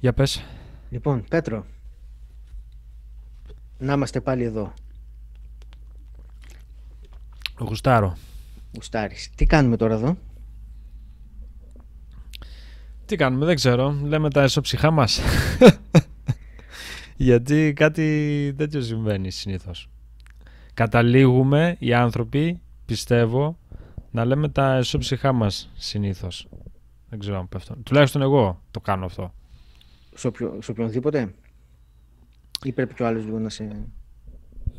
Για 0.00 0.12
πες. 0.12 0.44
Λοιπόν, 0.90 1.24
Πέτρο, 1.28 1.64
να 3.78 3.92
είμαστε 3.92 4.20
πάλι 4.20 4.44
εδώ. 4.44 4.72
Γουστάρω. 7.58 8.16
Γουστάρεις. 8.74 9.30
Τι 9.34 9.46
κάνουμε 9.46 9.76
τώρα 9.76 9.94
εδώ; 9.94 10.16
Τι 13.04 13.16
κάνουμε, 13.16 13.44
δεν 13.44 13.54
ξέρω. 13.54 13.90
Λέμε 14.02 14.30
τα 14.30 14.42
εσωψυχά 14.42 14.90
μας. 14.90 15.20
Γιατί 17.16 17.72
κάτι 17.76 18.54
τέτοιο 18.56 18.80
συμβαίνει 18.80 19.30
συνήθως. 19.30 19.88
Καταλήγουμε 20.74 21.76
οι 21.78 21.94
άνθρωποι, 21.94 22.60
πιστεύω, 22.84 23.58
να 24.10 24.24
λέμε 24.24 24.48
τα 24.48 24.76
εσωψυχά 24.76 25.32
μας 25.32 25.70
συνήθως. 25.76 26.48
Δεν 27.08 27.18
ξέρω 27.18 27.38
αν 27.38 27.48
πέφτω. 27.48 27.76
Τουλάχιστον 27.82 28.22
εγώ 28.22 28.62
το 28.70 28.80
κάνω 28.80 29.04
αυτό. 29.04 29.34
Σε, 30.20 30.26
οποιο, 30.26 30.58
σε 30.62 30.70
οποιονδήποτε; 30.70 31.34
Ή 32.64 32.72
πρέπει 32.72 32.94
κι 32.94 33.02
ο 33.02 33.06
άλλος 33.06 33.24
λίγο 33.24 33.38
να 33.38 33.48
σε... 33.48 33.64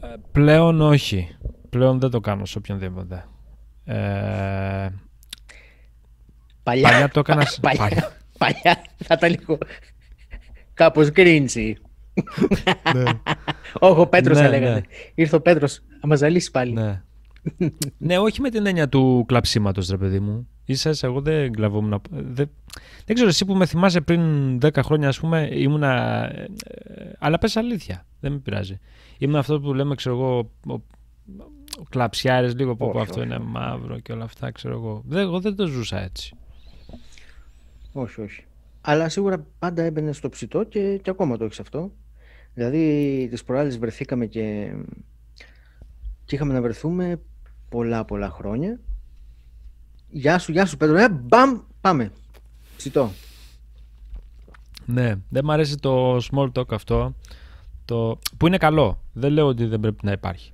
Ε, 0.01 0.07
πλέον 0.31 0.81
όχι. 0.81 1.35
Πλέον 1.69 1.99
δεν 1.99 2.09
το 2.09 2.19
κάνω 2.19 2.45
σε 2.45 2.57
οποιονδήποτε. 2.57 3.25
Ε, 3.83 4.89
Παλιά, 6.63 6.89
παλιά 6.89 7.09
το 7.09 7.19
έκανα... 7.19 7.45
σε- 7.45 7.59
παλιά, 7.61 7.79
παλιά. 7.87 8.11
παλιά 8.37 8.81
θα 8.97 9.13
ήταν 9.17 9.29
λίγο 9.29 9.57
κάπως 10.73 11.09
γκρίντσι. 11.11 11.77
Ναι. 12.95 13.03
Όχι, 13.79 13.99
ο 13.99 14.07
Πέτρος 14.07 14.37
Ναι, 14.37 14.43
θα 14.43 14.49
λέγανε. 14.49 14.73
ναι. 14.75 14.81
Ήρθε 15.15 15.35
ο 15.35 15.41
Πέτρος, 15.41 15.79
να 16.01 16.07
μας 16.07 16.19
ζαλίσει 16.19 16.51
πάλι. 16.51 16.71
Ναι. 16.73 17.01
ναι, 17.97 18.17
όχι 18.17 18.41
με 18.41 18.49
την 18.49 18.65
έννοια 18.65 18.89
του 18.89 19.23
κλαψίματος, 19.27 19.89
ρε 19.89 19.97
παιδί 19.97 20.19
μου. 20.19 20.47
Ίσως 20.65 21.03
εγώ 21.03 21.21
δεν 21.21 21.51
κλαβόμουν. 21.51 22.01
Δεν, 22.09 22.49
δεν 23.05 23.15
ξέρω, 23.15 23.29
εσύ 23.29 23.45
που 23.45 23.55
με 23.55 23.65
θυμάσαι 23.65 24.01
πριν 24.01 24.57
10 24.61 24.69
χρόνια, 24.83 25.07
ας 25.07 25.19
πούμε, 25.19 25.49
ήμουνα... 25.51 26.23
ε, 26.35 26.47
ε, 26.63 27.11
αλλά 27.19 27.37
πες 27.37 27.55
αλήθεια, 27.57 28.05
δεν 28.19 28.31
με 28.31 28.37
πειράζει. 28.37 28.79
Ήμουν 29.17 29.35
αυτό 29.35 29.59
που 29.59 29.73
λέμε, 29.73 29.95
ξέρω 29.95 30.15
εγώ, 30.15 30.51
ο, 30.67 30.73
ο 31.79 31.83
κλαψιάρες 31.89 32.55
λίγο 32.55 32.75
που 32.75 32.85
Όχι, 32.85 32.99
αυτό 32.99 33.19
όχι, 33.19 33.25
είναι 33.27 33.35
όχι. 33.35 33.45
μαύρο 33.45 33.99
και 33.99 34.11
όλα 34.11 34.23
αυτά, 34.23 34.51
ξέρω 34.51 34.73
εγώ. 34.73 35.03
Δεν, 35.07 35.21
εγώ 35.21 35.39
δεν 35.39 35.55
το 35.55 35.65
ζούσα 35.65 36.01
έτσι. 36.01 36.35
Όχι, 37.93 38.21
όχι. 38.21 38.45
Αλλά 38.81 39.09
σίγουρα 39.09 39.45
πάντα 39.59 39.83
έμπαινε 39.83 40.11
στο 40.11 40.29
ψητό 40.29 40.63
και, 40.63 40.97
και 40.97 41.09
ακόμα 41.09 41.37
το 41.37 41.43
έχεις 41.43 41.59
αυτό. 41.59 41.91
Δηλαδή, 42.53 43.27
τις 43.29 43.43
προάλλες 43.43 43.77
βρεθήκαμε 43.77 44.25
και, 44.25 44.73
και 46.25 46.35
είχαμε 46.35 46.53
να 46.53 46.61
βρεθούμε 46.61 47.19
πολλά 47.69 48.05
πολλά 48.05 48.29
χρόνια. 48.29 48.79
Γεια 50.11 50.39
σου, 50.39 50.51
γεια 50.51 50.65
σου 50.65 50.77
Πέτρο. 50.77 50.97
Ε, 50.97 51.09
μπαμ, 51.09 51.59
πάμε. 51.81 52.11
Ψητό. 52.77 53.11
Ναι, 54.85 55.15
δεν 55.29 55.45
μ' 55.45 55.51
αρέσει 55.51 55.77
το 55.77 56.17
small 56.17 56.51
talk 56.51 56.73
αυτό. 56.73 57.15
Το... 57.85 58.19
Που 58.37 58.47
είναι 58.47 58.57
καλό. 58.57 59.01
Δεν 59.13 59.31
λέω 59.31 59.47
ότι 59.47 59.65
δεν 59.65 59.79
πρέπει 59.79 60.05
να 60.05 60.11
υπάρχει. 60.11 60.53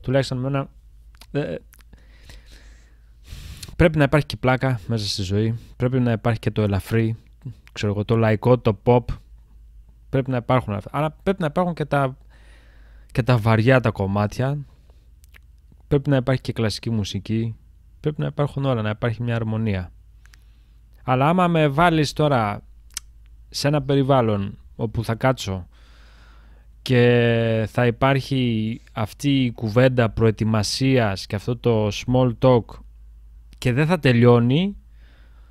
Τουλάχιστον 0.00 0.38
εμένα. 0.38 0.68
ε, 1.30 1.54
πρέπει 3.76 3.98
να 3.98 4.04
υπάρχει 4.04 4.26
και 4.26 4.36
πλάκα 4.36 4.80
μέσα 4.86 5.06
στη 5.06 5.22
ζωή. 5.22 5.58
Πρέπει 5.76 6.00
να 6.00 6.12
υπάρχει 6.12 6.40
και 6.40 6.50
το 6.50 6.62
ελαφρύ. 6.62 7.16
Ξέρω 7.72 7.92
εγώ, 7.92 8.04
το 8.04 8.16
λαϊκό, 8.16 8.58
το 8.58 8.78
pop. 8.84 9.04
Πρέπει 10.08 10.30
να 10.30 10.36
υπάρχουν 10.36 10.74
αυτά. 10.74 10.90
Αλλά 10.92 11.10
πρέπει 11.22 11.40
να 11.40 11.46
υπάρχουν 11.46 11.74
και 11.74 11.84
τα, 11.84 12.16
και 13.12 13.22
τα 13.22 13.36
βαριά 13.38 13.80
τα 13.80 13.90
κομμάτια. 13.90 14.58
Πρέπει 15.88 16.10
να 16.10 16.16
υπάρχει 16.16 16.42
και 16.42 16.52
κλασική 16.52 16.90
μουσική. 16.90 17.56
Πρέπει 18.04 18.20
να 18.20 18.26
υπάρχουν 18.26 18.64
όλα, 18.64 18.82
να 18.82 18.90
υπάρχει 18.90 19.22
μια 19.22 19.34
αρμονία. 19.34 19.92
Αλλά 21.02 21.28
άμα 21.28 21.48
με 21.48 21.68
βάλεις 21.68 22.12
τώρα 22.12 22.62
σε 23.50 23.68
ένα 23.68 23.82
περιβάλλον 23.82 24.58
όπου 24.76 25.04
θα 25.04 25.14
κάτσω 25.14 25.68
και 26.82 27.66
θα 27.70 27.86
υπάρχει 27.86 28.80
αυτή 28.92 29.44
η 29.44 29.52
κουβέντα 29.52 30.10
προετοιμασίας 30.10 31.26
και 31.26 31.36
αυτό 31.36 31.56
το 31.56 31.88
small 31.88 32.32
talk 32.38 32.64
και 33.58 33.72
δεν 33.72 33.86
θα 33.86 33.98
τελειώνει, 33.98 34.76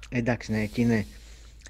Εντάξει, 0.10 0.52
ναι, 0.52 0.62
εκεί 0.62 0.82
είναι. 0.82 1.06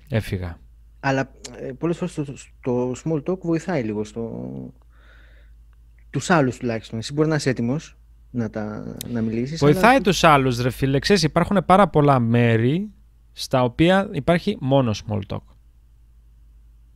έφυγα. 0.10 0.60
Αλλά 1.00 1.32
ε, 1.60 1.72
πολλές 1.72 1.98
φορές 1.98 2.14
το, 2.14 2.34
το 2.62 2.92
small 3.04 3.24
talk 3.24 3.40
βοηθάει 3.40 3.84
λίγο 3.84 4.04
στο... 4.04 4.74
τους 6.10 6.30
άλλους 6.30 6.58
τουλάχιστον. 6.58 7.00
Εσύ 7.00 7.14
μπορεί 7.14 7.30
να 7.30 7.36
είσαι 7.36 7.50
έτοιμος 7.50 7.98
να, 8.36 8.50
τα, 8.50 8.96
να 9.10 9.22
μιλήσεις. 9.22 9.60
Βοηθάει 9.60 9.92
αλλά... 9.92 10.02
τους 10.02 10.24
άλλους 10.24 10.62
ρε 10.62 10.70
φίλε. 10.70 11.00
Ξέρεις, 11.00 11.24
υπάρχουν 11.24 11.64
πάρα 11.66 11.88
πολλά 11.88 12.20
μέρη 12.20 12.90
στα 13.32 13.64
οποία 13.64 14.10
υπάρχει 14.12 14.58
μόνο 14.60 14.92
small 15.08 15.20
talk. 15.28 15.38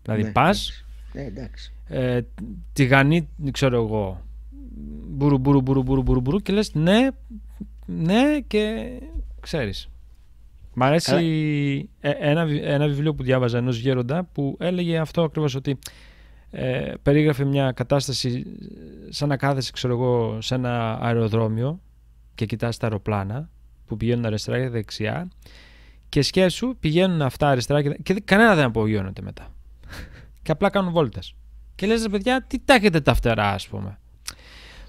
Δηλαδή 0.01 0.23
Ναι, 0.23 0.31
πας, 0.31 0.85
Ναι, 1.13 1.21
εντάξει. 1.21 1.73
ε, 1.87 2.21
τηγανή, 2.73 3.27
ξέρω 3.51 3.75
εγώ, 3.83 4.21
μπουρου 5.07 5.37
μπουρου 5.37 5.61
μπουρου 5.61 5.83
μπουρου 5.83 6.01
μπουρου 6.03 6.21
μπουρου 6.21 6.39
και 6.39 6.53
λες 6.53 6.73
ναι, 6.73 7.07
ναι 7.85 8.39
και 8.47 8.89
ξέρεις. 9.39 9.89
Μ' 10.73 10.83
αρέσει 10.83 11.09
Καλά. 11.11 11.21
ε, 11.99 12.29
ένα, 12.29 12.45
βι- 12.45 12.63
ένα 12.63 12.87
βιβλίο 12.87 13.13
που 13.15 13.23
διάβαζα 13.23 13.57
ενός 13.57 13.77
γέροντα 13.79 14.23
που 14.23 14.57
έλεγε 14.59 14.97
αυτό 14.97 15.23
ακριβώς 15.23 15.55
ότι 15.55 15.77
ε, 16.51 16.93
περίγραφε 17.01 17.43
μια 17.45 17.71
κατάσταση 17.71 18.45
σαν 19.09 19.29
να 19.29 19.37
κάθεσαι 19.37 19.71
ξέρω 19.71 19.93
εγώ 19.93 20.41
σε 20.41 20.55
ένα 20.55 20.99
αεροδρόμιο 21.01 21.79
και 22.35 22.45
κοιτάς 22.45 22.77
τα 22.77 22.85
αεροπλάνα 22.87 23.49
που 23.85 23.97
πηγαίνουν 23.97 24.25
αριστερά 24.25 24.59
και 24.59 24.69
δεξιά 24.69 25.27
και 26.09 26.21
σκέψου 26.21 26.75
πηγαίνουν 26.79 27.21
αυτά 27.21 27.49
αριστερά 27.49 27.81
και, 27.81 27.89
δε- 27.89 27.95
και 28.03 28.13
δε- 28.13 28.19
κανένα 28.19 28.55
δεν 28.55 28.65
απογειώνεται 28.65 29.21
μετά. 29.21 29.47
Και 30.43 30.51
απλά 30.51 30.69
κάνουν 30.69 30.91
βόλτες. 30.91 31.33
Και 31.75 31.87
λες 31.87 32.01
ρε 32.03 32.09
παιδιά 32.09 32.43
τι 32.47 32.59
τα 32.59 32.73
έχετε 32.73 33.01
τα 33.01 33.13
φτερά 33.13 33.49
ας 33.51 33.67
πούμε. 33.67 33.99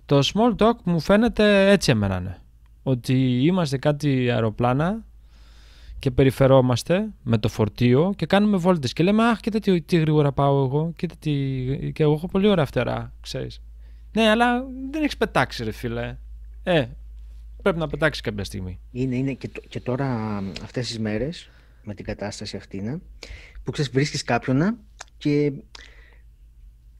Το 0.06 0.18
small 0.18 0.56
talk 0.56 0.74
μου 0.84 1.00
φαίνεται 1.00 1.70
έτσι 1.70 1.90
εμένα 1.90 2.20
ναι. 2.20 2.38
ότι 2.82 3.44
είμαστε 3.44 3.78
κάτι 3.78 4.30
αεροπλάνα 4.30 5.04
και 5.98 6.10
περιφερόμαστε 6.10 7.08
με 7.22 7.38
το 7.38 7.48
φορτίο 7.48 8.12
και 8.16 8.26
κάνουμε 8.26 8.56
βόλτες 8.56 8.92
και 8.92 9.02
λέμε 9.02 9.24
αχ 9.24 9.40
κοίτα 9.40 9.58
τι, 9.60 9.80
τι 9.82 9.96
γρήγορα 9.98 10.32
πάω 10.32 10.64
εγώ 10.64 10.92
κοίτα 10.96 11.14
τι... 11.18 11.30
και 11.92 12.02
εγώ 12.02 12.12
έχω 12.12 12.28
πολύ 12.28 12.48
ωραία 12.48 12.64
φτερά 12.64 13.12
ξέρεις 13.20 13.60
ναι 14.12 14.28
αλλά 14.28 14.64
δεν 14.90 15.02
έχεις 15.02 15.16
πετάξει 15.16 15.64
ρε 15.64 15.70
φίλε 15.72 16.16
ε 16.62 16.86
πρέπει 17.62 17.78
να 17.78 17.86
πετάξεις 17.88 18.22
κάποια 18.22 18.44
στιγμή 18.44 18.78
Είναι, 18.92 19.16
είναι 19.16 19.32
και, 19.32 19.48
τ- 19.48 19.68
και 19.68 19.80
τώρα 19.80 20.06
μ, 20.40 20.52
αυτές 20.62 20.86
τις 20.86 20.98
μέρες 20.98 21.50
με 21.82 21.94
την 21.94 22.04
κατάσταση 22.04 22.56
αυτή 22.56 22.80
να, 22.80 23.00
που 23.62 23.70
ξέρεις 23.70 23.90
βρίσκεις 23.90 24.22
κάποιον 24.24 24.56
να, 24.56 24.76
και 25.16 25.52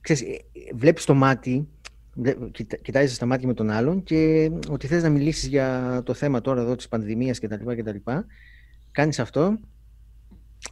ξέρεις, 0.00 0.22
ε, 0.22 0.26
ε, 0.32 0.41
βλέπεις 0.75 1.04
το 1.04 1.15
μάτι, 1.15 1.69
βλέ- 2.15 2.50
κοιτά, 2.50 2.76
κοιτάζεις 2.76 3.16
στα 3.16 3.26
μάτια 3.26 3.47
με 3.47 3.54
τον 3.54 3.70
άλλον 3.70 4.03
και 4.03 4.50
μ, 4.53 4.59
ότι 4.72 4.86
θες 4.86 5.03
να 5.03 5.09
μιλήσεις 5.09 5.48
για 5.48 6.00
το 6.04 6.15
θέμα 6.15 6.41
τώρα 6.41 6.60
εδώ 6.60 6.76
της 6.76 6.88
πανδημίας 6.88 7.38
κτλ. 7.41 7.75
κτλ. 7.75 8.10
Κάνεις 8.98 9.19
αυτό 9.19 9.59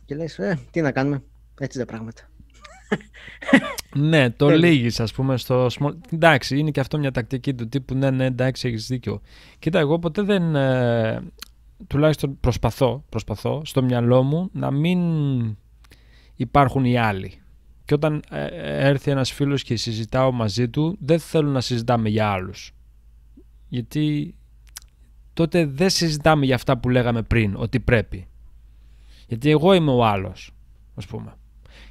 και 0.04 0.14
λες 0.14 0.38
ε, 0.38 0.59
τι 0.70 0.81
να 0.81 0.92
κάνουμε, 0.92 1.22
έτσι 1.60 1.78
τα 1.78 1.84
πράγματα. 1.84 2.22
Ναι, 3.94 4.31
το 4.31 4.47
Τέλος. 4.47 4.62
λύγεις 4.62 5.00
ας 5.00 5.12
πούμε 5.12 5.37
στο 5.37 5.66
small... 5.66 5.92
Εντάξει, 6.10 6.59
είναι 6.59 6.70
και 6.70 6.81
αυτό 6.81 6.98
μια 6.98 7.10
τακτική 7.10 7.54
του 7.54 7.69
τύπου 7.69 7.94
ναι, 7.94 8.10
ναι, 8.10 8.25
εντάξει, 8.25 8.69
έχεις 8.69 8.87
δίκιο. 8.87 9.20
Κοίτα, 9.59 9.78
εγώ 9.78 9.98
ποτέ 9.98 10.22
δεν... 10.22 10.54
ε, 10.54 11.22
τουλάχιστον 11.87 12.41
προσπαθώ, 12.41 13.04
προσπαθώ 13.09 13.62
στο 13.64 13.82
μυαλό 13.82 14.22
μου 14.22 14.48
να 14.53 14.70
μην 14.70 15.00
υπάρχουν 16.37 16.84
οι 16.84 16.98
άλλοι. 16.98 17.41
Και 17.84 17.94
όταν 17.94 18.22
ε, 18.31 18.47
έρθει 18.88 19.10
ένας 19.10 19.32
φίλος 19.32 19.62
και 19.62 19.76
συζητάω 19.76 20.32
μαζί 20.32 20.69
του, 20.69 20.97
δεν 21.00 21.19
θέλω 21.19 21.50
να 21.50 21.60
συζητάμε 21.60 22.08
για 22.08 22.28
άλλους. 22.28 22.75
Γιατί 23.69 24.34
τότε 25.37 25.67
δεν 25.67 25.91
συζητάμε 25.91 26.45
για 26.45 26.55
αυτά 26.55 26.79
που 26.79 26.89
λέγαμε 26.89 27.23
πριν, 27.23 27.55
ότι 27.57 27.81
πρέπει. 27.81 28.27
Γιατί 29.29 29.51
εγώ 29.51 29.73
είμαι 29.73 29.91
ο 29.91 30.05
άλλος, 30.05 30.51
ας 30.95 31.07
πούμε. 31.07 31.35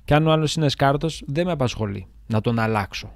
Και 0.03 0.13
αν 0.13 0.27
ο 0.27 0.31
άλλος 0.31 0.55
είναι 0.55 0.69
σκάρτος, 0.69 1.23
δεν 1.27 1.45
με 1.45 1.51
απασχολεί 1.51 2.07
να 2.27 2.41
τον 2.41 2.59
αλλάξω. 2.59 3.13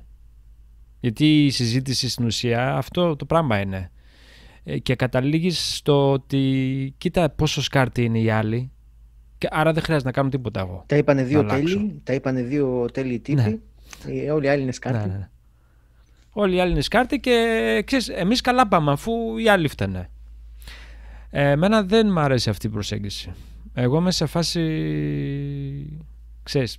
Γιατί 0.99 1.45
η 1.45 1.49
συζήτηση 1.49 2.09
στην 2.09 2.25
ουσία 2.25 2.75
αυτό 2.75 3.15
το 3.15 3.25
πράγμα 3.25 3.59
είναι. 3.59 3.91
Ε, 4.63 4.77
Και 4.79 4.95
καταλήγεις 4.95 5.75
στο 5.75 6.11
ότι 6.11 6.93
κοίτα 6.97 7.29
πόσο 7.29 7.61
σκάρτη 7.61 8.03
είναι 8.03 8.19
οι 8.19 8.29
άλλοι 8.29 8.71
και 9.37 9.47
άρα 9.51 9.73
δεν 9.73 9.83
χρειάζεται 9.83 10.07
να 10.07 10.13
κάνω 10.15 10.29
τίποτα 10.29 10.59
εγώ. 10.59 10.83
Τα 10.87 10.97
είπανε 10.97 11.23
δύο 11.23 11.41
Να 11.43 11.53
αλλάξω. 11.53 11.75
τέλειοι, 11.75 12.01
τα 12.03 12.13
είπανε 12.13 12.41
δύο 12.41 12.85
τέλειοι 12.93 13.19
τύποι, 13.19 13.61
ε, 14.07 14.31
όλοι 14.31 14.45
οι 14.45 14.49
άλλοι 14.49 14.61
είναι 14.61 14.71
σκάρτοι. 14.71 14.99
Ναι, 15.07 15.13
ναι, 15.13 15.17
ναι. 15.17 15.29
Όλοι 16.31 16.55
οι 16.55 16.59
άλλοι 16.59 16.71
είναι 16.71 16.81
σκάρτη 16.81 17.19
και 17.19 17.83
ξέρεις, 17.85 18.09
εμείς 18.09 18.41
καλά 18.41 18.67
πάμε 18.67 18.91
αφού 18.91 19.37
οι 19.37 19.49
άλλοι 19.49 19.67
φταίνε. 19.67 20.09
Ε, 21.29 21.49
εμένα 21.49 21.83
δεν 21.83 22.11
μ' 22.11 22.19
αρέσει 22.19 22.49
αυτή 22.49 22.67
η 22.67 22.69
προσέγγιση. 22.69 23.33
Εγώ 23.73 23.97
είμαι 23.97 24.11
σε 24.11 24.25
φάση, 24.25 26.01
ξέρεις, 26.43 26.77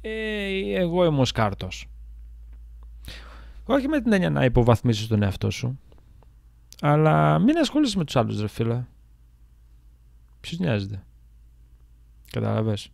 ε, 0.00 0.48
εγώ 0.74 1.04
είμαι 1.04 1.20
ο 1.20 1.24
σκάρτος. 1.24 1.88
Όχι 3.64 3.88
με 3.88 4.00
την 4.00 4.12
έννοια 4.12 4.30
να 4.30 4.44
υποβαθμίσεις 4.44 5.06
τον 5.06 5.22
εαυτό 5.22 5.50
σου, 5.50 5.78
αλλά 6.80 7.38
μην 7.38 7.58
ασχολείσαι 7.58 7.98
με 7.98 8.04
τους 8.04 8.16
άλλους 8.16 8.40
ρε 8.40 8.48
φίλε. 8.48 8.84
Ποιος 10.40 10.58
νοιάζεται. 10.58 11.02
Καταλαβες. 12.30 12.90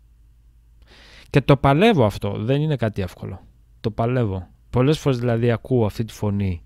Και 1.31 1.41
το 1.41 1.57
παλεύω 1.57 2.05
αυτό. 2.05 2.33
Δεν 2.39 2.61
είναι 2.61 2.77
κάτι 2.77 3.03
εύκολο. 3.03 3.41
Το 3.81 3.91
παλεύω. 3.91 4.49
Πολλές 4.71 4.99
φορές 4.99 5.19
δηλαδή 5.19 5.51
ακούω 5.51 5.87
αυτή 5.87 6.05
τη 6.05 6.13
φωνή 6.13 6.64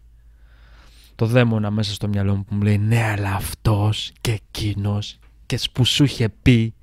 το 1.18 1.26
δαίμονα 1.26 1.70
μέσα 1.70 1.92
στο 1.92 2.08
μυαλό 2.08 2.36
μου 2.36 2.44
που 2.44 2.54
μου 2.54 2.62
λέει 2.62 2.78
ναι 2.78 3.02
αλλά 3.02 3.34
αυτός 3.34 4.12
και 4.20 4.32
εκείνος 4.32 5.18
και 5.46 5.58
που 5.72 5.84
σου 5.84 6.04
είχε 6.04 6.28
πει 6.28 6.74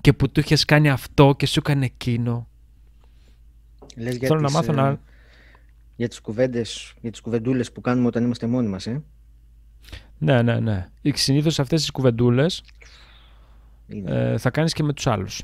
και 0.00 0.12
που 0.12 0.30
του 0.30 0.40
είχες 0.40 0.64
κάνει 0.64 0.90
αυτό 0.90 1.34
και 1.36 1.46
σου 1.46 1.58
έκανε 1.58 1.84
εκείνο. 1.84 2.48
Λες 3.96 4.16
για 4.16 4.28
Θέλω 4.28 4.40
τις, 4.40 4.52
να 4.52 4.58
μάθω 4.58 4.72
ε, 4.72 4.74
να... 4.74 5.00
Για 5.96 6.08
τις 6.08 6.20
κουβέντες, 6.20 6.94
για 7.00 7.10
τις 7.10 7.20
κουβεντούλες 7.20 7.72
που 7.72 7.80
κάνουμε 7.80 8.06
όταν 8.06 8.24
είμαστε 8.24 8.46
μόνοι 8.46 8.68
μας, 8.68 8.86
ε. 8.86 9.02
Ναι, 10.18 10.42
ναι, 10.42 10.60
ναι. 10.60 10.88
Συνήθως 11.02 11.58
αυτές 11.58 11.80
τις 11.80 11.90
κουβεντούλες 11.90 12.62
Είναι. 13.86 14.10
ε, 14.32 14.38
θα 14.38 14.50
κάνεις 14.50 14.72
και 14.72 14.82
με 14.82 14.92
τους 14.92 15.06
άλλους. 15.06 15.42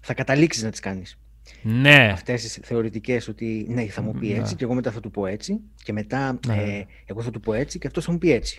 Θα 0.00 0.14
καταλήξεις 0.14 0.62
να 0.62 0.70
τις 0.70 0.80
κάνεις. 0.80 1.18
Ναι. 1.66 2.10
Αυτές 2.12 2.42
τις 2.42 2.58
θεωρητικές 2.62 3.28
ότι 3.28 3.66
ναι 3.68 3.84
θα 3.86 4.02
μου 4.02 4.12
πει 4.12 4.26
Ναι. 4.28 4.38
έτσι 4.38 4.54
και 4.56 4.64
εγώ 4.64 4.74
μετά 4.74 4.90
θα 4.90 5.00
του 5.00 5.10
πω 5.10 5.26
έτσι 5.26 5.60
και 5.82 5.92
μετά 5.92 6.38
Ναι. 6.46 6.54
ε, 6.54 6.86
εγώ 7.04 7.22
θα 7.22 7.30
του 7.30 7.40
πω 7.40 7.52
έτσι 7.52 7.78
και 7.78 7.86
αυτός 7.86 8.04
θα 8.04 8.12
μου 8.12 8.18
πει 8.18 8.32
έτσι. 8.32 8.58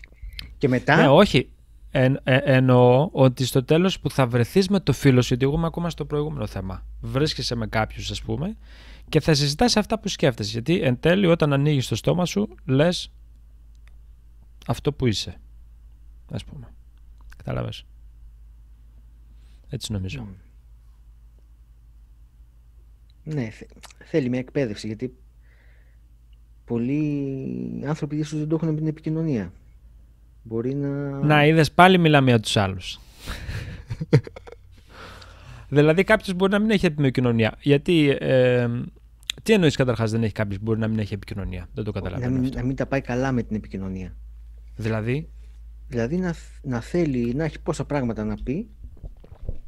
Και 0.57 0.67
μετά 0.67 0.95
Ναι, 0.95 1.07
όχι. 1.07 1.49
Εν, 1.91 2.19
ε, 2.23 2.37
εννοώ 2.43 3.09
ότι 3.11 3.45
στο 3.45 3.63
τέλος 3.63 3.99
που 3.99 4.09
θα 4.09 4.27
βρεθείς 4.27 4.69
με 4.69 4.79
το 4.79 4.93
φίλο 4.93 5.21
σου, 5.21 5.27
γιατί 5.27 5.43
εγώ 5.45 5.55
είμαι 5.55 5.65
ακόμα 5.65 5.89
στο 5.89 6.05
προηγούμενο 6.05 6.47
θέμα, 6.47 6.85
βρίσκεσαι 7.01 7.55
με 7.55 7.67
κάποιους 7.67 8.11
ας 8.11 8.21
πούμε 8.21 8.57
και 9.09 9.19
θα 9.19 9.33
συζητάς 9.33 9.77
αυτά 9.77 9.99
που 9.99 10.07
σκέφτεσαι. 10.07 10.51
Γιατί 10.51 10.81
εν 10.81 10.99
τέλει 10.99 11.25
όταν 11.25 11.53
ανοίγεις 11.53 11.87
το 11.87 11.95
στόμα 11.95 12.25
σου 12.25 12.47
λες 12.65 13.11
αυτό 14.67 14.93
που 14.93 15.05
είσαι. 15.07 15.39
Ας 16.31 16.43
πούμε. 16.45 16.67
Κατάλαβες; 17.37 17.85
Έτσι 19.69 19.91
νομίζω. 19.91 20.21
Μμ. 20.21 20.27
Ναι, 23.25 23.49
θε- 23.49 23.69
θέλει 24.05 24.29
μια 24.29 24.39
εκπαίδευση 24.39 24.87
γιατί 24.87 25.15
πολλοί 26.65 27.83
άνθρωποι 27.85 28.15
ίσως 28.17 28.39
δεν 28.39 28.47
το 28.47 28.55
έχουν 28.55 28.69
με 28.69 28.75
την 28.75 28.87
επικοινωνία. 28.87 29.51
Μπορεί 30.43 30.73
να... 30.75 30.87
Να 31.19 31.45
είδες 31.45 31.71
πάλι 31.71 31.97
μιλάμε 31.97 32.29
για 32.29 32.39
τους 32.39 32.57
άλλους. 32.57 32.99
δηλαδή 35.69 36.03
κάποιος 36.03 36.33
μπορεί 36.35 36.51
να 36.51 36.59
μην 36.59 36.69
έχει 36.69 36.85
επικοινωνία. 36.85 37.55
Γιατί. 37.61 38.17
Ε, 38.19 38.67
τι 39.43 39.53
εννοείς 39.53 39.75
καταρχάς 39.75 40.11
δεν 40.11 40.23
έχει 40.23 40.33
κάποιος 40.33 40.57
που 40.57 40.63
μπορεί 40.63 40.79
να 40.79 40.87
μην 40.87 40.99
έχει 40.99 41.13
επικοινωνία; 41.13 41.67
Δεν 41.73 41.83
το 41.83 41.91
να, 41.93 42.01
καταλαβαίνω. 42.01 42.31
μην, 42.35 42.43
αυτό. 42.43 42.57
να 42.57 42.63
μην 42.63 42.75
τα 42.75 42.85
πάει 42.85 43.01
καλά 43.01 43.31
με 43.31 43.43
την 43.43 43.55
επικοινωνία. 43.55 44.15
Δηλαδή; 44.75 45.29
Δηλαδή 45.87 46.17
να, 46.17 46.33
θ- 46.33 46.63
να 46.65 46.81
θέλει 46.81 47.33
να 47.33 47.43
έχει 47.43 47.59
πόσα 47.61 47.85
πράγματα 47.85 48.23
να 48.23 48.35
πει 48.43 48.69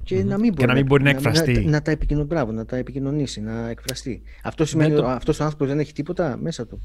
και 0.08 0.20
Μμμ. 0.20 0.28
να 0.28 0.38
μην 0.38 0.50
Και 0.50 0.56
μπορεί 0.56 0.68
να 0.68 0.74
μην 0.74 0.86
μπορεί 0.86 1.04
να 1.04 1.10
εκφραστεί. 1.10 1.64
Να, 1.64 1.70
να 1.70 1.82
τα 1.82 1.92
επικοινωνήσει, 1.92 2.34
μπράβο, 2.34 2.52
να 2.52 2.66
τα 2.66 2.76
επικοινωνήσει, 2.78 3.42
να 3.42 3.70
εκφραστεί. 3.70 4.22
Αυτό 4.44 4.66
σημαίνει 4.66 4.96
το- 4.96 5.02
ότι 5.04 5.12
αυτός 5.12 5.40
ο 5.40 5.44
άνθρωπος 5.44 5.68
δεν 5.68 5.80
έχει 5.80 5.94
τίποτα 5.94 6.38
μέσα 6.38 6.68
του. 6.68 6.82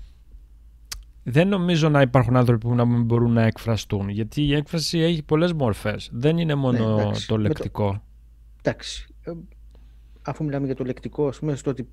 Δεν 1.24 1.48
νομίζω 1.48 1.88
να 1.88 2.00
υπάρχουν 2.00 2.36
άνθρωποι 2.36 2.66
που 2.66 2.74
να 2.74 2.84
μην 2.84 3.02
μπορούν 3.02 3.32
να 3.32 3.42
εκφραστούν. 3.42 4.08
Γιατί 4.08 4.42
η 4.42 4.54
έκφραση 4.54 4.98
έχει 4.98 5.22
πολλές 5.22 5.52
μορφές. 5.52 6.08
Δεν 6.12 6.38
είναι 6.38 6.54
μόνο 6.54 6.94
Ναι, 6.96 7.02
εντάξει. 7.02 7.26
το 7.26 7.34
Με 7.36 7.42
το- 7.42 7.48
λεκτικό. 7.48 8.02
Εντάξει. 8.62 9.06
ε, 9.22 9.32
Αφού 10.22 10.44
μιλάμε 10.44 10.66
για 10.66 10.74
το 10.74 10.84
λεκτικό, 10.84 11.28
ας 11.28 11.38
πούμε, 11.38 11.54
στο 11.56 11.70
ότι 11.70 11.88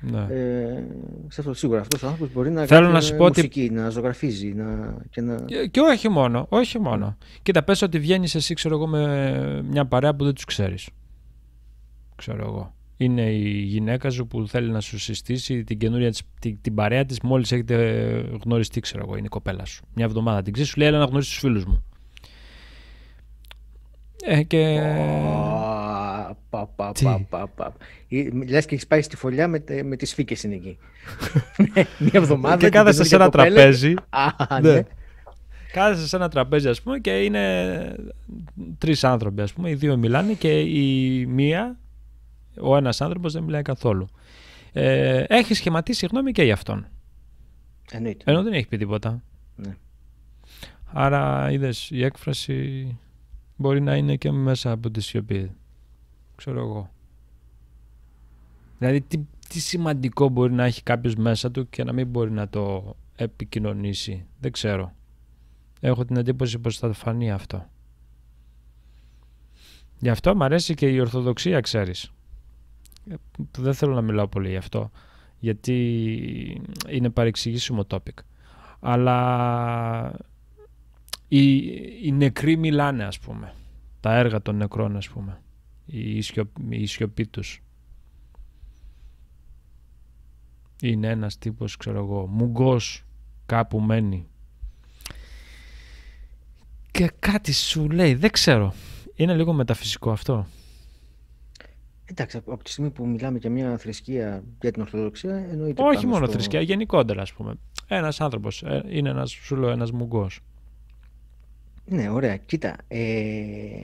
Ναι. 0.00 0.26
Ε, 0.30 0.84
σε 1.28 1.40
αυτό 1.40 1.54
σίγουρα 1.54 1.80
αυτός 1.80 2.02
ο 2.02 2.06
άνθρωπος 2.06 2.32
μπορεί 2.34 2.50
να 2.50 2.66
Θέλω 2.66 2.80
κάνει 2.80 2.92
να 2.92 3.00
σου 3.00 3.16
πω 3.16 3.24
ότι- 3.24 3.36
μουσική, 3.36 3.70
να 3.70 3.88
ζωγραφίζει 3.90 4.52
να, 4.52 4.96
και 5.10 5.20
να... 5.20 5.34
Και, 5.44 5.66
και 5.70 5.80
όχι 5.80 6.08
μόνο, 6.08 6.46
όχι 6.48 6.78
μόνο. 6.78 7.16
Κοίτα, 7.42 7.62
πες 7.62 7.82
ότι 7.82 7.98
βγαίνεις 7.98 8.34
εσύ, 8.34 8.54
ξέρω 8.54 8.74
εγώ, 8.74 8.86
με 8.86 9.62
μια 9.62 9.86
παρέα 9.86 10.14
που 10.14 10.24
δεν 10.24 10.34
τους 10.34 10.44
ξέρεις. 10.44 10.88
Ξέρω 12.16 12.44
εγώ. 12.46 12.74
Είναι 12.96 13.22
η 13.32 13.48
γυναίκα 13.48 14.10
σου 14.10 14.26
που 14.26 14.46
θέλει 14.48 14.70
να 14.70 14.80
σου 14.80 14.98
συστήσει 14.98 15.64
την 15.64 15.78
καινούρια 15.78 16.10
της, 16.10 16.22
την, 16.40 16.58
την 16.60 16.74
παρέα 16.74 17.04
της 17.04 17.20
μόλις 17.20 17.52
έχετε 17.52 17.76
γνωριστεί, 18.44 18.80
ξέρω 18.80 19.02
εγώ, 19.06 19.16
είναι 19.16 19.26
η 19.26 19.28
κοπέλα 19.28 19.64
σου. 19.64 19.84
Μια 19.94 20.04
εβδομάδα 20.04 20.42
την 20.42 20.52
ξέρεις, 20.52 20.70
σου 20.70 20.78
λέει 20.78 20.88
έλα 20.88 20.98
να 20.98 21.04
γνωρίσεις 21.04 21.30
τους 21.32 21.40
φίλους 21.40 21.64
μου. 21.64 21.84
Ε, 24.24 24.42
και... 24.42 24.80
Πα, 26.50 26.66
πα, 26.66 26.66
πα, 26.76 26.92
Τι; 26.92 27.04
πα, 27.04 27.20
πα, 27.28 27.48
πα. 27.48 27.72
Ε, 28.08 28.28
Λες 28.48 28.66
και 28.66 28.74
έχεις 28.74 28.86
πάει 28.86 29.02
στη 29.02 29.16
φωλιά 29.16 29.48
με, 29.48 29.58
τε- 29.58 29.84
με 29.84 29.96
τις 29.96 30.14
φύκες 30.14 30.42
είναι 30.42 30.54
εκεί. 30.54 30.78
Ναι, 31.74 31.84
Μια 31.98 32.10
εβδομάδα. 32.12 32.56
και 32.56 32.62
την 32.64 32.72
κάθεσαι 32.72 33.04
σε 33.04 33.08
καινούργια 33.16 33.42
ένα 33.42 33.48
κοπέλα. 33.48 33.54
τραπέζι. 33.54 33.94
Α, 34.10 34.60
Ναι. 34.60 34.72
ναι. 34.72 34.82
Κάθεσαι 35.72 36.08
σε 36.08 36.16
ένα 36.16 36.28
τραπέζι, 36.28 36.68
ας 36.68 36.82
πούμε, 36.82 36.98
και 36.98 37.10
είναι 37.22 37.94
τρεις 38.78 39.04
άνθρωποι, 39.04 39.40
ας 39.42 39.52
πούμε. 39.52 39.70
Οι 39.70 39.74
δύο 39.74 39.96
μιλάνε 39.96 40.32
και 40.32 40.60
η 40.60 41.26
μία, 41.26 41.78
ο 42.60 42.76
ένας 42.76 43.00
άνθρωπος 43.00 43.32
δεν 43.32 43.42
μιλάει 43.42 43.62
καθόλου. 43.62 44.08
Ε, 44.72 45.24
έχει 45.28 45.54
σχηματίσει 45.54 46.06
γνώμη 46.10 46.32
και 46.32 46.42
για 46.42 46.54
αυτόν. 46.54 46.86
Εννοείται. 47.92 48.24
Ενώ 48.26 48.42
δεν 48.42 48.52
έχει 48.52 48.66
πει 48.68 48.76
τίποτα. 48.76 49.22
Ναι. 49.56 49.76
Άρα, 50.92 51.50
είδες, 51.50 51.88
η 51.90 52.04
έκφραση 52.04 52.86
μπορεί 53.56 53.80
να 53.80 53.96
είναι 53.96 54.16
και 54.16 54.30
μέσα 54.30 54.70
από 54.70 54.90
τη 54.90 55.00
σιωπή. 55.00 55.50
Ξέρω 56.40 56.60
εγώ. 56.60 56.90
Δηλαδή, 58.78 59.00
τι, 59.00 59.18
τι 59.48 59.60
σημαντικό 59.60 60.28
μπορεί 60.28 60.52
να 60.52 60.64
έχει 60.64 60.82
κάποιος 60.82 61.14
μέσα 61.14 61.50
του 61.50 61.68
και 61.68 61.84
να 61.84 61.92
μην 61.92 62.06
μπορεί 62.06 62.30
να 62.30 62.48
το 62.48 62.96
επικοινωνήσει. 63.16 64.26
Δεν 64.38 64.52
ξέρω. 64.52 64.92
Έχω 65.80 66.04
την 66.04 66.16
εντύπωση 66.16 66.58
πως 66.58 66.78
θα 66.78 66.92
φανεί 66.92 67.30
αυτό. 67.30 67.66
Γι' 69.98 70.08
αυτό 70.08 70.36
μου 70.36 70.44
αρέσει 70.44 70.74
και 70.74 70.88
η 70.88 71.00
Ορθοδοξία, 71.00 71.60
ξέρεις. 71.60 72.12
Ε, 73.10 73.14
που 73.50 73.62
Δεν 73.62 73.74
θέλω 73.74 73.94
να 73.94 74.02
μιλάω 74.02 74.28
πολύ 74.28 74.48
γι' 74.48 74.56
αυτό, 74.56 74.90
γιατί 75.38 76.62
είναι 76.88 77.10
παρεξηγήσιμο 77.10 77.86
topic. 77.90 78.18
Αλλά 78.80 80.12
οι, 81.28 81.56
οι 82.06 82.12
νεκροί 82.12 82.56
μιλάνε, 82.56 83.04
ας 83.04 83.18
πούμε. 83.18 83.54
Τα 84.00 84.14
έργα 84.14 84.42
των 84.42 84.56
νεκρών, 84.56 84.96
ας 84.96 85.08
πούμε. 85.08 85.40
Η, 85.90 86.20
σιωπ- 86.20 86.58
η 86.68 86.86
σιωπή 86.86 87.26
τους. 87.26 87.62
Είναι 90.82 91.08
ένας 91.08 91.38
τύπος, 91.38 91.76
ξέρω 91.76 91.98
εγώ, 91.98 92.26
μουγκός 92.26 93.04
κάπου 93.46 93.80
μένει. 93.80 94.26
Και 96.90 97.10
κάτι 97.18 97.52
σου 97.52 97.90
λέει, 97.90 98.14
δεν 98.14 98.30
ξέρω. 98.30 98.74
Είναι 99.14 99.34
λίγο 99.34 99.52
μεταφυσικό 99.52 100.10
αυτό. 100.10 100.46
Εντάξει, 102.04 102.36
από 102.36 102.52
από 102.52 102.64
τη 102.64 102.70
στιγμή 102.70 102.90
που 102.90 103.06
μιλάμε 103.06 103.38
για 103.38 103.50
μια 103.50 103.78
θρησκεία 103.78 104.42
για 104.60 104.72
την 104.72 104.82
Ορθοδοξία, 104.82 105.34
εννοείται 105.36 105.82
Όχι 105.82 105.94
πάμε 105.94 106.06
μόνο 106.12 106.24
στο- 106.24 106.34
θρησκεία, 106.34 106.60
γενικότερα 106.60 107.22
ας 107.22 107.32
πούμε. 107.32 107.54
Ένας 107.88 108.20
άνθρωπος, 108.20 108.62
ε, 108.62 108.84
είναι 108.88 109.08
ένας, 109.08 109.30
σου 109.30 109.56
λέω, 109.56 109.70
ένας 109.70 109.90
μουγκός. 109.90 110.40
Ναι, 111.84 112.08
ωραία. 112.10 112.36
Κοίτα, 112.36 112.76
ε, 112.88 113.82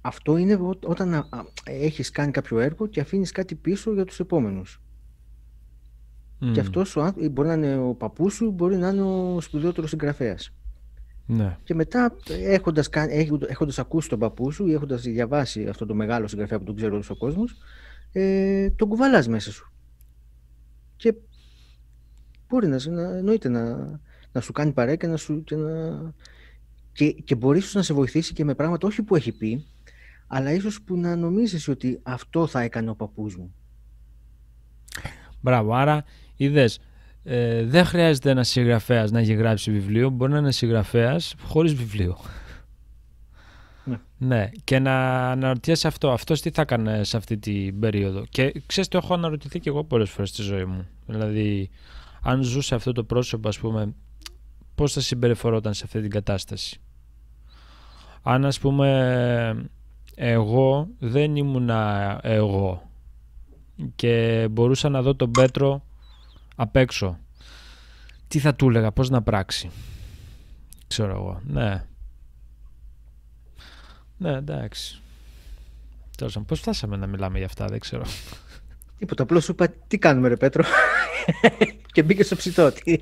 αυτό 0.00 0.36
είναι 0.36 0.54
ό- 0.54 0.78
όταν 0.84 1.14
α, 1.14 1.26
α, 1.30 1.40
έχεις 1.64 2.10
κάνει 2.10 2.30
κάποιο 2.30 2.58
έργο 2.60 2.86
και 2.86 3.00
αφήνεις 3.00 3.32
κάτι 3.32 3.54
πίσω 3.54 3.92
για 3.92 4.04
τους 4.04 4.20
επόμενους. 4.20 4.80
Και 6.38 6.46
Μμμ, 6.46 6.58
αυτός 6.58 6.96
ο, 6.96 7.02
άνθρω- 7.02 7.30
μπορεί 7.30 7.48
να 7.48 7.54
είναι 7.54 7.76
ο 7.78 7.94
παππούς 7.94 8.34
σου, 8.34 8.50
μπορεί 8.50 8.76
να 8.76 8.88
είναι 8.88 9.02
ο 9.02 9.40
σπουδαιότερος 9.40 9.90
συγγραφέας. 9.90 10.52
Ναι. 11.26 11.56
Και 11.64 11.74
μετά, 11.74 12.16
έχοντας, 12.28 12.88
κα- 12.88 13.10
έχοντα- 13.10 13.50
έχοντας 13.50 13.78
ακούσει 13.78 14.08
τον 14.08 14.18
παππού 14.18 14.50
σου 14.50 14.66
ή 14.66 14.72
έχοντας 14.72 15.02
διαβάσει 15.02 15.66
αυτό 15.66 15.86
το 15.86 15.94
μεγάλο 15.94 16.26
συγγραφέα 16.26 16.58
που 16.58 16.64
τον 16.64 16.76
ξέρει 16.76 16.92
όλος 16.92 17.10
ο 17.10 17.16
κόσμος, 17.16 17.56
ε, 18.12 18.70
τον 18.70 18.88
κουβαλάς 18.88 19.28
μέσα 19.28 19.52
σου. 19.52 19.72
Και 20.96 21.14
μπορεί 22.48 22.66
να, 22.66 22.78
σε- 22.78 22.90
να 22.90 23.16
εννοείται 23.16 23.48
να, 23.48 23.76
να 24.32 24.40
σου 24.40 24.52
κάνει 24.52 24.72
παρέα 24.72 24.96
και 24.96 25.06
να 25.06 25.16
σου... 25.16 25.44
Και, 25.44 25.56
να, 25.56 26.00
και, 26.92 27.12
και 27.12 27.34
μπορεί 27.34 27.58
ίσως 27.58 27.74
να 27.74 27.82
σε 27.82 27.94
βοηθήσει 27.94 28.32
και 28.32 28.44
με 28.44 28.54
πράγματα 28.54 28.86
όχι 28.86 29.02
που 29.02 29.16
έχει 29.16 29.32
πει, 29.32 29.66
αλλά 30.28 30.52
ίσως 30.52 30.82
που 30.82 30.96
να 30.96 31.16
νομίζεις 31.16 31.68
ότι 31.68 32.00
αυτό 32.02 32.46
θα 32.46 32.60
έκανε 32.60 32.90
ο 32.90 32.94
παππούς 32.94 33.36
μου. 33.36 33.54
Μπράβο, 35.40 35.74
άρα 35.74 36.04
είδες, 36.36 36.78
ε, 37.22 37.64
δεν 37.64 37.84
χρειάζεται 37.84 38.30
ένας 38.30 38.48
συγγραφέας 38.48 39.10
να 39.10 39.18
έχει 39.18 39.34
γράψει 39.34 39.70
βιβλίο, 39.70 40.10
μπορεί 40.10 40.32
να 40.32 40.38
είναι 40.38 40.52
συγγραφέας 40.52 41.34
χωρίς 41.42 41.74
βιβλίο. 41.74 42.18
Ναι. 43.84 43.98
Ναι, 44.18 44.50
και 44.64 44.78
να 44.78 45.28
αναρωτιέσαι 45.30 45.86
αυτό. 45.86 46.10
Αυτός 46.10 46.40
τι 46.40 46.50
θα 46.50 46.62
έκανε 46.62 47.04
σε 47.04 47.16
αυτή 47.16 47.38
την 47.38 47.80
περίοδο. 47.80 48.24
Και 48.28 48.62
ξέρεις, 48.66 48.88
το 48.88 48.98
έχω 48.98 49.14
αναρωτηθεί 49.14 49.60
και 49.60 49.68
εγώ 49.68 49.84
πολλές 49.84 50.10
φορές 50.10 50.28
στη 50.28 50.42
ζωή 50.42 50.64
μου. 50.64 50.86
Δηλαδή, 51.06 51.70
αν 52.22 52.42
ζούσε 52.42 52.74
αυτό 52.74 52.92
το 52.92 53.04
πρόσωπο, 53.04 53.48
ας 53.48 53.58
πούμε, 53.58 53.94
πώς 54.74 54.92
θα 54.92 55.00
συμπεριφερόταν 55.00 55.74
σε 55.74 55.82
αυτή 55.84 56.00
την 56.00 56.10
κατάσταση. 56.10 56.80
Αν, 58.22 58.44
ας 58.44 58.58
πούμε, 58.58 59.70
εγώ 60.20 60.88
δεν 60.98 61.36
ήμουνα 61.36 62.20
εγώ 62.22 62.90
και 63.94 64.46
μπορούσα 64.50 64.88
να 64.88 65.02
δω 65.02 65.14
τον 65.14 65.30
Πέτρο 65.30 65.84
απ' 66.56 66.76
έξω. 66.76 67.18
Τι 68.28 68.38
θα 68.38 68.54
του 68.54 68.68
έλεγα, 68.68 68.92
πώς 68.92 69.10
να 69.10 69.22
πράξει. 69.22 69.70
Ξέρω 70.86 71.10
εγώ, 71.10 71.40
ναι. 71.44 71.84
Ναι, 74.16 74.32
εντάξει. 74.32 75.00
Τέλος 76.16 76.32
πάντων, 76.32 76.48
πώς 76.48 76.60
φτάσαμε 76.60 76.96
να 76.96 77.06
μιλάμε 77.06 77.36
για 77.38 77.46
αυτά, 77.46 77.66
δεν 77.66 77.78
ξέρω. 77.78 78.04
Τίποτα. 78.98 79.22
Απλώς 79.22 79.44
σου 79.44 79.52
είπα 79.52 79.68
τι 79.86 79.98
κάνουμε, 79.98 80.28
ρε 80.28 80.36
Πέτρο. 80.36 80.64
και 81.92 82.02
μπήκε 82.02 82.22
στο 82.22 82.36
ψητό. 82.36 82.72
Τι... 82.72 82.98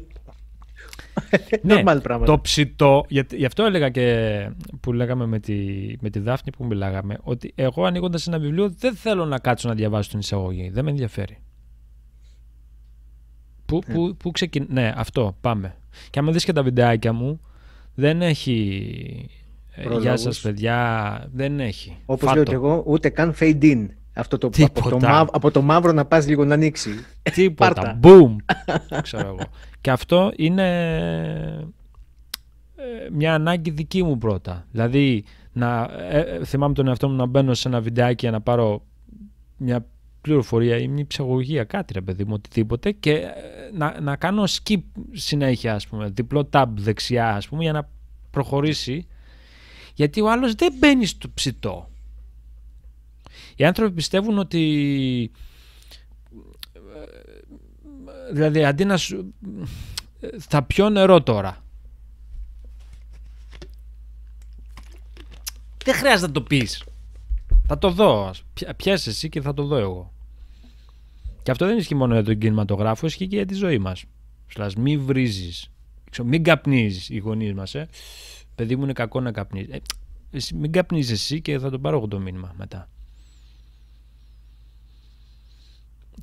ναι, 1.62 1.82
το 2.25 2.40
ψητό, 2.40 3.04
γι' 3.08 3.44
αυτό 3.44 3.64
έλεγα 3.64 3.88
και 3.88 4.49
που 4.80 4.92
λέγαμε 4.92 5.26
με 5.26 5.38
τη, 5.38 5.56
με 6.00 6.11
τη 6.11 6.18
Δάφνη 6.18 6.52
που 6.52 6.64
μιλάγαμε, 6.64 7.18
ότι 7.23 7.52
εγώ 7.54 7.85
ανοίγοντας 7.85 8.26
ένα 8.26 8.38
βιβλίο 8.38 8.75
δεν 8.78 8.94
θέλω 8.94 9.25
να 9.25 9.38
κάτσω 9.38 9.68
να 9.68 9.75
διαβάσω 9.75 10.11
την 10.11 10.18
εισαγωγή. 10.18 10.70
Δεν 10.70 10.85
με 10.85 10.90
ενδιαφέρει. 10.90 11.38
Πού, 13.66 13.80
ναι. 13.87 13.94
πού, 13.94 14.16
πού 14.16 14.30
ξεκιν... 14.30 14.66
Ναι, 14.70 14.92
αυτό, 14.96 15.37
πάμε. 15.40 15.76
Και 16.11 16.18
άμα 16.18 16.32
δεις 16.32 16.44
και 16.44 16.52
τα 16.52 16.62
βιντεάκια 16.62 17.12
μου, 17.12 17.40
δεν 17.94 18.23
έχει... 18.23 19.28
Ε, 19.73 19.82
Προλόγους. 19.82 20.04
Γεια 20.04 20.16
σας 20.16 20.40
παιδιά, 20.40 21.28
δεν 21.32 21.61
έχει. 21.61 21.96
Όπως 22.06 22.35
λέω 22.35 22.42
και 22.42 22.54
εγώ, 22.54 22.82
ούτε 22.87 23.08
καν 23.08 23.35
fade 23.38 23.62
in. 23.62 23.87
Αυτό 24.18 24.38
το, 24.38 24.50
από, 24.61 24.88
το 24.88 24.99
μαύρο, 24.99 25.28
από 25.32 25.50
το 25.50 25.62
μαύρο 25.62 25.92
να 25.92 26.04
πας 26.04 26.26
λίγο 26.26 26.44
να 26.44 26.54
ανοίξει. 26.54 26.90
Τίποτα. 27.23 28.00
Boom. 28.02 28.37
Ξέρω 29.02 29.26
εγώ. 29.28 29.49
Και 29.80 29.90
αυτό 29.90 30.32
είναι 30.37 30.66
ε, 32.76 33.08
μια 33.12 33.35
ανάγκη 33.35 33.70
δική 33.70 34.02
μου 34.02 34.18
πρώτα. 34.18 34.66
Δηλαδή, 34.70 35.25
να, 35.52 35.88
ε, 36.11 36.44
θυμάμαι 36.44 36.75
τον 36.75 36.88
εαυτό 36.88 37.08
μου 37.08 37.14
να 37.14 37.26
μπαίνω 37.26 37.54
σε 37.54 37.68
ένα 37.68 37.80
βιντεάκι 37.80 38.30
να 38.30 38.40
πάρω 38.40 38.82
μια 39.56 39.87
πληροφορία 40.20 40.76
ή 40.78 40.88
μια 40.88 41.06
ψαγωγία, 41.06 41.64
κάτι 41.64 41.92
ρε 41.92 42.00
παιδί 42.00 42.25
μου, 42.25 42.32
οτιδήποτε 42.35 42.90
και 42.90 43.12
ε, 43.12 43.30
να, 43.73 44.00
να 44.00 44.16
κάνω 44.16 44.44
skip 44.46 44.82
συνέχεια, 45.12 45.75
ας 45.75 45.87
πούμε, 45.87 46.08
διπλό 46.08 46.49
tab 46.52 46.66
δεξιά, 46.75 47.35
ας 47.35 47.49
πούμε, 47.49 47.62
για 47.62 47.73
να 47.73 47.88
προχωρήσει. 48.30 49.06
Γιατί 49.94 50.20
ο 50.20 50.30
άλλος 50.30 50.54
δεν 50.54 50.73
μπαίνει 50.78 51.06
στο 51.06 51.28
ψητό. 51.35 51.88
Οι 53.56 53.64
άνθρωποι 53.64 53.94
πιστεύουν 53.94 54.38
ότι 54.38 55.30
δηλαδή 58.32 58.64
αντί 58.64 58.84
να 58.84 58.96
σου 58.96 59.34
θα 60.38 60.62
πιω 60.62 60.88
νερό 60.88 61.22
τώρα. 61.22 61.64
Δεν 65.84 65.94
χρειάζεται 65.94 66.26
να 66.26 66.32
το 66.32 66.42
πεις. 66.42 66.84
Θα 67.66 67.78
το 67.78 67.90
δω 67.90 68.30
πιάσε 68.76 69.10
εσύ 69.10 69.28
και 69.28 69.40
θα 69.40 69.54
το 69.54 69.64
δω 69.64 69.76
εγώ. 69.76 70.12
Και 71.42 71.50
αυτό 71.50 71.66
δεν 71.66 71.78
ισχύει 71.78 71.94
μόνο 71.94 72.14
για 72.14 72.25
τον 72.25 72.38
κινηματογράφο 72.38 73.06
ισχύει 73.06 73.26
και 73.26 73.36
για 73.36 73.46
τη 73.46 73.54
ζωή 73.54 73.78
μας. 73.78 74.04
Σλάς, 74.46 74.75
μη 74.75 74.98
βρίζεις. 74.98 75.70
Μην 76.25 76.42
καπνίζεις 76.42 77.08
οι 77.08 77.18
γονείς 77.18 77.54
μας 77.54 77.75
ε. 77.75 77.88
παιδί 78.54 78.76
μου 78.76 78.82
είναι 78.82 78.92
κακό 78.92 79.20
να 79.20 79.32
καπνίζεις. 79.32 79.75
Ε, 80.30 80.40
μην 80.54 80.72
καπνίζεις 80.72 81.12
εσύ 81.12 81.40
και 81.40 81.58
θα 81.58 81.70
το 81.70 81.78
πάρω 81.78 81.96
εγώ 81.96 82.08
το 82.08 82.18
μήνυμα 82.18 82.54
μετά 82.58 82.88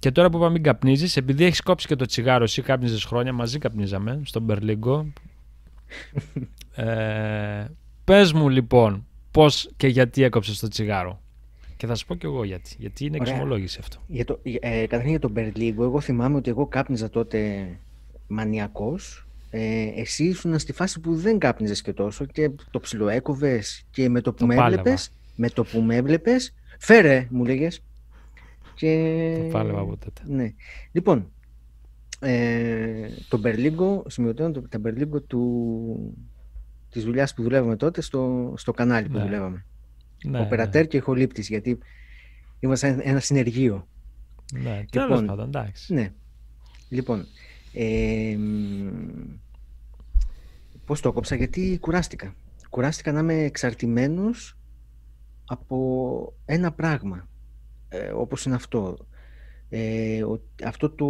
Και 0.04 0.12
τώρα 0.12 0.30
που 0.30 0.38
είπαμε 0.38 0.52
μην 0.52 0.64
καπνίζεις, 0.64 1.18
επειδή 1.18 1.44
έχεις 1.44 1.62
κόψει 1.62 1.88
και 1.88 1.96
το 1.96 2.06
τσιγάρο, 2.06 2.44
εσύ 2.44 2.62
κάπνιζες 2.62 3.04
χρόνια, 3.04 3.34
μαζί 3.34 3.58
καπνίζαμε 3.58 4.22
στον 4.24 4.42
Μπερλίγκο. 4.42 5.08
ε, 6.76 7.66
Πες 8.04 8.34
μου 8.34 8.50
λοιπόν 8.50 9.06
πώς 9.32 9.70
και 9.78 9.88
γιατί 9.88 10.24
έκοψες 10.24 10.60
το 10.60 10.68
τσιγάρο. 10.68 11.22
Και 11.78 11.88
θα 11.88 11.96
σου 11.96 12.06
πω 12.06 12.16
κι 12.16 12.26
εγώ 12.26 12.44
γιατί. 12.44 12.76
Γιατί 12.80 13.06
είναι 13.06 13.18
εξομολόγηση 13.18 13.78
αυτό. 13.82 13.98
Για 14.08 14.26
το, 14.26 14.40
ε, 14.44 14.82
καταρχήν 14.82 15.10
για 15.10 15.20
τον 15.20 15.32
Μπερλίγκο, 15.32 15.84
εγώ 15.84 16.00
θυμάμαι 16.00 16.36
ότι 16.36 16.50
εγώ 16.50 16.66
κάπνιζα 16.66 17.10
τότε 17.10 17.68
μανιακός. 18.28 19.28
Ε, 19.50 19.92
εσύ 19.96 20.24
ήσουν 20.24 20.60
στη 20.60 20.74
φάση 20.74 21.00
που 21.00 21.16
δεν 21.16 21.40
κάπνιζες 21.40 21.82
και 21.82 21.94
τόσο 21.94 22.26
και 22.26 22.52
το 22.72 22.80
ψιλοέκοβες 22.80 23.86
και 23.92 24.10
με 24.10 24.22
το 24.22 24.34
που 24.34 24.46
με 24.46 24.56
έβλεπες. 24.56 25.12
Με 25.36 25.50
το 25.50 25.64
που 25.64 25.82
με 25.82 25.96
έβλεπες, 25.96 26.54
φέρε, 26.80 27.28
μου 27.30 27.46
λέγες. 27.46 27.82
Και... 28.76 29.50
Το 29.52 29.60
από 29.60 29.98
τότε. 29.98 30.22
Ναι. 30.26 30.54
Λοιπόν, 30.92 31.32
ε, 32.20 33.08
το 33.30 33.38
Μπερλίγκο, 33.38 34.04
σημειωτέων, 34.08 34.54
το, 34.54 34.62
τα 34.70 34.80
Μπερλίγκο 34.80 35.22
του, 35.22 36.18
της 36.90 37.04
δουλειάς 37.04 37.34
που 37.34 37.44
δουλεύαμε 37.44 37.76
τότε 37.76 38.02
στο, 38.02 38.54
στο 38.58 38.72
κανάλι 38.72 39.08
που 39.08 39.18
ναι. 39.18 39.24
δουλεύαμε. 39.24 39.66
Ναι, 40.26 40.40
ο 40.40 40.48
Περατέρ 40.48 40.82
ναι. 40.82 40.88
και 40.88 40.98
ηχολήπτης, 40.98 41.48
γιατί 41.48 41.78
ήμασταν 42.60 43.00
ένα 43.04 43.20
συνεργείο. 43.20 43.88
Ναι, 44.54 44.86
λοιπόν, 44.92 45.26
πάντων, 45.26 45.48
εντάξει. 45.48 45.94
Ναι. 45.94 46.14
Λοιπόν, 46.90 47.26
ε, 47.74 48.38
πώς 50.86 51.02
το 51.02 51.10
έκοψα, 51.10 51.36
γιατί 51.36 51.78
κουράστηκα. 51.82 52.36
Κουράστηκα 52.70 53.12
να 53.12 53.20
είμαι 53.20 53.44
εξαρτημένος 53.44 54.58
από 55.46 56.34
ένα 56.46 56.72
πράγμα 56.72 57.28
ε, 57.94 58.12
όπως 58.12 58.46
είναι 58.46 58.56
αυτό. 58.56 58.98
Ε, 59.70 60.22
αυτό 60.66 60.90
το... 60.90 61.08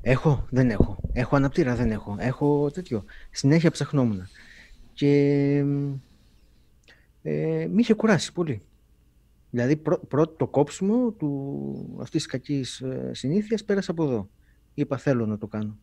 έχω, 0.00 0.46
δεν 0.50 0.70
έχω. 0.70 1.00
Έχω 1.12 1.36
αναπτήρα, 1.36 1.74
δεν 1.74 1.90
έχω. 1.90 2.16
Έχω 2.18 2.70
τέτοιο. 2.70 3.04
Συνέχεια 3.30 3.70
ψαχνόμουν. 3.70 4.22
Και 4.92 5.14
ε, 7.22 7.66
με 7.70 7.80
είχε 7.80 7.94
κουράσει 7.94 8.32
πολύ. 8.32 8.62
Δηλαδή 9.50 9.76
πρώτο 10.08 10.34
το 10.36 10.46
κόψιμο 10.46 11.10
του, 11.10 11.98
αυτής 12.00 12.22
της 12.22 12.32
κακής 12.32 12.80
ε, 12.80 13.10
συνήθειας 13.12 13.64
πέρασε 13.64 13.90
από 13.90 14.04
εδώ. 14.04 14.28
Είπα 14.74 14.96
θέλω 14.96 15.26
να 15.26 15.38
το 15.38 15.46
κάνω. 15.46 15.78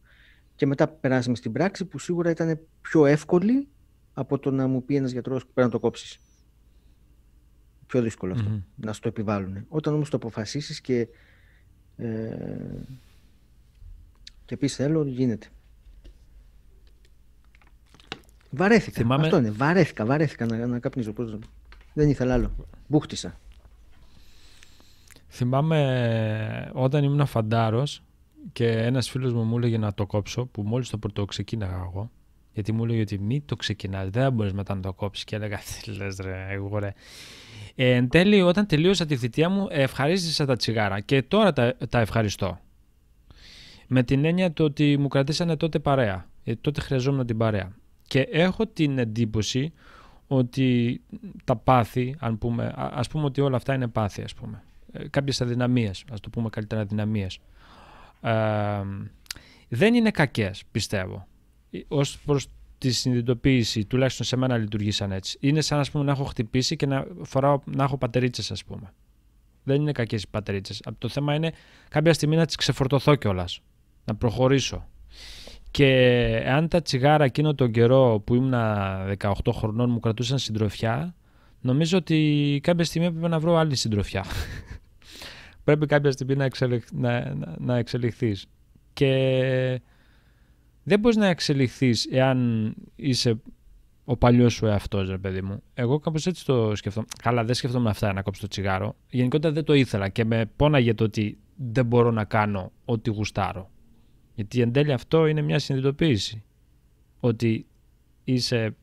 Και 0.55 0.65
μετά 0.65 0.87
περάσαμε 0.87 1.35
στην 1.35 1.51
πράξη 1.51 1.85
που 1.85 1.99
σίγουρα 1.99 2.29
ήταν 2.29 2.59
πιο 2.81 3.05
εύκολη 3.05 3.67
από 4.13 4.39
το 4.39 4.51
να 4.51 4.67
μου 4.67 4.83
πει 4.83 4.95
ένας 4.95 5.11
γιατρός 5.11 5.45
που 5.45 5.51
πρέπει 5.53 5.67
να 5.67 5.73
το 5.73 5.79
κόψεις. 5.79 6.19
Πιο 7.87 8.01
δύσκολο 8.01 8.61
να 8.75 8.93
σου 8.93 9.01
το 9.01 9.07
επιβάλλουν. 9.07 9.65
Όταν 9.67 9.93
όμως 9.93 10.09
το 10.09 10.15
αποφασίσεις 10.15 10.81
και, 10.81 11.07
ε, 11.97 12.07
και 14.45 14.57
πεις 14.57 14.75
θέλω, 14.75 15.05
γίνεται. 15.05 15.47
Βαρέθηκα. 18.49 19.01
Θυμάμαι... 19.01 19.23
Αυτό 19.23 19.37
είναι. 19.37 19.51
Βαρέθηκα, 19.51 20.05
βαρέθηκα 20.05 20.45
να, 20.45 20.67
να 20.67 20.79
καπνίζω. 20.79 21.13
Πώς... 21.13 21.37
Δεν 21.93 22.09
ήθελα 22.09 22.33
άλλο. 22.33 22.67
Μπούχτισα. 22.87 23.39
Θυμάμαι 25.27 26.71
όταν 26.73 27.03
ήμουν 27.03 27.25
φαντάρος 27.25 28.03
και 28.51 28.67
ένας 28.67 29.09
φίλος 29.09 29.33
μου 29.33 29.43
μου 29.43 29.57
έλεγε 29.57 29.77
να 29.77 29.93
το 29.93 30.05
κόψω 30.05 30.45
που 30.45 30.61
μόλις 30.61 30.89
το 30.89 30.97
πρώτο 30.97 31.25
ξεκίναγα 31.25 31.75
εγώ 31.75 32.11
γιατί 32.57 32.71
μου 32.71 32.83
έλεγε 32.83 33.01
ότι 33.01 33.19
μην 33.19 33.41
το 33.45 33.55
ξεκινάς, 33.55 34.09
δεν 34.09 34.33
μπορείς 34.33 34.53
μετά 34.53 34.75
να 34.75 34.81
το 34.81 34.93
κόψεις 34.93 35.23
και 35.23 35.35
έλεγα 35.35 35.59
τι 35.83 35.91
λες 35.91 36.17
ρε, 36.19 36.47
εγώ 36.49 36.77
ρε. 36.77 36.93
Ε, 37.79 37.91
εν 37.91 38.09
τέλει, 38.09 38.41
όταν 38.41 38.65
τελείωσα 38.65 39.05
τη 39.05 39.17
θητεία 39.17 39.49
μου, 39.49 39.67
ευχαρίστησα 39.69 40.45
τα 40.45 40.55
τσιγάρα 40.55 40.99
και 40.99 41.21
τώρα 41.21 41.53
τα, 41.53 41.75
τα 41.89 41.99
ευχαριστώ. 41.99 42.59
Με 43.87 44.03
την 44.03 44.25
έννοια 44.25 44.53
το 44.53 44.63
ότι 44.63 44.97
μου 44.97 45.07
κρατήσανε 45.07 45.55
τότε 45.55 45.79
παρέα. 45.79 46.25
Ε, 46.43 46.55
τότε 46.55 46.81
χρειαζόμουν 46.81 47.25
την 47.25 47.37
παρέα. 47.37 47.75
Και 48.07 48.19
έχω 48.19 48.67
την 48.67 48.97
εντύπωση 48.97 49.73
ότι 50.27 51.01
τα 51.43 51.55
πάθη, 51.55 52.15
αν 52.19 52.37
πούμε, 52.37 52.73
ας 52.75 53.07
πούμε 53.07 53.25
ότι 53.25 53.41
όλα 53.41 53.55
αυτά 53.55 53.73
είναι 53.73 53.87
πάθη, 53.87 54.21
ας 54.21 54.33
πούμε. 54.33 54.63
Ε, 54.91 55.07
κάποιες 55.07 55.41
αδυναμίες, 55.41 56.03
ας 56.11 56.19
το 56.19 56.29
πούμε 56.29 56.49
καλύτερα 56.49 56.81
αδυναμίες. 56.81 57.39
Ε, 58.21 58.81
δεν 59.67 59.93
είναι 59.93 60.11
κακές, 60.11 60.63
πιστεύω. 60.71 61.27
Ε, 61.71 61.79
ως 61.87 62.19
προς 62.19 62.47
τη 62.77 62.91
συνειδητοποίηση, 62.91 63.85
τουλάχιστον 63.85 64.25
σε 64.25 64.35
μένα 64.35 64.57
λειτουργήσαν 64.57 65.11
έτσι. 65.11 65.37
Είναι 65.41 65.61
σαν 65.61 65.85
πούμε, 65.91 66.03
να 66.03 66.11
έχω 66.11 66.23
χτυπήσει 66.23 66.75
και 66.75 66.85
να, 66.85 67.07
φοράω, 67.21 67.59
να 67.65 67.83
έχω 67.83 67.97
πατερίτσες, 67.97 68.51
ας 68.51 68.63
πούμε. 68.63 68.93
Δεν 69.63 69.81
είναι 69.81 69.91
κακές 69.91 70.23
οι 70.23 70.27
πατερίτσες. 70.31 70.81
Το 70.97 71.07
θέμα 71.07 71.33
είναι 71.33 71.51
κάποια 71.89 72.13
στιγμή 72.13 72.35
να 72.35 72.45
τις 72.45 72.55
ξεφορτωθώ 72.55 73.15
κιόλας. 73.15 73.59
Να 74.05 74.15
προχωρήσω. 74.15 74.87
Και 75.71 76.43
αν 76.47 76.67
τα 76.67 76.81
τσιγάρα 76.81 77.23
εκείνο 77.23 77.55
τον 77.55 77.71
καιρό 77.71 78.21
που 78.25 78.35
ήμουν 78.35 78.53
18 79.17 79.31
χρονών 79.51 79.89
μου 79.89 79.99
κρατούσαν 79.99 80.37
συντροφιά, 80.37 81.15
νομίζω 81.61 81.97
ότι 81.97 82.59
κάποια 82.63 82.85
στιγμή 82.85 83.07
έπρεπε 83.07 83.27
να 83.27 83.39
βρω 83.39 83.55
άλλη 83.55 83.75
συντροφιά. 83.75 84.25
πρέπει 85.63 85.85
κάποια 85.85 86.11
στιγμή 86.11 86.35
να, 86.35 86.43
εξελιχ... 86.43 86.83
να, 86.91 87.35
να, 87.35 87.55
να 87.59 87.77
εξελιχθείς. 87.77 88.45
Και 88.93 89.81
δεν 90.87 90.99
μπορείς 90.99 91.17
να 91.17 91.27
εξελιχθείς 91.27 92.07
εάν 92.11 92.73
είσαι 92.95 93.41
ο 94.05 94.17
παλιός 94.17 94.53
σου 94.53 94.65
εαυτός, 94.65 95.09
ρε 95.09 95.17
παιδί 95.17 95.41
μου. 95.41 95.63
Εγώ 95.73 95.99
κάπως 95.99 96.25
έτσι 96.25 96.45
το 96.45 96.75
σκεφτόμαι. 96.75 97.07
Καλά, 97.21 97.43
δεν 97.43 97.55
σκεφτόμαι 97.55 97.89
αυτά 97.89 98.13
να 98.13 98.21
κόψω 98.21 98.41
το 98.41 98.47
τσιγάρο. 98.47 98.95
Γενικότερα 99.09 99.53
δεν 99.53 99.63
το 99.63 99.73
ήθελα 99.73 100.09
και 100.09 100.25
με 100.25 100.45
πόναγε 100.55 100.93
το 100.93 101.03
ότι 101.03 101.37
δεν 101.55 101.85
μπορώ 101.85 102.11
να 102.11 102.23
κάνω 102.23 102.71
ό,τι 102.85 103.09
γουστάρω. 103.09 103.69
Γιατί 104.35 104.61
εν 104.61 104.71
τέλει 104.71 104.91
αυτό 104.93 105.25
είναι 105.25 105.41
μια 105.41 105.59
συνειδητοποίηση. 105.59 106.43
Ότι 107.19 107.65
είσαι 108.23 108.75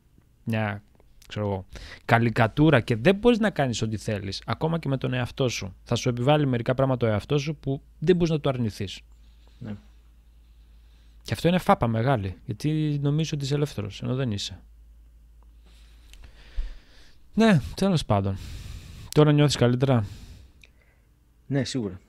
μια 0.45 0.83
ξέρω 1.29 1.47
εγώ, 1.47 1.67
καλικατούρα 2.05 2.81
και 2.81 2.97
δεν 2.97 3.15
μπορείς 3.15 3.39
να 3.39 3.51
κάνεις 3.51 3.83
ό,τι 3.83 3.97
θέλεις, 3.97 4.43
ακόμα 4.47 4.79
και 4.79 4.89
με 4.89 4.97
τον 4.97 5.13
εαυτό 5.13 5.49
σου. 5.49 5.75
Θα 5.83 5.95
σου 5.95 6.09
επιβάλλει 6.09 6.47
μερικά 6.47 6.75
πράγματα 6.75 7.07
ο 7.07 7.11
εαυτός 7.11 7.43
σου 7.43 7.57
που 7.57 7.83
δεν 7.99 8.17
μπορείς 8.17 8.31
να 8.31 8.41
το 8.41 8.49
αρνηθείς. 8.49 9.01
Ναι. 9.59 9.75
Και 11.25 11.33
αυτό 11.33 11.49
είναι 11.49 11.59
φάπα 11.59 11.87
μεγάλη, 11.87 12.37
γιατί 12.45 12.99
νομίζω 13.03 13.31
ότι 13.35 13.45
είσαι 13.45 13.55
ελεύθερος, 13.55 14.03
ενώ 14.03 14.15
δεν 14.15 14.31
είσαι. 14.31 14.63
Ναι, 17.35 17.61
τέλος 17.77 18.05
πάντων. 18.05 18.37
Τώρα 19.15 19.33
νιώθεις 19.33 19.57
καλύτερα; 19.57 20.05
Ναι, 21.47 21.65
σίγουρα. 21.65 22.01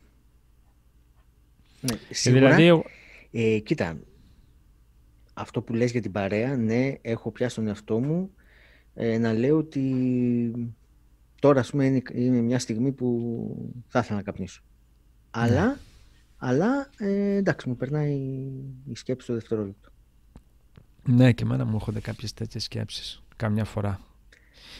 Ναι, 1.81 1.98
σίγουρα. 2.10 2.55
Δηλαδή... 2.55 2.84
Ε, 3.31 3.60
κοίτα, 3.60 3.98
αυτό 5.34 5.62
που 5.62 5.74
λες 5.74 5.91
για 5.91 6.01
την 6.01 6.12
παρέα, 6.12 6.55
ναι, 6.55 6.93
έχω 7.01 7.31
πιάσει 7.31 7.55
τον 7.55 7.67
εαυτό 7.67 8.00
μου 8.00 8.29
ε, 8.93 9.17
να 9.17 9.34
λέω 9.34 9.57
ότι 9.57 10.74
τώρα, 11.39 11.60
ας 11.60 11.69
πούμε, 11.69 12.03
είναι, 12.13 12.41
μια 12.41 12.60
στιγμή 12.60 12.91
που 12.91 13.72
θα 13.88 14.00
ήθελα 14.00 14.17
να 14.17 14.24
καπνίσω. 14.24 14.62
Ναι. 15.38 15.75
Αλλά, 16.48 16.66
αλλά 16.66 16.90
ε, 16.98 17.36
εντάξει, 17.36 17.70
μου 17.70 17.75
περνάει 17.75 18.12
η 18.86 18.96
σκέψη 18.96 19.25
στο 19.25 19.34
δευτερόλεπτο. 19.34 19.90
Ναι, 21.04 21.32
και 21.32 21.44
εμένα 21.44 21.66
μου 21.66 21.75
έρχονται 21.75 22.00
κάποιες 22.00 22.34
τέτοιες 22.34 22.64
σκέψεις, 22.64 23.24
καμιά 23.36 23.66
φορά. 23.66 24.00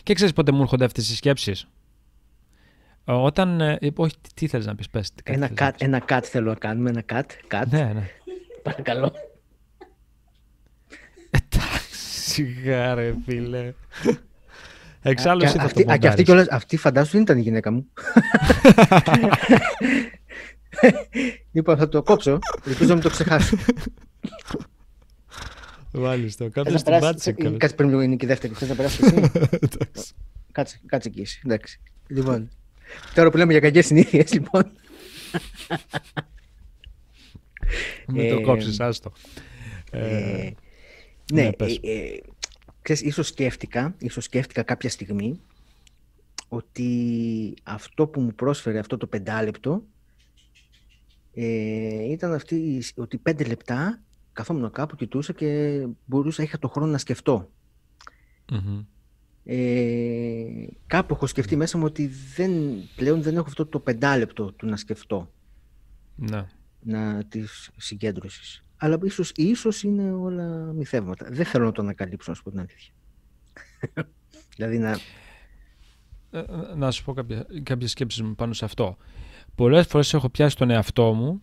Και 0.04 0.14
ξέρεις 0.14 0.34
πότε 0.34 0.52
μου 0.52 0.62
έρχονται 0.62 0.86
αυτές 0.86 1.10
οι 1.10 1.16
σκέψεις; 1.16 1.68
Όταν. 3.06 3.62
Ε, 3.62 3.78
όχι, 3.96 4.16
τι 4.34 4.48
θέλει 4.48 4.66
να 4.66 4.76
πεις, 4.76 4.90
πες. 4.90 5.12
Ένα, 5.24 5.50
cut, 5.58 5.72
ένα 5.78 6.04
cut 6.10 6.20
θέλω 6.24 6.50
να 6.50 6.56
κάνουμε. 6.56 6.90
Ένα 6.90 7.04
cut. 7.10 7.56
cut. 7.56 7.64
Ναι, 7.70 7.94
ναι. 7.94 8.10
Παρακαλώ. 8.64 9.14
Εντάξει, 11.30 11.96
σιγά 12.30 12.94
ρε 12.94 13.16
φίλε. 13.26 13.74
Εξάλλου 15.02 15.44
εσύ 15.44 15.58
αυτή, 15.60 15.84
θα 15.84 15.98
και 15.98 16.08
αυτή, 16.08 16.24
κιόλας, 16.24 16.48
αυτή 16.48 16.78
φαντάσου 16.78 17.12
δεν 17.12 17.22
ήταν 17.22 17.38
η 17.38 17.42
γυναίκα 17.42 17.72
μου. 17.72 17.88
λοιπόν, 21.52 21.78
θα 21.78 21.90
το 21.90 22.04
κόψω. 22.04 22.40
Ελπίζω 22.66 22.88
να 22.88 22.94
μην 22.94 23.04
το 23.04 23.10
ξεχάσω. 23.10 23.58
Μάλιστα. 25.92 26.50
Κάποιο 26.50 26.76
την 26.76 27.00
πάτησε. 27.00 27.32
Κάτσε 27.32 27.76
πριν 27.76 27.90
είναι 27.90 28.16
και 28.16 28.26
η 28.26 28.28
δεύτερη. 28.28 28.54
Θες 28.54 28.70
να 28.70 28.76
περάσει 28.76 29.04
εσύ; 29.04 29.32
κάτσε, 30.52 30.80
κάτσε 30.86 31.08
εκεί 31.08 31.22
εσύ. 31.22 31.42
Εντάξει. 31.46 31.80
Λοιπόν, 32.08 32.50
τώρα 33.14 33.32
που 33.32 33.38
λέμε 33.38 33.52
για 33.52 33.62
κακές 33.62 33.86
συνήθειες, 33.86 34.34
λοιπόν. 34.34 34.72
Μην 38.08 38.30
το 38.30 38.42
κόψεις, 38.42 38.80
άστο. 38.80 39.12
Ε, 39.92 40.52
ναι, 41.34 41.42
ναι 41.42 41.50
ε, 41.58 41.66
ε, 41.82 42.22
ξέρεις, 42.82 43.02
ίσως 43.02 43.28
σκέφτηκα, 43.28 43.96
ίσως 43.98 44.24
σκέφτηκα 44.24 44.64
κάποια 44.64 44.90
στιγμή 44.90 45.40
ότι 46.48 47.54
αυτό 47.64 48.08
που 48.08 48.22
μου 48.22 48.34
πρόσφερε 48.36 48.80
αυτό 48.80 48.98
το 48.98 49.08
πεντάλεπτο 49.08 49.84
ε, 51.36 52.12
ήταν 52.12 52.34
αυτή, 52.34 52.84
ότι 52.96 53.18
πέντε 53.18 53.44
λεπτά 53.44 54.02
καθόμουν 54.34 54.72
κάπου, 54.72 54.96
κοιτούσα 54.96 55.34
και 55.34 55.82
μπορούσα, 56.06 56.44
είχα 56.44 56.60
το 56.60 56.68
χρόνο 56.68 56.92
να 56.92 56.98
σκεφτω 56.98 57.50
Ε, 59.44 60.68
κάπου 60.88 61.14
έχω 61.14 61.28
σκεφτεί 61.28 61.56
μέσα 61.56 61.78
μου 61.78 61.84
ότι 61.86 62.08
δεν, 62.36 62.52
πλέον 62.96 63.22
δεν 63.22 63.36
έχω 63.36 63.46
αυτό 63.48 63.66
το 63.66 63.80
πεντάλεπτο 63.80 64.52
του 64.52 64.66
να 64.66 64.78
σκεφτώ. 64.78 65.32
Ναι. 66.16 66.46
Να, 66.80 67.26
της 67.26 67.72
συγκέντρωσης. 67.78 68.64
Αλλά 68.78 68.98
ίσως, 69.04 69.32
ίσως 69.36 69.84
είναι 69.84 70.12
όλα 70.12 70.74
μυθεύματα. 70.74 71.28
Δεν 71.32 71.46
θέλω 71.46 71.66
να 71.66 71.72
το 71.72 71.82
ανακαλύψω, 71.82 72.32
να 72.32 72.36
σου 72.38 72.44
πω 72.44 72.50
την 72.50 72.60
αλήθεια. 72.60 72.94
δηλαδή 74.56 74.78
να... 74.78 74.92
Ε, 76.32 76.40
ε, 76.40 76.76
να 76.76 76.92
σου 76.92 77.04
πω 77.04 77.14
κάποια, 77.14 77.46
κάποιες 77.64 77.92
σκέψεις 77.92 78.22
μου 78.22 78.36
πάνω 78.36 78.54
σε 78.54 78.66
αυτό. 78.66 78.98
Πολλές 79.56 79.88
φορές 79.88 80.14
έχω 80.14 80.30
πιάσει 80.30 80.58
τον 80.58 80.70
εαυτό 80.70 81.14
μου 81.14 81.42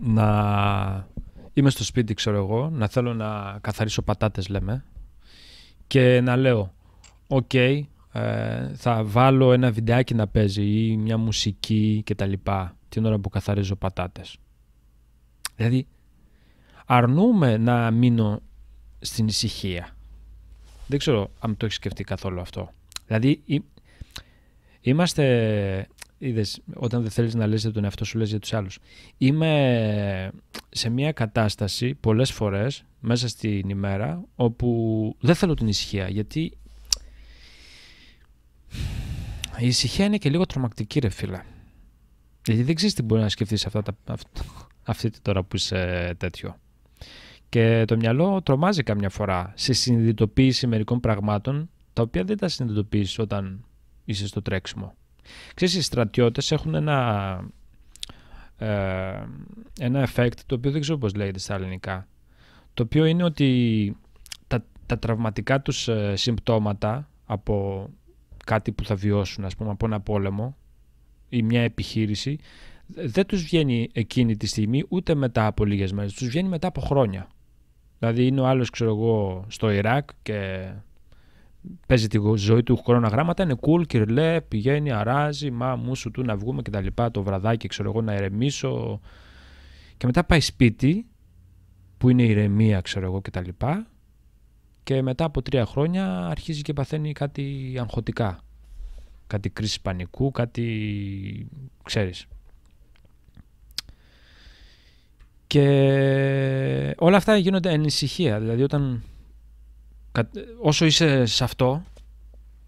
να 0.00 1.08
είμαι 1.52 1.70
στο 1.70 1.84
σπίτι, 1.84 2.14
ξέρω 2.14 2.36
εγώ, 2.36 2.70
να 2.70 2.88
θέλω 2.88 3.14
να 3.14 3.58
καθαρίσω 3.60 4.02
πατάτες, 4.02 4.48
λέμε, 4.48 4.84
και 5.86 6.20
να 6.20 6.36
λέω, 6.36 6.74
οκ, 7.26 7.54
ε, 7.54 7.82
θα 8.74 9.04
βάλω 9.04 9.52
ένα 9.52 9.70
βιντεάκι 9.70 10.14
να 10.14 10.26
παίζει 10.26 10.62
ή 10.62 10.96
μια 10.96 11.18
μουσική 11.18 12.02
και 12.04 12.14
τα 12.14 12.26
λοιπά 12.26 12.76
την 12.88 13.04
ώρα 13.04 13.18
που 13.18 13.28
καθαρίζω 13.28 13.76
πατάτες. 13.76 14.36
Δηλαδή, 15.56 15.86
αρνούμαι 16.86 17.56
να 17.56 17.90
μείνω 17.90 18.40
στην 18.98 19.26
ησυχία. 19.26 19.96
Δεν 20.86 20.98
ξέρω 20.98 21.30
αν 21.40 21.56
το 21.56 21.64
έχεις 21.64 21.76
σκεφτεί 21.76 22.04
καθόλου 22.04 22.40
αυτό. 22.40 22.70
Δηλαδή, 23.06 23.42
είμαστε. 24.80 25.88
Είδες, 26.18 26.60
όταν 26.74 27.02
δεν 27.02 27.10
θέλεις 27.10 27.34
να 27.34 27.46
λες 27.46 27.60
για 27.60 27.72
τον 27.72 27.84
εαυτό 27.84 28.04
σου, 28.04 28.18
λες 28.18 28.28
για 28.28 28.38
τους 28.38 28.52
άλλους. 28.52 28.78
Είμαι 29.18 30.30
σε 30.68 30.88
μια 30.88 31.12
κατάσταση 31.12 31.94
πολλές 31.94 32.32
φορές 32.32 32.84
μέσα 33.00 33.28
στην 33.28 33.68
ημέρα 33.68 34.24
όπου 34.34 35.16
δεν 35.20 35.34
θέλω 35.34 35.54
την 35.54 35.68
ησυχία 35.68 36.08
γιατί 36.08 36.52
η 39.58 39.66
ησυχία 39.66 40.04
είναι 40.04 40.18
και 40.18 40.30
λίγο 40.30 40.46
τρομακτική 40.46 40.98
ρε 40.98 41.08
φίλε. 41.08 41.40
Γιατί 42.44 42.62
δεν 42.62 42.74
ξέρεις 42.74 42.94
τι 42.94 43.02
μπορεί 43.02 43.20
να 43.20 43.28
σκεφτείς 43.28 43.66
αυτά 43.66 43.82
τα, 43.82 44.16
αυτή 44.82 45.10
τη 45.10 45.20
τώρα 45.20 45.42
που 45.42 45.56
είσαι 45.56 46.14
τέτοιο. 46.18 46.56
Και 47.48 47.84
το 47.86 47.96
μυαλό 47.96 48.42
τρομάζει 48.42 48.82
καμιά 48.82 49.08
φορά 49.08 49.52
σε 49.56 49.72
συνειδητοποίηση 49.72 50.66
μερικών 50.66 51.00
πραγμάτων 51.00 51.70
τα 51.92 52.02
οποία 52.02 52.24
δεν 52.24 52.36
τα 52.36 52.48
συνειδητοποιείς 52.48 53.18
όταν 53.18 53.64
είσαι 54.04 54.26
στο 54.26 54.42
τρέξιμο. 54.42 54.94
Ξέρεις, 55.54 55.74
οι 55.74 55.82
στρατιώτες 55.82 56.52
έχουν 56.52 56.74
ένα, 56.74 57.40
ε, 58.56 59.22
ένα 59.80 60.08
effect 60.08 60.38
το 60.46 60.54
οποίο 60.54 60.70
δεν 60.70 60.80
ξέρω 60.80 60.98
πώς 60.98 61.14
λέγεται 61.14 61.38
στα 61.38 61.54
ελληνικά. 61.54 62.08
Το 62.74 62.82
οποίο 62.82 63.04
είναι 63.04 63.24
ότι 63.24 63.96
τα, 64.46 64.64
τα 64.86 64.98
τραυματικά 64.98 65.60
τους 65.60 65.88
ε, 65.88 66.16
συμπτώματα 66.16 67.08
από 67.24 67.86
κάτι 68.44 68.72
που 68.72 68.84
θα 68.84 68.94
βιώσουν, 68.94 69.44
ας 69.44 69.56
πούμε, 69.56 69.70
από 69.70 69.86
ένα 69.86 70.00
πόλεμο 70.00 70.56
ή 71.28 71.42
μια 71.42 71.60
επιχείρηση, 71.60 72.38
δεν 72.86 73.26
τους 73.26 73.42
βγαίνει 73.42 73.88
εκείνη 73.92 74.36
τη 74.36 74.46
στιγμή 74.46 74.84
ούτε 74.88 75.14
μετά 75.14 75.46
από 75.46 75.64
λίγες 75.64 75.92
μέρες, 75.92 76.12
τους 76.12 76.28
βγαίνει 76.28 76.48
μετά 76.48 76.68
από 76.68 76.80
χρόνια. 76.80 77.28
Δηλαδή 77.98 78.26
είναι 78.26 78.40
ο 78.40 78.46
άλλος 78.46 78.70
ξέρω 78.70 78.90
εγώ 78.90 79.44
στο 79.48 79.70
Ιράκ 79.70 80.08
και 80.22 80.70
παίζει 81.86 82.06
τη 82.06 82.18
ζωή 82.36 82.62
του 82.62 82.76
χρονογράμματα, 82.76 83.42
είναι 83.42 83.56
cool, 83.60 83.86
κυρλέ, 83.86 84.40
πηγαίνει, 84.40 84.92
αράζει, 84.92 85.50
μα 85.50 85.76
μου 85.76 85.94
σου 85.94 86.10
του 86.10 86.22
να 86.22 86.36
βγούμε 86.36 86.62
και 86.62 86.70
τα 86.70 86.80
λοιπά, 86.80 87.10
το 87.10 87.22
βραδάκι 87.22 87.68
ξέρω 87.68 87.90
εγώ 87.90 88.02
να 88.02 88.14
ηρεμήσω 88.14 89.00
και 89.96 90.06
μετά 90.06 90.24
πάει 90.24 90.40
σπίτι 90.40 91.06
που 91.98 92.08
είναι 92.08 92.22
ηρεμία 92.22 92.80
ξέρω 92.80 93.06
εγώ 93.06 93.20
και 93.20 93.30
τα 93.30 93.40
λοιπά 93.40 93.86
και 94.88 95.02
μετά 95.02 95.24
από 95.24 95.42
τρία 95.42 95.66
χρόνια 95.66 96.26
αρχίζει 96.26 96.62
και 96.62 96.72
παθαίνει 96.72 97.12
κάτι 97.12 97.76
αγχωτικά. 97.78 98.40
Κάτι 99.26 99.50
κρίση 99.50 99.80
πανικού, 99.82 100.30
κάτι 100.30 101.46
ξέρεις. 101.82 102.26
Και 105.46 106.94
όλα 106.98 107.16
αυτά 107.16 107.36
γίνονται 107.36 107.70
ανησυχία. 107.70 108.40
Δηλαδή, 108.40 108.62
όταν, 108.62 109.02
όσο 110.60 110.84
είσαι 110.84 111.24
σε 111.26 111.44
αυτό, 111.44 111.82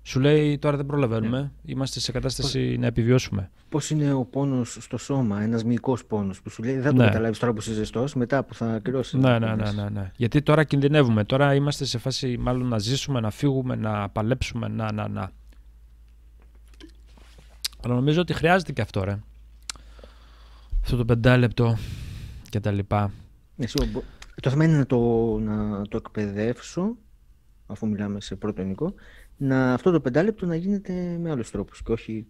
σου 0.02 0.20
λέει 0.20 0.58
τώρα 0.58 0.76
δεν 0.76 0.86
προλαβαίνουμε. 0.86 1.40
Ναι. 1.40 1.50
Είμαστε 1.64 2.00
σε 2.00 2.12
κατάσταση 2.12 2.76
να 2.78 2.86
επιβιώσουμε. 2.86 3.50
Πώς 3.68 3.90
είναι 3.90 4.12
ο 4.12 4.24
πόνος 4.24 4.76
στο 4.80 4.96
σώμα, 4.96 5.42
ένας 5.42 5.64
μυϊκός 5.64 6.04
πόνος 6.04 6.42
που 6.42 6.50
σου 6.50 6.62
λέει 6.62 6.78
δεν 6.78 6.94
ναι. 6.94 6.98
το 6.98 7.04
καταλάβεις 7.04 7.38
τώρα 7.38 7.52
που 7.52 7.60
είσαι 7.60 7.72
ζεστός, 7.72 8.14
μετά 8.14 8.44
που 8.44 8.54
θα 8.54 8.72
ακυρώσεις. 8.72 9.12
Ναι, 9.12 9.38
ναι, 9.38 9.54
ναι, 9.54 9.70
ναι, 9.70 9.88
ναι. 9.88 10.12
Γιατί 10.16 10.42
τώρα 10.42 10.64
κινδυνεύουμε. 10.64 11.24
Τώρα 11.24 11.54
είμαστε 11.54 11.84
σε 11.84 11.98
φάση 11.98 12.36
μάλλον 12.38 12.68
να 12.68 12.78
ζήσουμε, 12.78 13.20
να 13.20 13.30
φύγουμε, 13.30 13.76
να 13.76 14.08
παλέψουμε. 14.08 14.68
Να, 14.68 14.92
να, 14.92 15.08
να. 15.08 15.30
Αλλά 17.84 17.94
νομίζω 17.94 18.20
ότι 18.20 18.32
χρειάζεται 18.32 18.72
και 18.72 18.80
αυτό, 18.80 19.04
ρε. 19.04 19.18
Αυτό 20.82 20.96
το 20.96 21.04
πεντάλεπτο 21.04 21.78
και 22.48 22.60
τα 22.60 22.70
λοιπά. 22.70 23.12
Ναι, 23.56 23.66
το 24.42 24.50
θέμα 24.50 24.64
είναι 24.64 24.76
να 24.76 24.86
το, 24.86 24.98
να 25.38 25.82
το 25.88 25.96
εκπαιδεύσω, 25.96 26.96
αφού 27.70 27.88
μιλάμε 27.88 28.20
σε 28.20 28.36
πρώτο 28.36 28.60
ελληνικό, 28.60 28.94
να 29.36 29.72
αυτό 29.72 29.90
το 29.90 30.00
πεντάλεπτο 30.00 30.46
να 30.46 30.54
γίνεται 30.54 31.18
με 31.20 31.30
άλλους 31.30 31.50
τρόπους 31.50 31.82
και 31.82 31.92
όχι 31.92 32.26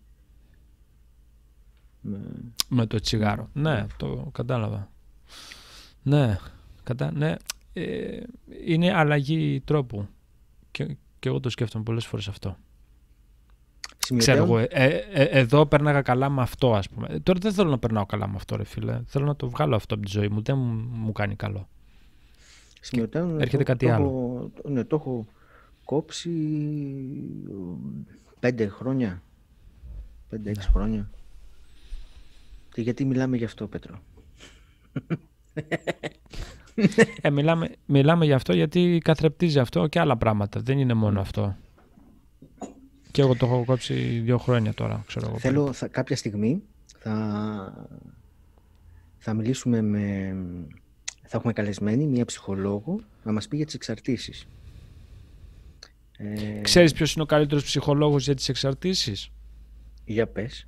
με, 2.00 2.20
με 2.68 2.86
το 2.86 3.00
τσιγάρο. 3.00 3.48
Ναι, 3.52 3.74
ναι 3.74 3.86
το 3.96 4.30
κατάλαβα. 4.32 4.90
Ναι, 6.02 6.36
κατά, 6.82 7.12
ναι 7.12 7.36
ε, 7.72 8.22
είναι 8.66 8.94
αλλαγή 8.94 9.60
τρόπου. 9.60 10.08
Και, 10.70 10.96
και 11.18 11.28
εγώ 11.28 11.40
το 11.40 11.50
σκέφτομαι 11.50 11.84
πολλές 11.84 12.06
φορές 12.06 12.28
αυτό. 12.28 12.56
Ξέρω 14.16 14.44
εγώ, 14.44 14.58
ε, 14.58 14.66
ε, 14.70 14.86
ε, 15.12 15.24
εδώ 15.24 15.66
πέρναγα 15.66 16.02
καλά 16.02 16.28
με 16.28 16.42
αυτό, 16.42 16.74
ας 16.74 16.88
πούμε. 16.88 17.20
Τώρα 17.22 17.38
δεν 17.42 17.52
θέλω 17.52 17.70
να 17.70 17.78
περνάω 17.78 18.06
καλά 18.06 18.28
με 18.28 18.36
αυτό, 18.36 18.56
ρε 18.56 18.64
φίλε. 18.64 19.00
Θέλω 19.06 19.26
να 19.26 19.36
το 19.36 19.48
βγάλω 19.48 19.76
αυτό 19.76 19.94
από 19.94 20.04
τη 20.04 20.10
ζωή 20.10 20.28
μου. 20.28 20.42
Δεν 20.42 20.58
μου, 20.92 21.12
κάνει 21.12 21.36
καλό. 21.36 21.68
Σημειωτέων, 22.80 23.40
έρχεται 23.40 23.62
κάτι 23.62 23.86
το, 23.86 23.92
άλλο. 23.92 24.50
ναι, 24.64 24.84
το 24.84 24.96
έχω 24.96 25.26
κόψει 25.84 26.30
πέντε 28.40 28.66
χρόνια. 28.66 29.22
Πέντε-έξι 30.28 30.66
ναι. 30.66 30.72
χρόνια. 30.72 31.10
Και 32.74 32.80
γιατί 32.80 33.04
μιλάμε 33.04 33.36
γι' 33.36 33.44
αυτό, 33.44 33.66
Πέτρο; 33.66 34.02
ε, 37.20 37.30
μιλάμε, 37.30 37.70
μιλάμε 37.86 38.24
γι' 38.24 38.32
αυτό 38.32 38.52
γιατί 38.52 39.00
καθρεπτίζει 39.04 39.58
αυτό 39.58 39.86
και 39.86 40.00
άλλα 40.00 40.16
πράγματα. 40.16 40.60
Δεν 40.60 40.78
είναι 40.78 40.94
μόνο 40.94 41.20
αυτό. 41.20 41.56
Και 43.10 43.22
εγώ 43.22 43.36
το 43.36 43.46
έχω 43.46 43.64
κόψει 43.64 43.94
δύο 44.24 44.38
χρόνια 44.38 44.74
τώρα, 44.74 45.04
ξέρω 45.06 45.26
εγώ. 45.28 45.38
Θέλω 45.38 45.72
θα, 45.72 45.88
κάποια 45.88 46.16
στιγμή 46.16 46.62
θα, 46.98 47.88
θα 49.18 49.34
μιλήσουμε 49.34 49.82
με... 49.82 50.36
Θα 51.32 51.36
έχουμε 51.38 51.52
καλεσμένη 51.52 52.06
μία 52.06 52.24
ψυχολόγο 52.24 53.00
να 53.22 53.32
μας 53.32 53.48
πει 53.48 53.56
για 53.56 53.64
τις 53.64 53.74
εξαρτήσεις. 53.74 54.46
Ε... 56.16 56.60
Ξέρεις 56.60 56.92
ποιος 56.92 57.12
είναι 57.12 57.22
ο 57.22 57.26
καλύτερος 57.26 57.64
ψυχολόγος 57.64 58.24
για 58.24 58.34
τις 58.34 58.48
εξαρτήσεις; 58.48 59.30
Για 60.04 60.26
πες. 60.26 60.66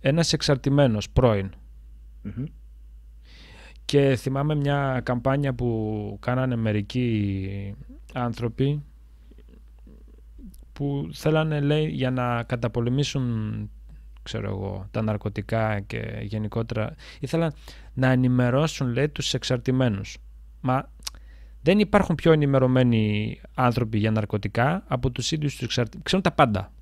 Ένας 0.00 0.32
εξαρτημένος, 0.32 1.08
Και 3.84 4.16
θυμάμαι 4.16 4.54
μια 4.54 5.00
καμπάνια 5.04 5.54
που 5.54 6.16
κάνανε 6.20 6.56
μερικοί 6.56 7.74
άνθρωποι 8.12 8.82
που 10.72 11.08
θέλανε 11.12 11.60
λέει 11.60 11.88
για 11.88 12.10
να 12.10 12.42
καταπολεμήσουν 12.42 13.70
ξέρω 14.22 14.48
εγώ, 14.48 14.88
τα 14.90 15.02
ναρκωτικά 15.02 15.80
και 15.80 16.18
γενικότερα 16.22 16.94
ήθελαν 17.20 17.52
να 17.94 18.10
ενημερώσουν 18.10 18.92
λέει 18.92 19.08
τους 19.08 19.34
εξαρτημένους. 19.34 20.16
Μα 20.60 20.90
δεν 21.62 21.78
υπάρχουν 21.78 22.14
πιο 22.14 22.32
ενημερωμένοι 22.32 23.40
άνθρωποι 23.54 23.98
για 23.98 24.10
ναρκωτικά 24.10 24.84
από 24.86 25.10
τους 25.10 25.32
ίδιους 25.32 25.52
τους 25.52 25.62
εξαρτημένους. 25.62 26.04
Ξέρουν 26.04 26.24
τα 26.24 26.32
πάντα. 26.32 26.72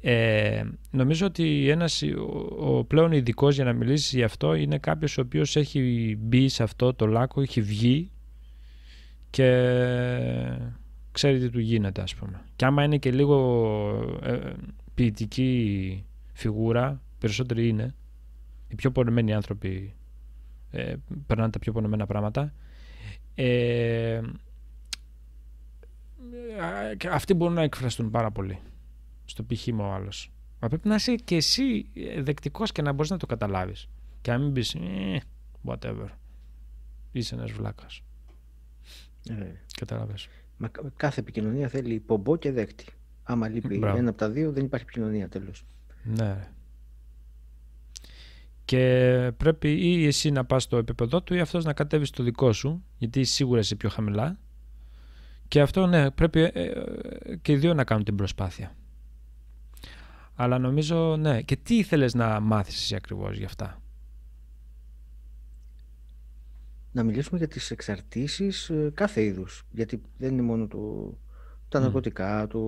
Ε, 0.00 0.64
νομίζω 0.90 1.26
ότι 1.26 1.68
ένας, 1.68 2.02
ο, 2.58 2.84
πλέον 2.84 3.12
ειδικός 3.12 3.54
για 3.54 3.64
να 3.64 3.72
μιλήσει 3.72 4.16
γι' 4.16 4.22
αυτό 4.22 4.54
είναι 4.54 4.78
κάποιος 4.78 5.18
ο 5.18 5.20
οποίος 5.20 5.56
έχει 5.56 6.16
μπει 6.20 6.48
σε 6.48 6.62
αυτό 6.62 6.94
το 6.94 7.06
λάκκο, 7.06 7.40
έχει 7.40 7.60
βγει 7.60 8.10
και 9.30 9.48
ξέρει 11.12 11.38
τι 11.38 11.50
του 11.50 11.60
γίνεται 11.60 12.02
ας 12.02 12.14
πούμε. 12.14 12.40
Και 12.56 12.64
άμα 12.64 12.84
είναι 12.84 12.96
και 12.96 13.12
λίγο 13.12 14.18
ε, 14.22 14.52
ποιητική 14.94 16.04
φιγούρα, 16.32 17.02
περισσότεροι 17.18 17.68
είναι, 17.68 17.94
οι 18.74 18.76
πιο 18.76 18.90
πονεμένοι 18.90 19.34
άνθρωποι 19.34 19.94
ε, 20.70 20.94
περνάνε 21.26 21.50
τα 21.50 21.58
πιο 21.58 21.72
πονεμένα 21.72 22.06
πράγματα, 22.06 22.54
ε, 23.34 24.20
αυτοί 27.10 27.34
μπορούν 27.34 27.54
να 27.54 27.62
εκφραστούν 27.62 28.10
πάρα 28.10 28.30
πολύ 28.30 28.58
στο 29.24 29.42
πηχήμα 29.42 29.86
ο 29.88 29.92
άλλος. 29.92 30.32
Μα 30.60 30.68
πρέπει 30.68 30.88
να 30.88 30.94
είσαι 30.94 31.14
και 31.14 31.36
εσύ 31.36 31.86
δεκτικός 32.18 32.72
και 32.72 32.82
να 32.82 32.92
μπορείς 32.92 33.10
να 33.10 33.16
το 33.16 33.26
καταλάβεις. 33.26 33.88
Και 34.20 34.30
να 34.30 34.38
μην 34.38 34.52
πεις, 34.52 34.74
ε, 34.74 35.20
whatever. 35.64 36.08
Είσαι 37.12 37.34
ένας 37.34 37.50
βλάκας. 37.52 38.02
Ε, 39.30 39.34
Καταλάβες. 39.76 40.28
Μα 40.56 40.70
κάθε 40.96 41.20
επικοινωνία 41.20 41.68
θέλει 41.68 42.00
πομπό 42.00 42.36
και 42.36 42.52
δέκτη. 42.52 42.86
Άμα 43.22 43.48
λείπει 43.48 43.78
Μπράβο. 43.78 43.98
ένα 43.98 44.08
από 44.08 44.18
τα 44.18 44.30
δύο, 44.30 44.52
δεν 44.52 44.64
υπάρχει 44.64 44.84
επικοινωνία 44.84 45.28
τέλος. 45.28 45.64
Ναι. 46.02 46.48
Και 48.64 49.32
πρέπει 49.36 49.70
ή 49.70 50.06
εσύ 50.06 50.30
να 50.30 50.44
πας 50.44 50.62
στο 50.62 50.76
επίπεδό 50.76 51.22
του 51.22 51.34
ή 51.34 51.40
αυτός 51.40 51.64
να 51.64 51.72
κατέβει 51.72 52.04
στο 52.04 52.22
δικό 52.22 52.52
σου, 52.52 52.84
γιατί 52.98 53.24
σίγουρα 53.24 53.60
είσαι 53.60 53.74
πιο 53.74 53.88
χαμηλά. 53.88 54.38
Και 55.48 55.60
αυτό, 55.60 55.86
ναι, 55.86 56.10
πρέπει 56.10 56.40
ε, 56.40 56.50
ε, 56.52 57.36
και 57.42 57.52
οι 57.52 57.56
δύο 57.56 57.74
να 57.74 57.84
κάνουν 57.84 58.04
την 58.04 58.16
προσπάθεια. 58.16 58.76
Αλλά 60.34 60.58
νομίζω, 60.58 61.16
ναι. 61.16 61.42
Και 61.42 61.56
τι 61.56 61.76
ήθελες 61.76 62.14
να 62.14 62.40
μάθεις 62.40 62.74
εσύ 62.74 62.94
ακριβώς 62.94 63.36
γι' 63.36 63.44
αυτά; 63.44 63.80
να 66.92 67.02
μιλήσουμε 67.02 67.38
για 67.38 67.48
τις 67.48 67.70
εξαρτήσεις 67.70 68.70
ε, 68.70 68.90
κάθε 68.94 69.22
είδους. 69.22 69.66
Γιατί 69.70 70.02
δεν 70.18 70.32
είναι 70.32 70.42
μόνο 70.42 70.66
το, 70.66 71.12
τα 71.68 71.80
ναρκωτικά, 71.80 72.46
το, 72.46 72.60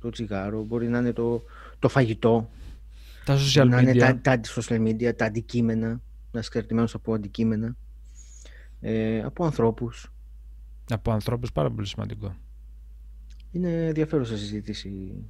το 0.00 0.10
τσιγάρο, 0.10 0.62
μπορεί 0.62 0.88
να 0.88 0.98
είναι 0.98 1.12
το, 1.12 1.42
το 1.78 1.88
φαγητό, 1.88 2.50
τα 3.24 3.36
social 3.36 3.66
να 3.68 3.78
media. 3.78 3.82
είναι 3.82 3.94
τα, 3.94 4.20
τα 4.20 4.40
social 4.44 4.80
media, 4.88 5.16
τα 5.16 5.24
αντικείμενα, 5.24 5.88
να 6.30 6.40
είσαι 6.40 6.48
εξαρτημένος 6.48 6.94
από 6.94 7.14
αντικείμενα, 7.14 7.76
ε, 8.80 9.22
από 9.22 9.44
ανθρώπους. 9.44 10.12
Από 10.90 11.12
ανθρώπους 11.12 11.52
πάρα 11.52 11.70
πολύ 11.70 11.86
σημαντικό. 11.86 12.36
Είναι 13.50 13.86
ενδιαφέρουσα 13.86 14.36
συζήτηση. 14.36 15.24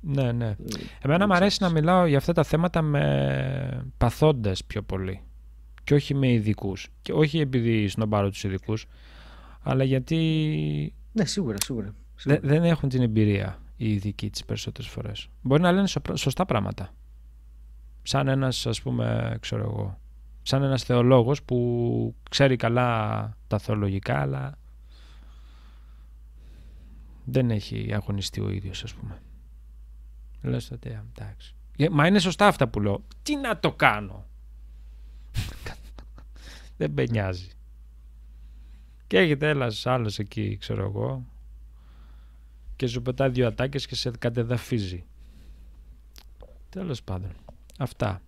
Ναι, 0.00 0.32
ναι. 0.32 0.48
Ε, 0.48 0.56
Εμένα 1.02 1.26
μου 1.26 1.34
αρέσει 1.34 1.58
να 1.60 1.70
μιλάω 1.70 2.06
για 2.06 2.18
αυτά 2.18 2.32
τα 2.32 2.42
θέματα 2.42 2.82
με 2.82 3.92
παθόντες 3.98 4.64
πιο 4.64 4.82
πολύ 4.82 5.20
και 5.84 5.94
όχι 5.94 6.14
με 6.14 6.32
ειδικούς. 6.32 6.88
Και 7.02 7.12
όχι 7.12 7.40
επειδή 7.40 7.88
σνομπάρω 7.88 8.30
τους 8.30 8.44
ειδικούς, 8.44 8.86
αλλά 9.62 9.84
γιατί. 9.84 10.94
Ναι, 11.12 11.24
σίγουρα, 11.24 11.56
σίγουρα. 11.64 11.94
δεν 12.24 12.64
έχουν 12.64 12.88
την 12.88 13.02
εμπειρία 13.02 13.61
οι 13.76 13.92
ειδικοί 13.92 14.30
τις 14.30 14.44
περισσότερες 14.44 14.90
φορές. 14.90 15.28
Μπορεί 15.42 15.62
να 15.62 15.72
λένε 15.72 15.88
σωστά 16.14 16.44
πράγματα. 16.44 16.94
Σαν 18.02 18.28
ένας, 18.28 18.66
ας 18.66 18.82
πούμε, 18.82 19.36
ξέρω 19.40 19.62
εγώ. 19.62 20.00
Σαν 20.42 20.62
ένας 20.62 20.82
θεολόγος 20.82 21.42
που 21.42 22.14
ξέρει 22.30 22.56
καλά 22.56 23.36
τα 23.46 23.58
θεολογικά, 23.58 24.20
αλλά 24.20 24.58
δεν 27.24 27.50
έχει 27.50 27.90
αγωνιστεί 27.94 28.40
ο 28.40 28.50
ίδιος, 28.50 28.84
ας 28.84 28.94
πούμε. 28.94 29.22
Λες 30.42 30.68
τότε, 30.68 31.04
εντάξει. 31.14 31.54
Μα 31.90 32.06
είναι 32.06 32.18
σωστά 32.18 32.46
αυτά 32.46 32.68
που 32.68 32.80
λέω. 32.80 33.04
Τι 33.22 33.36
να 33.36 33.58
το 33.58 33.72
κάνω; 33.72 34.26
Δεν 36.76 36.90
με 36.90 37.04
νοιάζει. 37.04 37.50
Και 39.06 39.18
έχετε 39.18 39.48
ένα 39.48 39.72
άλλο 39.84 40.12
εκεί, 40.18 40.56
ξέρω 40.56 40.84
εγώ, 40.84 41.26
και 42.82 42.88
σου 42.88 43.02
πετάει 43.02 43.28
δύο 43.28 43.46
ατάκες 43.46 43.86
και 43.86 43.94
σε 43.94 44.10
κατεδαφίζει. 44.18 45.04
Τέλος 46.68 47.02
πάντων. 47.02 47.30
Αυτά. 47.78 48.22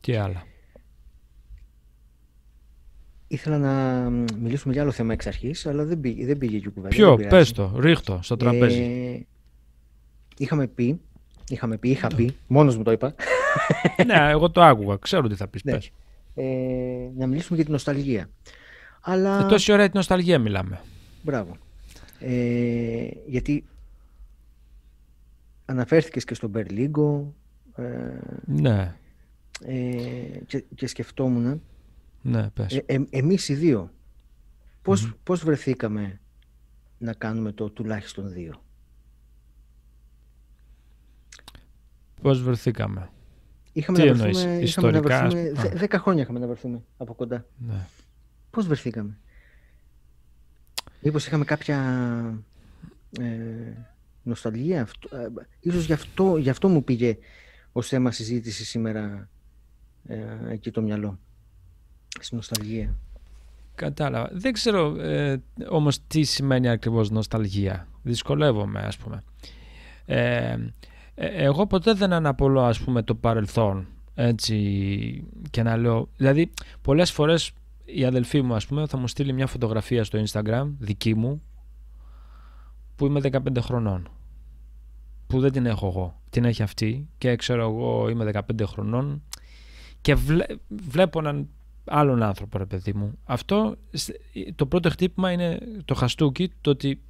Τι 0.00 0.16
άλλα. 0.16 0.42
Ήθελα 3.26 3.58
να 3.58 4.10
μιλήσουμε 4.10 4.72
για 4.72 4.82
άλλο 4.82 4.90
θέμα 4.90 5.12
εξ 5.12 5.26
αρχής, 5.26 5.66
αλλά 5.66 5.84
δεν 5.84 6.00
πήγε, 6.00 6.26
δεν 6.26 6.38
πήγε 6.38 6.56
η 6.56 6.68
κουβέντα. 6.68 6.88
Ποιο, 6.88 7.16
πες 7.16 7.52
το, 7.52 7.72
ρίχτω 7.78 8.18
στο 8.22 8.36
τραπέζι. 8.36 8.80
Ε, 8.80 9.26
είχαμε 10.36 10.66
πει, 10.66 11.00
είχαμε 11.48 11.78
πει, 11.78 11.90
είχα 11.90 12.08
πει, 12.08 12.36
μόνος 12.46 12.76
μου 12.76 12.82
το 12.82 12.92
είπα, 12.92 13.14
ναι, 14.06 14.30
εγώ 14.30 14.50
το 14.50 14.62
άκουγα. 14.62 14.96
Ξέρω 14.96 15.28
τι 15.28 15.34
θα 15.34 15.48
πεις. 15.48 15.64
Ναι. 15.64 15.78
Ε, 16.34 16.44
να 17.16 17.26
μιλήσουμε 17.26 17.56
για 17.56 17.64
την 17.64 17.72
νοσταλγία. 17.72 18.30
Αλλά... 19.00 19.44
Ε, 19.44 19.48
τόση 19.48 19.72
ώρα 19.72 19.80
για 19.80 19.90
την 19.90 19.98
νοσταλγία 19.98 20.38
μιλάμε. 20.38 20.80
Μπράβο. 21.22 21.56
Ε, 22.20 23.08
γιατί 23.26 23.64
αναφέρθηκες 25.64 26.24
και 26.24 26.34
στον 26.34 26.50
Μπερλίγκο. 26.50 27.34
Ε, 27.76 28.18
ναι. 28.44 28.94
Ε, 29.64 30.40
και, 30.46 30.64
και 30.74 30.86
σκεφτόμουν. 30.86 31.62
Ναι, 32.22 32.50
πες. 32.50 32.76
Ε, 32.76 32.82
ε, 32.86 33.02
εμείς 33.10 33.48
οι 33.48 33.54
δύο, 33.54 33.90
πώς, 34.82 35.14
πώς 35.22 35.44
βρεθήκαμε 35.44 36.20
να 36.98 37.12
κάνουμε 37.12 37.52
το 37.52 37.70
τουλάχιστον 37.70 38.32
δύο; 38.32 38.62
Πώς 42.22 42.42
βρεθήκαμε; 42.42 43.10
Είχαμε 43.72 43.98
Τι 43.98 44.06
να 44.06 44.14
βρεθούμε, 44.14 44.58
ιστορικά, 44.58 44.98
είχαμε 44.98 45.32
να 45.32 45.40
βρεθούμε, 45.40 45.78
δέκα 45.78 45.98
χρόνια 45.98 46.22
είχαμε 46.22 46.38
να 46.38 46.46
βρεθούμε 46.46 46.82
από 46.96 47.14
κοντά. 47.14 47.46
Ναι. 47.58 47.86
Πώς 48.50 48.66
βρεθήκαμε; 48.66 49.18
Μήπως 51.02 51.26
είχαμε 51.26 51.44
κάποια 51.44 51.78
ε, 53.20 53.24
νοσταλγία. 54.22 54.82
Αυτό, 54.82 55.16
ε, 55.16 55.28
ίσως 55.60 55.84
γι 55.84 55.92
αυτό, 55.92 56.36
γι' 56.36 56.50
αυτό 56.50 56.68
μου 56.68 56.84
πήγε 56.84 57.18
ως 57.72 57.88
θέμα 57.88 58.10
συζήτηση 58.10 58.64
σήμερα 58.64 59.28
ε, 60.06 60.16
εκεί 60.48 60.70
το 60.70 60.82
μυαλό. 60.82 61.18
Στην 62.20 62.36
νοσταλγία. 62.36 62.94
Κατάλαβα. 63.74 64.30
Δεν 64.32 64.52
ξέρω 64.52 65.00
ε, 65.00 65.42
όμως 65.68 66.06
τι 66.06 66.22
σημαίνει 66.22 66.68
ακριβώς 66.68 67.10
νοσταλγία. 67.10 67.88
Δυσκολεύομαι 68.02 68.80
ας 68.80 68.96
πούμε. 68.96 69.22
Ε, 70.06 70.56
ε, 71.14 71.26
εγώ 71.26 71.66
ποτέ 71.66 71.92
δεν 71.92 72.12
αναπολώ 72.12 72.62
ας 72.62 72.80
πούμε 72.80 73.02
το 73.02 73.14
παρελθόν 73.14 73.86
έτσι 74.14 75.24
και 75.50 75.62
να 75.62 75.76
λέω 75.76 76.08
δηλαδή 76.16 76.50
πολλές 76.82 77.10
φορές 77.10 77.52
η 77.94 78.04
αδελφή 78.04 78.42
μου 78.42 78.54
ας 78.54 78.66
πούμε 78.66 78.86
θα 78.86 78.96
μου 78.96 79.08
στείλει 79.08 79.32
μια 79.32 79.46
φωτογραφία 79.46 80.04
στο 80.04 80.22
instagram 80.26 80.68
δική 80.78 81.14
μου 81.14 81.42
που 82.96 83.06
είμαι 83.06 83.20
15 83.22 83.38
χρονών. 83.60 84.08
Που 85.26 85.40
δεν 85.40 85.52
την 85.52 85.66
έχω 85.66 85.86
εγώ. 85.86 86.20
Την 86.30 86.44
έχει 86.44 86.62
αυτή 86.62 87.08
και 87.18 87.36
ξέρω 87.36 87.62
εγώ 87.62 88.08
είμαι 88.08 88.30
15 88.34 88.40
χρονών 88.66 89.22
και 90.00 90.16
βλέπω 90.68 91.18
έναν 91.18 91.48
άλλον 91.84 92.22
άνθρωπο 92.22 92.58
ρε 92.58 92.66
παιδί 92.66 92.92
μου. 92.92 93.18
Αυτό 93.24 93.76
το 94.54 94.66
πρώτο 94.66 94.90
χτύπημα 94.90 95.32
είναι 95.32 95.58
το 95.84 95.94
χαστούκι 95.94 96.52
το 96.60 96.70
ότι 96.70 97.00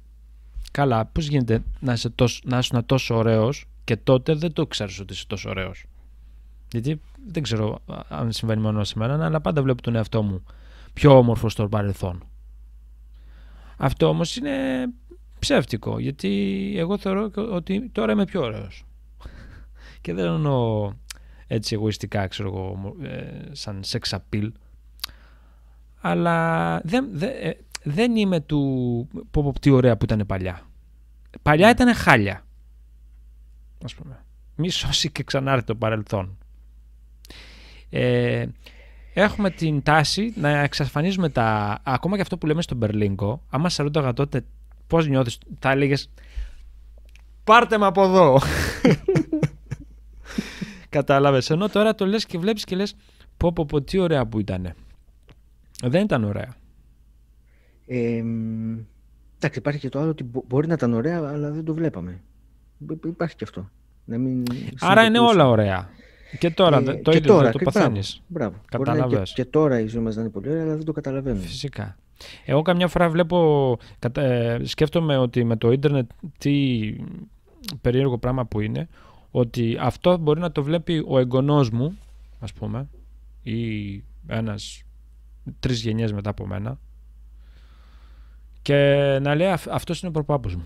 καλά 0.71 1.05
πώς 1.05 1.27
γίνεται 1.27 1.63
να 1.79 1.93
είσαι 1.93 2.09
τόσο, 2.09 2.41
να 2.45 2.85
τόσο 2.85 3.15
ωραίος 3.15 3.65
και 3.83 3.95
τότε 3.95 4.33
δεν 4.33 4.53
το 4.53 4.67
ξέρεις 4.67 4.99
ότι 4.99 5.13
είσαι 5.13 5.27
τόσο 5.27 5.49
ωραίος. 5.49 5.85
Γιατί 6.71 7.01
δεν 7.27 7.43
ξέρω 7.43 7.79
αν 8.07 8.31
συμβαίνει 8.31 8.61
μόνο 8.61 8.83
σε 8.83 8.97
μένα, 8.97 9.25
αλλά 9.25 9.41
πάντα 9.41 9.61
βλέπω 9.61 9.81
τον 9.81 9.95
εαυτό 9.95 10.21
μου 10.21 10.43
πιο 10.93 11.17
όμορφο 11.17 11.49
στο 11.49 11.67
παρελθόν. 11.67 12.23
Αυτό 13.77 14.07
όμως 14.07 14.35
είναι 14.35 14.85
ψεύτικο, 15.39 15.99
γιατί 15.99 16.73
εγώ 16.77 16.97
θεωρώ 16.97 17.31
ότι 17.35 17.89
τώρα 17.89 18.11
είμαι 18.11 18.25
πιο 18.25 18.41
ωραίος. 18.41 18.85
Και 20.01 20.13
δεν 20.13 20.25
εννοώ 20.25 20.91
έτσι 21.47 21.75
εγωιστικά, 21.75 22.27
ξέρω 22.27 22.49
εγώ, 22.49 22.95
ε, 23.01 23.41
σαν 23.51 23.83
sex 23.85 24.17
appeal. 24.17 24.47
Αλλά 26.01 26.79
δεν, 26.83 27.09
δεν, 27.11 27.29
ε, 27.41 27.57
δεν 27.83 28.15
είμαι 28.15 28.39
του 28.39 29.07
πω, 29.31 29.43
πω 29.43 29.59
τι 29.59 29.69
ωραία 29.69 29.97
που 29.97 30.05
ήταν 30.05 30.23
παλιά. 30.25 30.61
Παλιά 31.41 31.65
ναι. 31.65 31.71
ήταν 31.71 31.93
χάλια. 31.93 32.45
Ας 33.83 33.95
πούμε. 33.95 34.25
Μη 34.55 34.69
σώσει 34.69 35.11
και 35.11 35.23
ξανάρθει 35.23 35.65
το 35.65 35.75
παρελθόν. 35.75 36.37
Ε, 37.89 38.45
έχουμε 39.13 39.49
την 39.49 39.83
τάση 39.83 40.33
να 40.35 40.49
εξασφανίζουμε 40.49 41.29
τα. 41.29 41.79
Ακόμα 41.83 42.15
και 42.15 42.21
αυτό 42.21 42.37
που 42.37 42.47
λέμε 42.47 42.61
στον 42.61 42.77
Μπερλίνκο, 42.77 43.41
άμα 43.49 43.69
σε 43.69 43.83
ρωτάγα 43.83 44.13
τότε 44.13 44.43
πώς 44.87 45.07
νιώθεις, 45.07 45.37
θα 45.59 45.71
έλεγες. 45.71 46.09
Πάρτε 47.43 47.77
με 47.77 47.85
από 47.85 48.03
εδώ. 48.03 48.39
Κατάλαβες. 50.89 51.49
Ενώ 51.49 51.69
τώρα 51.69 51.95
το 51.95 52.05
λες 52.05 52.25
και 52.25 52.37
βλέπεις 52.37 52.63
και 52.63 52.75
λες. 52.75 52.95
Πω, 53.37 53.53
πω, 53.53 53.65
πω, 53.65 53.81
τι 53.81 53.97
ωραία 53.97 54.25
που 54.25 54.39
ήταν. 54.39 54.73
Δεν 55.83 56.03
ήταν 56.03 56.23
ωραία. 56.23 56.55
Ε, 57.87 58.23
εντάξει, 59.35 59.59
υπάρχει 59.59 59.79
και 59.79 59.89
το 59.89 59.99
άλλο 59.99 60.09
ότι 60.09 60.29
μπορεί 60.47 60.67
να 60.67 60.73
ήταν 60.73 60.93
ωραία, 60.93 61.17
αλλά 61.17 61.51
δεν 61.51 61.65
το 61.65 61.73
βλέπαμε. 61.73 62.21
Υπάρχει 63.05 63.35
και 63.35 63.43
αυτό. 63.43 63.69
Να 64.05 64.17
μην 64.17 64.43
Άρα 64.79 65.03
είναι 65.03 65.19
όλα 65.19 65.47
ωραία. 65.47 65.89
Και 66.39 66.51
τώρα 66.51 66.77
ε, 66.77 66.95
το 66.95 67.11
ίδιο 67.11 67.33
τώρα, 67.33 67.51
το 67.51 67.59
παθαίνει. 67.63 67.99
Μπράβο. 68.27 68.55
Και, 69.09 69.21
και, 69.33 69.45
τώρα 69.45 69.79
η 69.79 69.87
ζωή 69.87 70.01
μας 70.01 70.15
να 70.15 70.21
είναι 70.21 70.29
πολύ 70.29 70.49
ωραία, 70.49 70.63
αλλά 70.63 70.75
δεν 70.75 70.85
το 70.85 70.91
καταλαβαίνουμε. 70.91 71.41
Φυσικά. 71.41 71.97
Εγώ 72.45 72.61
καμιά 72.61 72.87
φορά 72.87 73.09
βλέπω, 73.09 73.77
ε, 74.15 74.57
σκέφτομαι 74.63 75.17
ότι 75.17 75.43
με 75.43 75.55
το 75.55 75.71
ίντερνετ 75.71 76.09
τι 76.37 76.95
περίεργο 77.81 78.17
πράγμα 78.17 78.45
που 78.45 78.59
είναι, 78.59 78.87
ότι 79.31 79.77
αυτό 79.79 80.17
μπορεί 80.17 80.39
να 80.39 80.51
το 80.51 80.63
βλέπει 80.63 81.03
ο 81.07 81.19
εγγονός 81.19 81.69
μου, 81.69 81.97
ας 82.39 82.53
πούμε, 82.53 82.89
ή 83.43 84.03
ένας 84.27 84.83
τρεις 85.59 85.81
γενιές 85.81 86.13
μετά 86.13 86.29
από 86.29 86.47
μένα, 86.47 86.79
και 88.61 89.19
να 89.21 89.35
λέει 89.35 89.47
αυτός 89.69 89.99
είναι 89.99 90.09
ο 90.09 90.11
προπάπους 90.11 90.55
μου. 90.55 90.65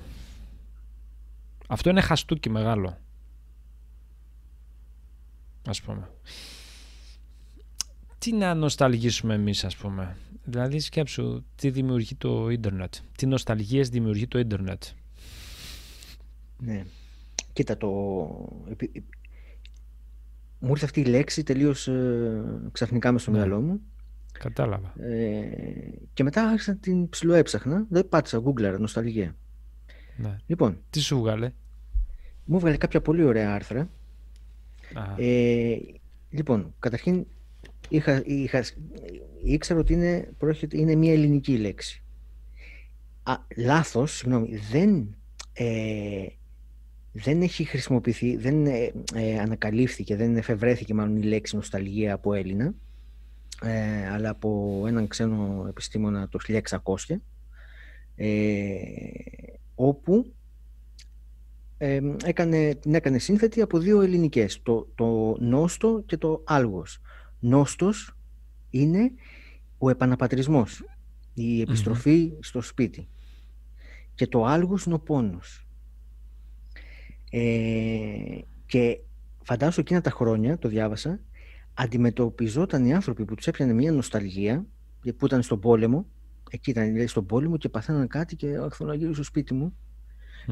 Αυτό 1.67 1.89
είναι 1.89 2.01
χαστούκι 2.01 2.49
μεγάλο 2.49 2.97
ας 5.65 5.81
πούμε. 5.81 6.09
Τι 8.17 8.33
να 8.33 8.53
νοσταλγήσουμε 8.53 9.33
εμείς 9.33 9.63
ας 9.63 9.75
πούμε. 9.75 10.17
Δηλαδή 10.43 10.79
σκέψου 10.79 11.43
τι 11.55 11.69
δημιουργεί 11.69 12.15
το 12.15 12.49
ίντερνετ. 12.49 12.93
Τι 13.17 13.25
νοσταλγίες 13.25 13.89
δημιουργεί 13.89 14.27
το 14.27 14.39
ίντερνετ. 14.39 14.83
Ναι. 16.57 16.85
Κοίτα 17.53 17.77
το... 17.77 17.87
Μου 20.59 20.69
ήρθε 20.69 20.85
αυτή 20.85 20.99
η 20.99 21.05
λέξη 21.05 21.43
τελείως 21.43 21.87
ε, 21.87 22.43
ξαφνικά 22.71 23.11
μες 23.11 23.21
στο 23.21 23.31
ναι. 23.31 23.37
μυαλό 23.37 23.61
μου. 23.61 23.81
Κατάλαβα. 24.31 24.93
Ε, 25.03 25.47
και 26.13 26.23
μετά 26.23 26.47
άρχισα 26.47 26.71
να 26.71 26.77
την 26.77 27.09
ψιλοέψαχνα. 27.09 27.85
Δεν 27.89 28.09
πάτησα 28.09 28.41
Google, 28.45 28.79
νοσταλγία. 28.79 29.35
Ναι. 30.17 30.35
Λοιπόν. 30.45 30.77
Τι 30.89 30.99
σου 30.99 31.17
βγάλε; 31.17 31.51
Μου 32.45 32.55
έβγαλε 32.55 32.77
κάποια 32.77 33.01
πολύ 33.01 33.23
ωραία 33.23 33.53
άρθρα 33.53 33.89
ε, 35.17 35.75
λοιπόν, 36.29 36.75
καταρχήν 36.79 37.25
είχα, 37.89 38.23
είχα, 38.25 38.63
ήξερα 39.43 39.79
ότι 39.79 39.93
είναι, 39.93 40.29
είναι 40.71 40.95
μια 40.95 41.13
ελληνική 41.13 41.57
λέξη. 41.57 42.03
Α, 43.23 43.35
λάθος, 43.55 44.17
συγγνώμη, 44.17 44.57
δεν, 44.71 45.15
ε, 45.53 46.25
δεν 47.11 47.41
έχει 47.41 47.63
χρησιμοποιηθεί, 47.63 48.37
δεν 48.37 48.65
ε, 48.65 48.91
ε, 49.13 49.39
ανακαλύφθηκε, 49.39 50.15
δεν 50.15 50.37
εφευρέθηκε 50.37 50.93
μάλλον 50.93 51.17
η 51.17 51.23
λέξη 51.23 51.55
νοσταλγία 51.55 52.13
από 52.13 52.33
Έλληνα, 52.33 52.73
ε, 53.61 54.09
αλλά 54.09 54.29
από 54.29 54.83
έναν 54.87 55.07
ξένο 55.07 55.65
επιστήμονα 55.69 56.29
το 56.29 56.39
1600, 56.47 57.15
όπου 59.75 60.33
έκανε, 61.77 62.75
την 62.75 62.93
έκανε 62.93 63.17
σύνθετη 63.17 63.61
από 63.61 63.77
δύο 63.77 64.01
ελληνικές, 64.01 64.61
το, 64.63 64.87
το 64.95 65.37
νόστο 65.39 66.03
και 66.05 66.17
το 66.17 66.43
άλγος. 66.45 67.01
Νόστος 67.39 68.17
είναι 68.69 69.11
ο 69.77 69.89
επαναπατρισμός, 69.89 70.83
η 71.33 71.61
επιστροφή 71.61 72.33
στο 72.39 72.61
σπίτι. 72.61 73.07
Και 74.13 74.27
το 74.27 74.45
άλγος 74.45 74.83
είναι 74.83 74.95
ο 74.95 74.99
πόνος. 74.99 75.67
Ε, 77.31 78.39
και 78.65 78.99
φαντάσου 79.43 79.79
εκείνα 79.79 80.01
τα 80.01 80.09
χρόνια, 80.09 80.57
το 80.57 80.67
διάβασα, 80.67 81.19
αντιμετωπιζόταν 81.73 82.85
οι 82.85 82.93
άνθρωποι 82.93 83.25
που 83.25 83.35
τους 83.35 83.47
έπιανε 83.47 83.73
μια 83.73 83.91
νοσταλγία, 83.91 84.65
που 85.17 85.25
ήταν 85.25 85.41
στον 85.41 85.59
πόλεμο, 85.59 86.05
εκεί 86.49 86.69
ήταν 86.69 86.85
δηλαδή, 86.85 87.07
στον 87.07 87.25
πόλεμο 87.25 87.57
και 87.57 87.69
παθαίναν 87.69 88.07
κάτι 88.07 88.35
και 88.35 88.47
θέλω 88.47 88.89
να 88.89 88.95
γύρω 88.95 89.13
στο 89.13 89.23
σπίτι 89.23 89.53
μου 89.53 89.77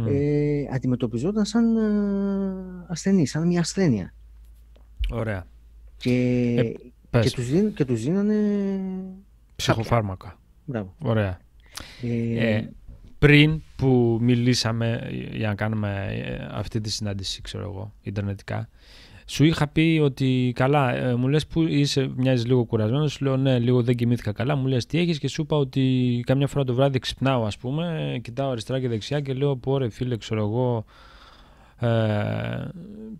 ε, 0.08 0.66
αντιμετωπιζόταν 0.74 1.46
σαν 1.46 1.78
ε, 1.78 2.86
ασθενή, 2.88 3.28
σαν 3.28 3.48
μια 3.48 3.60
ασθένεια. 3.60 4.14
Ωραία. 5.10 5.48
Και, 5.98 6.12
ε, 7.10 7.20
και, 7.20 7.32
τους, 7.32 7.50
δίν, 7.50 7.74
και 7.74 7.86
τους 7.86 8.04
δίνανε 8.04 8.36
ψυχοφάρμακα. 9.56 10.40
Μπράβο. 10.66 10.96
Ωραία. 11.00 11.40
Ε, 12.02 12.56
ε, 12.56 12.70
πριν 13.20 13.62
που 13.76 14.18
μιλήσαμε 14.22 15.10
για 15.32 15.48
να 15.48 15.56
κάνουμε 15.56 16.08
ε, 16.10 16.48
αυτή 16.52 16.82
τη 16.82 16.90
συνάντηση, 16.90 17.42
ξέρω 17.42 17.64
εγώ, 17.64 17.94
ιντερνετικά, 18.02 18.70
σου 19.28 19.44
είχα 19.44 19.68
πει 19.68 20.00
ότι 20.04 20.52
καλά, 20.56 20.96
ε, 20.96 21.16
μου 21.16 21.28
λες 21.28 21.48
που 21.48 21.62
είσαι, 21.62 22.12
μοιάζεις 22.16 22.46
λίγο 22.46 22.64
κουρασμένος. 22.64 23.12
Σου 23.12 23.24
λέω 23.24 23.38
ναι, 23.38 23.60
λίγο 23.60 23.84
δεν 23.84 23.96
κοιμήθηκα 23.96 24.32
καλά. 24.32 24.56
Μου 24.56 24.68
λες 24.68 24.86
τι 24.86 25.00
έχεις 25.00 25.20
και 25.20 25.28
σου 25.28 25.42
είπα 25.42 25.58
ότι 25.58 26.24
κάμια 26.26 26.48
φορά 26.48 26.64
το 26.64 26.74
βράδυ 26.74 27.00
ξυπνάω, 27.00 27.46
ας 27.46 27.58
πούμε, 27.58 28.18
κοιτάω 28.24 28.50
αριστερά 28.50 28.80
και 28.80 28.88
δεξιά 28.88 29.20
και 29.20 29.34
λέω 29.34 29.56
πω 29.56 29.78
ρε 29.78 29.90
φίλε, 29.90 30.18
ξέρω 30.18 30.42
εγώ. 30.42 30.86
Ε, 31.80 32.68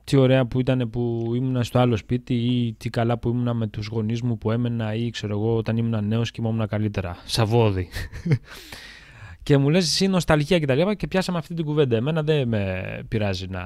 τι 0.04 0.16
ωραία 0.16 0.46
που 0.46 0.60
ήταν 0.60 0.90
που 0.90 1.32
ήμουν 1.36 1.64
στο 1.64 1.80
άλλο 1.80 1.96
σπίτι 1.96 2.34
ή 2.34 2.74
τι 2.74 2.90
καλά 2.90 3.18
που 3.18 3.30
ήμουν 3.30 3.58
με 3.58 3.68
τους 3.68 3.88
γονείς 3.88 4.22
μου 4.22 4.38
που 4.38 4.52
έμενα 4.52 4.94
ή 4.94 5.10
ξέρω 5.10 5.34
εγώ 5.34 5.56
όταν 5.56 5.78
ήμουν 5.78 6.08
νέος 6.08 6.32
και 6.32 6.42
ήμουν 6.46 6.68
καλύτερα. 6.68 7.18
Σαβόδι. 7.26 7.90
και 9.44 9.58
μου 9.58 9.70
λες 9.70 9.86
εσύ 9.86 10.08
νοσταλγία 10.08 10.60
και 10.60 10.66
τα 10.66 10.76
λοιπά 10.76 10.94
και 10.94 11.08
πιάσαμε 11.08 11.38
αυτή 11.38 11.54
την 11.54 11.66
κουβέντα. 11.66 11.96
Εμένα 11.96 12.24
δεν 12.24 12.48
με 12.48 12.84
πειράζει 13.08 13.48
να 13.48 13.64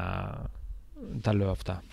τα 1.21 1.35
λέω 1.35 1.49
αυτά. 1.49 1.83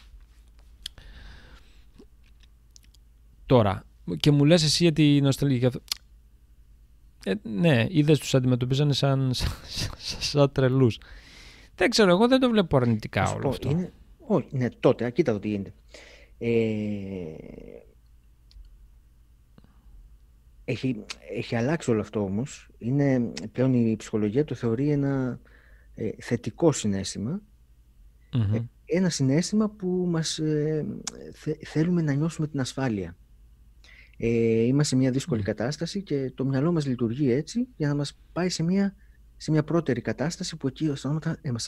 Τώρα, 3.47 3.85
και 4.17 4.31
μου 4.31 4.45
λες 4.45 4.63
εσύ 4.63 4.83
για 4.83 4.93
τη 4.93 5.21
νοσταλγία. 5.21 5.71
Ε, 7.25 7.35
ναι, 7.43 7.87
είδες 7.89 8.19
τους 8.19 8.35
αντιμετωπίζανε 8.35 8.93
σαν, 8.93 9.31
σαν, 9.35 9.91
σαν 10.21 10.53
τρελούς. 10.53 10.99
Δεν 11.75 11.91
ξέρω, 11.91 12.11
εγώ 12.11 12.29
δεν 12.29 12.41
το 12.41 12.51
βλέπω 12.51 12.77
αρνητικά 12.77 13.33
όλο 13.33 13.49
αυτό. 13.49 13.71
Είναι... 13.71 13.93
Όχι, 14.27 14.47
ναι, 14.51 14.69
τότε, 14.71 15.11
κοίτα 15.11 15.33
το 15.33 15.39
τι 15.39 15.49
γίνεται. 15.49 15.73
Ε... 16.39 16.51
Έχει, 20.65 21.05
έχει 21.37 21.57
αλλάξει 21.57 21.91
όλο 21.91 22.01
αυτό 22.01 22.21
όμως. 22.21 22.69
Είναι, 22.79 23.33
πλέον 23.53 23.75
η 23.75 23.97
ψυχολογία 23.97 24.45
το 24.45 24.55
θεωρεί 24.55 24.91
ένα 24.91 25.41
ε, 25.95 26.11
θετικό 26.19 26.73
Ε, 28.55 28.61
ένα 28.85 29.09
συνέστημα 29.09 29.69
που 29.69 30.07
μας 30.09 30.39
ε, 30.39 30.87
θέλουμε 31.65 32.03
να 32.03 32.13
νιώσουμε 32.13 32.47
την 32.47 32.61
ασφάλεια. 32.61 33.17
Ε, 34.17 34.29
είμαστε 34.63 34.95
σε 34.95 34.97
μια 34.97 35.11
δύσκολη 35.11 35.43
κατάσταση 35.43 36.03
και 36.03 36.33
το 36.35 36.45
μυαλό 36.45 36.73
μας 36.73 36.87
λειτουργεί 36.87 37.31
έτσι 37.31 37.69
για 37.77 37.89
να 37.89 37.95
μας 37.95 38.19
πάει 38.33 38.49
σε 38.49 38.63
μια, 38.63 38.95
σε 39.37 39.51
μια 39.51 39.65
πρώτερη 39.65 40.01
κατάσταση 40.01 40.57
που 40.57 40.67
εκεί 40.67 40.93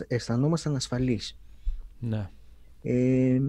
αισθανόμασταν, 0.08 0.76
ασφαλείς. 0.76 1.38
Ναι. 1.98 2.30
Ε, 2.82 3.40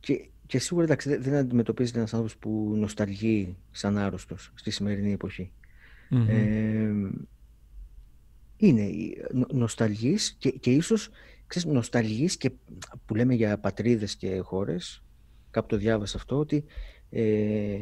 και, 0.00 0.28
και 0.46 0.58
σίγουρα 0.58 0.84
εντάξει, 0.84 1.16
δεν 1.16 1.34
αντιμετωπίζεται 1.34 1.98
ένας 1.98 2.14
άνθρωπος 2.14 2.36
που 2.38 2.74
νοσταλγεί 2.76 3.56
σαν 3.70 3.98
άρρωστος 3.98 4.52
στη 4.54 4.70
σημερινή 4.70 5.16
Ε, 6.28 6.92
είναι 8.56 8.90
νοσταλγής 9.52 10.36
και, 10.38 10.50
και 10.50 10.72
ίσως 10.72 11.10
ξέρεις, 11.46 11.68
νοσταλγής 11.68 12.36
και 12.36 12.50
που 13.06 13.14
λέμε 13.14 13.34
για 13.34 13.58
πατρίδες 13.58 14.16
και 14.16 14.38
χώρες 14.38 15.02
κάπου 15.50 15.66
το 15.68 15.76
διάβασα 15.76 16.16
αυτό, 16.16 16.38
ότι 16.38 16.64
ε, 17.10 17.78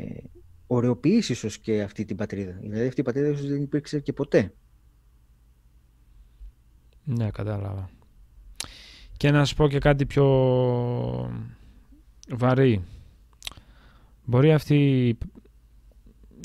ωρεοποιείς 0.67 1.29
ίσως 1.29 1.59
και 1.59 1.83
αυτή 1.83 2.05
την 2.05 2.17
πατρίδα. 2.17 2.59
Δηλαδή 2.61 2.87
αυτή 2.87 3.01
η 3.01 3.05
πατρίδα 3.05 3.29
ίσως 3.29 3.49
δεν 3.49 3.63
υπήρξε 3.63 4.01
και 4.01 4.13
ποτέ. 4.13 4.53
Ναι, 7.05 7.31
κατάλαβα. 7.31 7.91
Και 9.17 9.31
να 9.31 9.45
σου 9.45 9.55
πω 9.55 9.69
και 9.69 9.79
κάτι 9.79 10.07
πιο 10.07 10.25
βαρύ. 12.29 12.83
Μπορεί 14.25 14.53
αυτή 14.53 15.09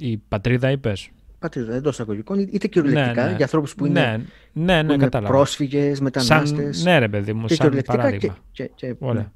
η 0.01 0.17
πατρίδα, 0.17 0.71
είπες, 0.71 1.09
πατρίδα 1.39 1.73
εντός 1.75 1.93
εισαγωγικών, 1.93 2.39
είτε 2.39 2.67
κυριολεκτικά 2.67 3.21
Ναι, 3.23 3.29
ναι. 3.29 3.35
για 3.35 3.43
ανθρώπους 3.45 3.75
που 3.75 3.85
είναι, 3.85 3.99
ναι, 4.01 4.17
ναι, 4.63 4.81
ναι, 4.81 4.87
που 4.87 4.93
είναι 4.93 5.03
κατάλαβα. 5.03 5.33
πρόσφυγες, 5.33 5.99
μετανάστες. 5.99 6.77
Σαν, 6.77 6.91
ναι, 6.93 6.99
ρε 6.99 7.09
παιδί 7.09 7.33
μου, 7.33 7.45
και 7.45 7.53
σαν 7.53 7.57
κυριολεκτικά 7.65 7.97
παράδειγμα. 7.97 8.37
και, 8.51 8.63
και, 8.75 8.87
και, 8.87 8.95
Ωραία. 8.99 9.33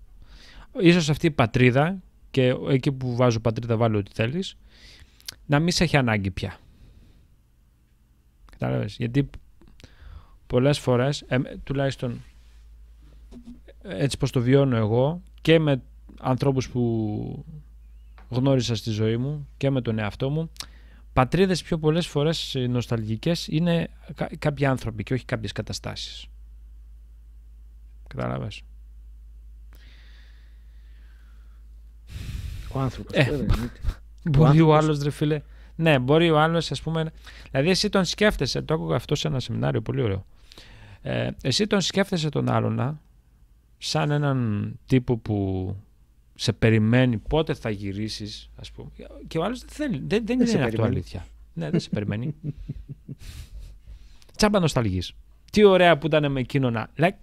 Ναι. 0.74 0.84
Ίσως 0.88 1.10
αυτή 1.10 1.26
η 1.26 1.32
πατρίδα 1.32 2.02
και 2.32 2.56
εκεί 2.70 2.92
που 2.92 3.16
βάζω 3.16 3.40
πατρίδα 3.40 3.78
βάλω 3.78 3.98
ό,τι 3.98 4.12
θέλεις 4.14 4.58
να 5.46 5.60
μην 5.60 5.72
σε 5.72 5.84
έχει 5.84 5.98
ανάγκη 5.98 6.32
πια. 6.32 6.58
Κατάλαβες; 8.52 8.96
Γιατί 8.98 9.30
πολλές 10.48 10.80
φορές, 10.80 11.22
ε, 11.28 11.38
τουλάχιστον 11.64 12.24
έτσι 13.82 14.18
πως 14.18 14.32
το 14.32 14.42
βιώνω 14.42 14.76
εγώ 14.76 15.22
και 15.42 15.60
με 15.60 15.82
ανθρώπους 16.20 16.70
που 16.70 17.46
γνώρισα 18.30 18.76
στη 18.76 18.90
ζωή 18.90 19.18
μου 19.18 19.48
και 19.58 19.70
με 19.70 19.82
τον 19.82 20.00
εαυτό 20.00 20.30
μου 20.30 20.50
πατρίδες 21.14 21.64
πιο 21.64 21.78
πολλές 21.80 22.08
φορές 22.08 22.56
ε, 22.56 22.68
νοσταλγικές 22.68 23.48
είναι 23.48 23.90
κα- 24.16 24.30
κάποιοι 24.40 24.66
άνθρωποι 24.66 25.04
και 25.04 25.14
όχι 25.14 25.26
κάποιες 25.26 25.52
καταστάσεις. 25.52 26.28
Κατάλαβες; 28.08 28.62
Ο 32.74 32.80
άνθρωπος. 32.80 33.14
Ε, 33.16 33.46
Μπορεί 34.24 34.44
ο 34.44 34.46
άνθρωπος- 34.46 34.84
άλλος, 34.84 35.00
ρε 35.04 35.10
φίλε. 35.10 35.42
Ναι, 35.76 36.00
μπορεί 36.00 36.30
ο 36.32 36.40
άλλος, 36.40 36.72
ας 36.72 36.82
πούμε. 36.82 37.12
Δηλαδή, 37.52 37.70
εσύ 37.70 37.90
τον 37.90 38.06
σκέφτεσαι. 38.06 38.62
Το 38.62 38.74
άκουγα 38.74 38.96
αυτό 38.96 39.16
σε 39.16 39.28
ένα 39.28 39.40
σεμινάριο, 39.40 39.82
πολύ 39.82 40.02
ωραίο. 40.02 40.26
Ε, 41.02 41.30
εσύ 41.42 41.68
τον 41.68 41.82
σκέφτεσαι 41.82 42.30
τον 42.30 42.50
άλλον 42.50 43.00
σαν 43.78 44.12
έναν 44.12 44.72
τύπο 44.86 45.18
που 45.18 45.76
σε 46.36 46.54
περιμένει 46.54 47.18
πότε 47.18 47.54
θα 47.54 47.70
γυρίσεις 47.70 48.50
ας 48.56 48.72
πούμε 48.72 48.90
και 49.28 49.38
ο 49.38 49.44
άλλος 49.44 49.60
δεν 49.60 49.70
θέλει 49.70 50.04
δεν, 50.08 50.26
δεν, 50.26 50.38
Δεν 50.38 50.48
σε 50.48 50.54
είναι 50.58 50.64
αυτό 50.66 50.76
περιμένει. 50.78 50.96
αλήθεια 50.96 51.26
ναι 51.54 51.70
δεν 51.70 51.80
σε 51.80 51.90
περιμένει 51.90 52.36
τσάμπα 54.36 54.60
νοσταλγής 54.60 55.14
τι 55.52 55.64
ωραία 55.64 55.98
που 55.98 56.06
ήταν 56.08 56.32
με 56.32 56.40
εκείνο 56.40 56.70
να 56.70 56.90
λέει, 56.96 57.16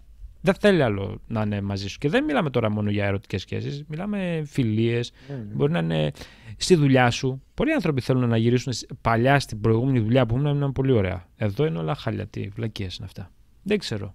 δεν 0.45 0.55
θέλει 0.55 0.83
άλλο 0.83 1.21
να 1.27 1.43
είναι 1.43 1.61
μαζί 1.61 1.89
σου 1.89 1.99
και 1.99 2.09
δεν 2.09 2.25
μιλάμε 2.25 2.51
τώρα 2.51 2.71
μόνο 2.71 2.91
για 2.91 3.05
ερωτικές 3.05 3.41
σχέσεις 3.41 3.85
μιλάμε 3.89 4.43
φιλίες 4.47 5.13
Ναι, 5.29 5.35
Μπορεί 5.35 5.73
να 5.73 5.79
είναι 5.79 6.11
στη 6.57 6.75
δουλειά 6.75 7.11
σου. 7.11 7.43
Πολλοί 7.55 7.73
άνθρωποι 7.73 8.01
θέλουν 8.01 8.29
να 8.29 8.37
γυρίσουν 8.37 8.73
σ- 8.73 8.87
παλιά 9.01 9.41
στην 9.41 9.61
προηγούμενη 9.61 10.01
δουλειά 10.01 10.27
που 10.27 10.37
ήμουν, 10.39 10.57
ήταν 10.57 10.73
πολύ 10.73 10.93
ωραία. 10.93 11.29
Εδώ 11.37 11.67
είναι 11.67 11.79
όλα 11.79 11.95
χάλια. 11.95 12.27
Τι 12.27 12.49
βλακίες 12.49 12.97
είναι 12.97 13.07
αυτά. 13.07 13.31
Δεν 13.63 13.79
ξέρω. 13.79 14.15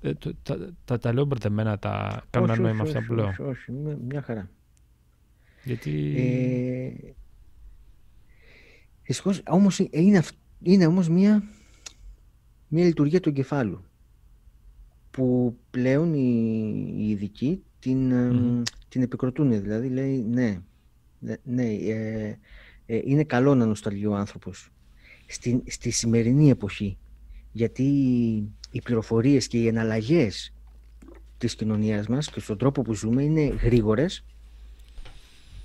Ε, 0.00 0.14
το- 0.14 0.34
τα, 0.42 0.72
τα, 0.84 0.98
τα 0.98 1.12
λέω 1.12 1.24
μπερδεμένα, 1.24 1.78
τα 1.78 2.22
κάνω 2.30 2.44
ένα 2.52 2.62
νόημα 2.62 2.82
αυτά 2.82 3.02
που 3.06 3.12
λέω. 3.14 3.26
Όχι, 3.26 3.42
όχι, 3.42 3.72
μια- 3.72 3.98
μια 4.08 4.22
χαρά. 4.22 4.50
Γιατί. 5.64 6.14
Ε, 6.16 7.12
δυστυχώς, 9.02 9.42
όμως 9.48 9.80
ε, 9.80 9.88
είναι, 9.90 10.18
αυ- 10.18 10.34
είναι 10.64 10.86
όμως 10.86 11.08
μια, 11.08 11.42
μια 12.68 12.84
λειτουργία 12.84 13.20
του 13.20 13.28
εγκεφάλου 13.28 13.84
που 15.10 15.56
πλέον 15.70 16.14
οι, 16.14 16.94
οι 16.96 17.10
ειδικοί 17.10 17.62
την, 17.78 18.10
ε, 18.10 18.30
Μμμ. 18.30 18.62
την 18.88 19.02
επικροτούν. 19.02 19.62
Δηλαδή 19.62 19.88
λέει 19.88 20.24
ναι, 20.28 20.60
ναι, 21.18 21.36
ναι, 21.44 21.64
ε, 21.64 22.38
ε, 22.86 23.00
είναι 23.04 23.24
καλό 23.24 23.54
να 23.54 23.66
νοσταλγεί 23.66 24.06
ο 24.06 24.14
άνθρωπος 24.14 24.70
στη, 25.26 25.62
στη 25.66 25.90
σημερινή 25.90 26.50
εποχή 26.50 26.98
γιατί 27.52 27.84
οι 28.70 28.80
πληροφορίες 28.82 29.46
και 29.46 29.58
οι 29.58 29.66
εναλλαγές 29.66 30.52
της 31.38 31.54
κοινωνίας 31.54 32.06
μας 32.06 32.30
και 32.30 32.40
στον 32.40 32.58
τρόπο 32.58 32.82
που 32.82 32.94
ζούμε 32.94 33.22
είναι 33.22 33.40
γρήγορες 33.40 34.24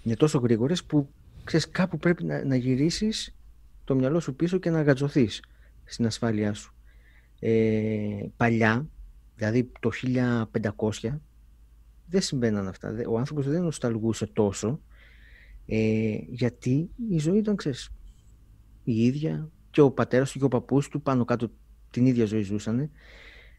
είναι 0.03 0.15
τόσο 0.15 0.37
γρήγορες 0.39 0.83
που 0.83 1.09
ξέρεις 1.43 1.69
κάπου 1.69 1.97
πρέπει 1.97 2.23
να, 2.23 2.43
να 2.45 2.55
γυρίσεις 2.55 3.33
το 3.89 3.95
μυαλό 3.95 4.19
σου 4.19 4.35
πίσω 4.35 4.57
και 4.57 4.69
να 4.69 4.81
γατζωθείς 4.81 5.43
στην 5.83 6.05
ασφάλειά 6.05 6.53
σου. 6.53 6.73
Ε, 7.39 8.25
παλιά, 8.37 8.87
δηλαδή 9.35 9.71
το 9.79 9.89
1500, 9.91 11.21
δεν 12.05 12.21
συμβαίναν 12.21 12.67
αυτά. 12.67 12.91
Δεν- 12.91 13.07
Ο 13.07 13.17
άνθρωπος 13.17 13.47
δεν 13.47 13.61
νοσταλγούσε 13.63 14.25
τόσο 14.25 14.81
ε, 15.65 16.17
γιατί 16.29 16.89
η 17.09 17.17
ζωή 17.19 17.37
ήταν, 17.37 17.55
ξέρεις, 17.55 17.89
η 18.83 19.03
ίδια 19.05 19.49
και 19.71 19.81
ο 19.81 19.91
πατέρας 19.91 20.31
του 20.31 20.39
και 20.39 20.45
ο 20.45 20.47
παππούς 20.47 20.87
του 20.87 21.01
πάνω 21.01 21.25
κάτω 21.25 21.51
την 21.91 22.05
ίδια 22.05 22.25
ζωή 22.25 22.41
ζούσανε. 22.41 22.89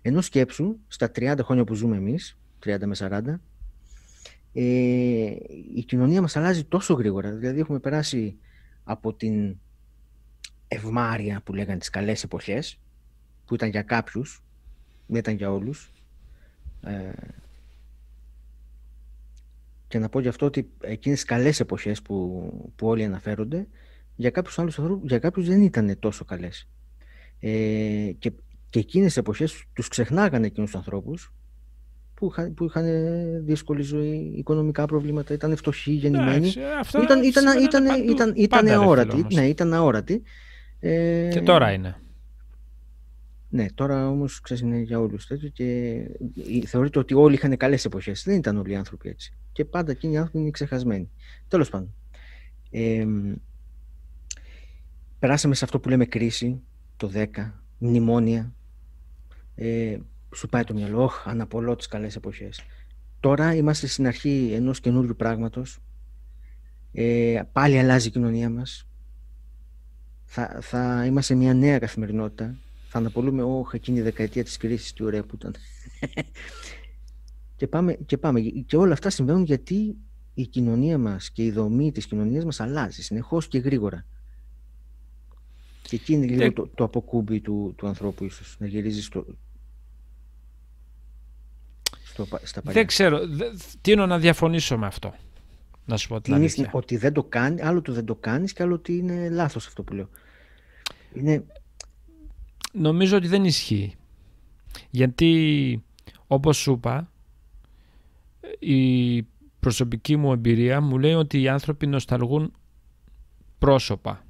Ενώ 0.03 0.21
σκέψου, 0.21 0.77
στα 0.87 1.11
30 1.15 1.39
χρόνια 1.43 1.65
που 1.65 1.75
ζούμε 1.75 1.97
εμείς, 1.97 2.39
30 2.65 2.87
με 2.87 2.95
40, 2.95 3.41
ε, 4.53 4.63
η 5.75 5.85
κοινωνία 5.87 6.21
μας 6.21 6.37
αλλάζει 6.37 6.65
τόσο 6.65 6.95
γρήγορα. 6.95 7.33
Δηλαδή 7.33 7.61
έχουμε 7.61 7.79
περάσει 7.81 8.37
από 8.85 9.15
την 9.15 9.57
ευμάρεια 10.73 11.41
που 11.45 11.55
λέγανε 11.55 11.79
τις 11.79 11.91
καλές 11.91 12.23
εποχές, 12.23 12.79
που 13.47 13.55
ήταν 13.55 13.69
για 13.69 13.83
κάποιους, 13.83 14.43
δεν 15.07 15.19
ήταν 15.19 15.35
για 15.35 15.53
όλους. 15.53 15.91
Ε, 16.85 17.11
και 19.89 19.99
να 19.99 20.09
πω 20.09 20.21
γι' 20.21 20.29
αυτό 20.29 20.47
ότι 20.47 20.71
εκείνες 20.81 21.19
τις 21.19 21.29
καλές 21.29 21.61
εποχές 21.61 22.03
που, 22.03 22.73
που 22.77 22.87
όλοι 22.87 23.05
αναφέρονται, 23.05 23.67
για 24.17 24.31
κάποιους 24.31 24.59
άλλους 24.59 24.79
ανθρώπους, 24.79 25.09
για 25.09 25.19
κάποιους 25.19 25.47
δεν 25.47 25.63
ήταν 25.63 25.99
τόσο 25.99 26.25
καλές. 26.25 26.69
Ε, 27.41 28.13
και, 28.19 28.33
και 28.71 28.79
εκείνες 28.79 29.07
τις 29.07 29.17
εποχές 29.17 29.65
τους 29.73 29.89
ξεχνάγανε 29.89 30.47
εκείνους 30.47 30.71
τους 30.71 30.79
ανθρώπους 30.79 31.33
που 32.15 32.27
είχαν, 32.31 32.55
που 32.55 32.65
είχαν 32.65 32.85
δύσκολη 33.45 33.83
ζωή, 33.83 34.33
οικονομικά 34.37 34.87
προβλήματα, 34.87 35.35
ήταν 35.35 35.57
φτωχοί, 35.57 35.93
γεννημένοι. 35.93 36.37
Εντάξει, 36.37 36.61
αυτά 36.81 37.03
Ήταν, 37.03 37.23
ήταν, 37.23 37.43
συμβαίνανε 37.43 37.65
ήταν, 37.65 37.85
παντού. 37.87 38.11
ήταν, 38.11 38.33
ήταν 38.37 38.49
Πάντα, 38.49 38.71
ρε 38.71 38.77
φίλε, 38.77 38.85
αόρατοι. 38.85 39.15
όμως. 39.15 39.35
Ναι, 39.35 39.49
ήταν 39.49 39.75
αόρατοι. 39.75 40.23
Ε, 40.81 41.29
Και 41.33 41.41
τώρα 41.41 41.73
είναι. 41.73 41.97
Ναι, 43.49 43.67
τώρα 43.75 44.09
όμως 44.09 44.41
ξέρεις 44.41 44.63
είναι 44.63 44.79
για 44.79 45.01
όλους 45.01 45.27
τέτοιο 45.27 45.49
και 45.49 45.65
ε, 46.63 46.67
θεωρείται 46.67 46.99
ότι 46.99 47.15
όλοι 47.15 47.35
είχαν 47.35 47.57
καλές 47.57 47.85
εποχές. 47.85 48.23
Δεν 48.27 48.37
ήταν 48.37 48.57
όλοι 48.57 48.73
οι 48.73 48.77
άνθρωποι 48.77 49.09
έτσι. 49.09 49.35
Και 49.53 49.65
πάντα 49.65 49.91
εκείνοι 49.91 50.13
οι 50.13 50.17
άνθρωποι 50.17 50.39
είναι 50.39 50.51
ξεχασμένοι. 50.51 51.11
Τέλος 51.49 51.69
πάντων. 51.69 51.95
Ε, 52.71 53.07
περάσαμε 55.19 55.55
σε 55.55 55.65
αυτό 55.65 55.81
που 55.81 55.89
λέμε 55.89 56.05
κρίση, 56.05 56.61
το 56.97 57.11
10, 57.15 57.27
μνημόνια. 57.79 58.55
Ε, 59.55 59.99
σου 60.35 60.49
πάει 60.49 60.65
το 60.65 60.75
μυαλό, 60.75 61.03
«Ωχ, 61.03 61.29
αναπολώ 61.29 61.77
τις 61.77 61.87
καλές 61.87 62.17
εποχές. 62.17 62.63
Τώρα 63.21 63.55
είμαστε 63.55 63.87
στην 63.87 64.07
αρχή 64.07 64.51
ενός 64.55 64.81
καινούριου 64.81 65.17
πράγματος. 65.17 65.79
Ε, 66.93 67.43
πάλι 67.53 67.79
αλλάζει 67.79 68.09
η 68.09 68.11
κοινωνία 68.11 68.51
μας. 68.51 68.90
Θα, 70.33 70.59
θα 70.61 71.05
είμαστε 71.07 71.35
μια 71.35 71.55
νέα 71.55 71.79
καθημερινότητα. 71.79 72.55
Θα 72.89 72.99
αναπολούμε, 72.99 73.43
όχι 73.43 73.77
εκείνη 73.77 73.99
η 73.99 74.03
δεκαετία 74.03 74.45
της 74.45 74.57
κρίσης, 74.57 74.93
τι 74.93 75.05
ωραία 75.05 75.23
που 75.25 75.35
ήταν. 75.35 75.55
και, 77.57 77.67
πάμε, 77.67 77.93
και 78.07 78.19
πάμε. 78.19 78.41
Και 78.41 78.77
όλα 78.77 78.93
αυτά 78.93 79.11
συμβαίνουν 79.11 79.45
γιατί 79.45 79.97
η 80.35 80.47
κοινωνία 80.47 80.99
μας 80.99 81.31
και 81.31 81.45
η 81.45 81.51
δομή 81.51 81.93
της 81.93 82.07
κοινωνίας 82.07 82.45
μας 82.45 82.61
αλλάζει 82.61 83.03
συνεχώς 83.03 83.49
και 83.49 83.59
γρήγορα. 83.59 84.07
Και 85.83 85.97
εκεί 85.97 86.13
είναι 86.13 86.27
λίγο 86.27 86.43
Ε, 86.43 86.51
το, 86.53 86.69
το 86.75 86.85
αποκούμπι 86.85 87.41
του, 87.41 87.75
του 87.77 87.87
ανθρώπου 87.87 88.25
ίσως, 88.25 88.57
να 88.59 88.67
γυρίζεις 88.67 89.05
στο, 89.05 89.27
στο, 92.05 92.27
πα- 92.27 92.41
στα 92.45 92.63
παλιά. 92.63 92.79
Δεν 92.81 92.87
ξέρω. 92.87 93.27
δε- 93.29 93.51
τείνω 93.81 94.07
να 94.07 94.19
διαφωνήσω 94.19 94.79
με 94.79 94.87
αυτό. 94.87 95.15
Να 95.91 95.97
σου 95.97 96.09
πω 96.09 96.21
την 96.21 96.33
Είναι 96.35 96.43
αλήθεια. 96.43 96.71
ότι 96.73 96.97
δεν 96.97 97.13
το 97.13 97.23
κάνει, 97.25 97.63
άλλο 97.63 97.83
το 97.83 97.93
δεν 97.93 98.05
το 98.05 98.15
κάνεις 98.15 98.53
και 98.53 98.63
άλλο 98.63 98.75
ότι 98.75 98.97
είναι 98.97 99.29
λάθος 99.29 99.67
αυτό 99.67 99.83
που 99.83 99.93
λέω. 99.93 100.09
Είναι, 101.15 101.45
Νομίζω 102.73 103.17
ότι 103.17 103.29
δεν 103.29 103.45
ισχύει. 103.45 103.95
Γιατί, 104.91 105.83
όπως 106.27 106.57
σου 106.57 106.73
είπα, 106.73 107.11
η 108.59 109.23
προσωπική 109.61 110.17
μου 110.17 110.33
εμπειρία 110.33 110.81
μου 110.81 110.99
λέει 110.99 111.15
ότι 111.15 111.41
οι 111.41 111.49
άνθρωποι 111.49 111.87
νοσταλγούν 111.87 112.53
πρόσωπα. 113.59 114.25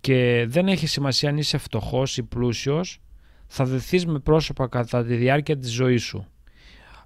Και 0.00 0.44
δεν 0.48 0.68
έχει 0.68 0.86
σημασία 0.86 1.28
αν 1.28 1.36
είσαι 1.36 1.58
φτωχός 1.58 2.16
ή 2.16 2.22
πλούσιος, 2.22 3.00
θα 3.46 3.64
δεθείς 3.64 4.06
με 4.06 4.18
πρόσωπα 4.18 4.68
κατά 4.68 5.04
τη 5.04 5.14
διάρκεια 5.16 5.58
της 5.58 5.72
ζωής 5.72 6.02
σου. 6.02 6.26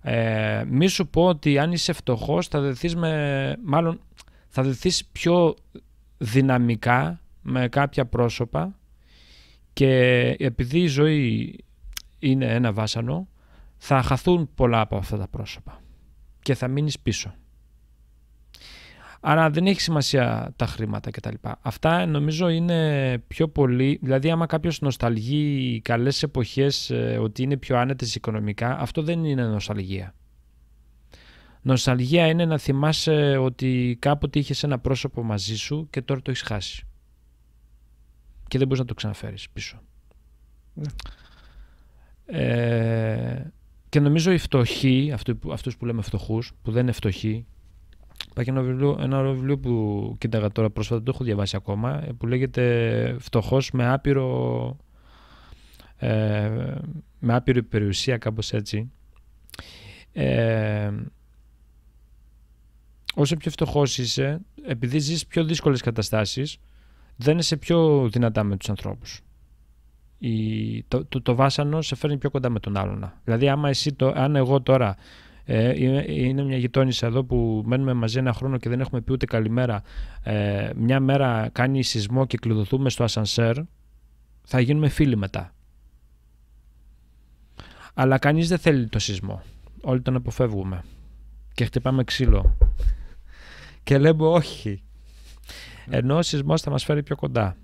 Ε, 0.03 0.65
μη 0.69 0.87
σου 0.87 1.09
πω 1.09 1.25
ότι 1.27 1.59
αν 1.59 1.73
είσαι 1.73 1.93
φτωχός 1.93 2.49
θα 2.49 2.61
δεθείς 2.61 2.97
με, 2.97 3.57
μάλλον 3.65 4.01
θα 4.49 4.63
δεθείς 4.63 5.05
πιο 5.05 5.55
δυναμικά 6.19 7.21
με 7.43 7.69
κάποια 7.69 8.07
πρόσωπα 8.07 8.79
και 9.73 9.91
επειδή 10.39 10.79
η 10.79 10.87
ζωή 10.87 11.59
είναι 12.19 12.47
ένα 12.47 12.73
βάσανο 12.73 13.29
θα 13.77 14.03
χαθούν 14.03 14.51
πολλά 14.55 14.81
από 14.81 14.97
αυτά 14.97 15.19
τα 15.19 15.29
πρόσωπα 15.29 15.83
και 16.43 16.55
θα 16.55 16.69
μείνεις 16.69 16.99
πίσω. 16.99 17.35
Άρα 19.21 19.51
δεν 19.51 19.67
έχει 19.67 19.81
σημασία 19.81 20.53
τα 20.57 20.67
χρήματα 20.67 21.11
κτλ. 21.11 21.35
Αυτά 21.63 22.07
νομίζω 22.07 22.49
είναι 22.49 23.19
πιο 23.27 23.49
πολύ, 23.49 23.99
δηλαδή 24.03 24.31
άμα 24.31 24.47
κάποιος 24.47 24.81
νοσταλγεί 24.81 25.81
καλές 25.85 26.23
εποχές 26.23 26.91
ε, 26.91 27.19
ότι 27.21 27.43
είναι 27.43 27.57
πιο 27.57 27.79
άνετες 27.79 28.15
οικονομικά, 28.15 28.79
αυτό 28.79 29.03
δεν 29.03 29.25
είναι 29.25 29.47
νοσταλγία. 29.47 30.15
Νοσταλγία 31.63 32.27
είναι 32.27 32.45
να 32.45 32.59
θυμάσαι 32.59 33.37
ότι 33.37 33.97
κάποτε 34.01 34.39
είχες 34.39 34.63
ένα 34.63 34.79
πρόσωπο 34.79 35.23
μαζί 35.23 35.57
σου 35.57 35.87
και 35.91 36.03
τώρα 36.03 36.23
το 36.23 36.31
έχεις 36.31 36.43
χάσει. 36.43 36.85
Και 38.49 38.59
δεν 38.59 38.67
μπορείς 38.67 38.83
να 38.83 38.89
το 38.89 38.95
ξαναφέρεις 38.95 39.51
πίσω. 39.51 39.81
Ναι. 40.75 40.89
Ε, 42.27 43.53
και 43.89 44.01
νομίζω 44.01 44.33
οι 44.33 44.39
φτωχοί, 44.39 45.15
αυτούς 45.53 45.77
που 45.77 45.87
λέμε 45.87 46.03
φτωχούς, 46.03 46.53
που 46.63 46.71
δεν 46.71 46.83
είναι 46.83 46.93
φτωχοί, 46.93 47.47
Υπάρχει 48.41 48.59
ένα 48.59 48.73
βιβλίο, 48.73 48.99
ένα 49.01 49.23
βιβλίο 49.23 49.59
που 49.59 50.15
κοίταγα 50.19 50.51
τώρα 50.51 50.71
πρόσφατα, 50.71 51.03
το 51.03 51.11
έχω 51.15 51.25
διαβάσει 51.25 51.57
ακόμα, 51.57 52.03
που 52.19 52.27
λέγεται 52.27 53.17
«Φτωχός 53.19 53.71
με 53.71 53.93
άπειρο 53.93 54.77
ε, 55.97 56.75
με 57.19 57.35
άπειρη 57.35 57.63
περιουσία 57.63 58.19
κάπως 58.19 58.53
έτσι. 58.53 58.91
Ε, 60.13 60.91
όσο 63.15 63.37
πιο 63.37 63.51
φτωχός 63.51 63.99
είσαι 63.99 64.41
επειδή 64.67 64.99
ζεις 64.99 65.27
πιο 65.27 65.45
δύσκολες 65.45 65.81
καταστάσεις 65.81 66.57
δεν 67.17 67.39
είσαι 67.39 67.57
πιο 67.57 68.09
δυνατά 68.09 68.45
με 68.45 68.57
τους 68.57 68.69
ανθρώπους. 68.69 69.21
Η, 70.19 70.83
το, 70.83 71.05
το, 71.05 71.23
το, 71.23 71.35
βάσανο 71.35 71.83
σε 71.83 71.95
φέρνει 71.95 72.19
πιο 72.19 72.31
κοντά 72.31 72.49
με 72.49 72.61
τον 72.61 72.77
άλλον. 72.77 73.13
Δηλαδή 73.25 73.49
άμα 73.49 73.69
εσύ 73.69 73.93
το, 73.93 74.13
αν 74.17 74.37
εγώ 74.37 74.61
τώρα 74.61 74.89
ε, 74.89 74.97
είναι, 75.75 76.43
μια 76.43 76.57
γειτόνισσα 76.57 77.07
εδώ 77.07 77.25
που 77.25 77.63
μένουμε 77.67 77.93
μαζί 77.93 78.19
ένα 78.19 78.33
χρόνο 78.33 78.57
και 78.57 78.69
δεν 78.69 78.81
έχουμε 78.81 79.01
πει 79.01 79.13
ούτε 79.13 79.27
καλημέρα 79.27 79.83
ε, 80.23 80.71
μια 80.77 81.01
μέρα 81.01 81.49
κάνει 81.53 81.83
σεισμό 81.83 82.27
και 82.27 82.37
κλειδωθούμε 82.37 82.91
στο 82.91 83.05
ασανσέρ 83.05 83.57
θα 84.43 84.61
γίνουμε 84.61 84.89
φίλοι 84.89 85.17
μετά 85.17 85.53
αλλά 87.95 88.19
κανείς 88.19 88.49
δεν 88.49 88.59
θέλει 88.59 88.89
το 88.89 88.99
σεισμό. 88.99 89.43
Όλοι 89.83 90.01
τον 90.01 90.17
αποφεύγουμε. 90.17 90.85
Και 91.55 91.65
χτυπάμε 91.65 92.05
ξύλο. 92.05 92.57
Και 93.83 93.99
λέμε 93.99 94.27
όχι. 94.27 94.83
Ενώ 95.89 96.17
ο 96.17 96.23
σεισμός 96.23 96.63
θα 96.63 96.71
μας 96.71 96.85
φέρει 96.85 97.03
πιο 97.03 97.17
κοντά. 97.17 97.57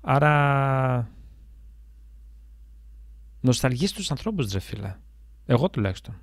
Άρα... 0.00 1.10
Νοσταλγείς 3.40 3.92
τους 3.92 4.10
ανθρώπους, 4.10 4.52
ρε 4.52 4.58
φίλε. 4.58 4.96
Εγώ 5.46 5.70
τουλάχιστον. 5.70 6.14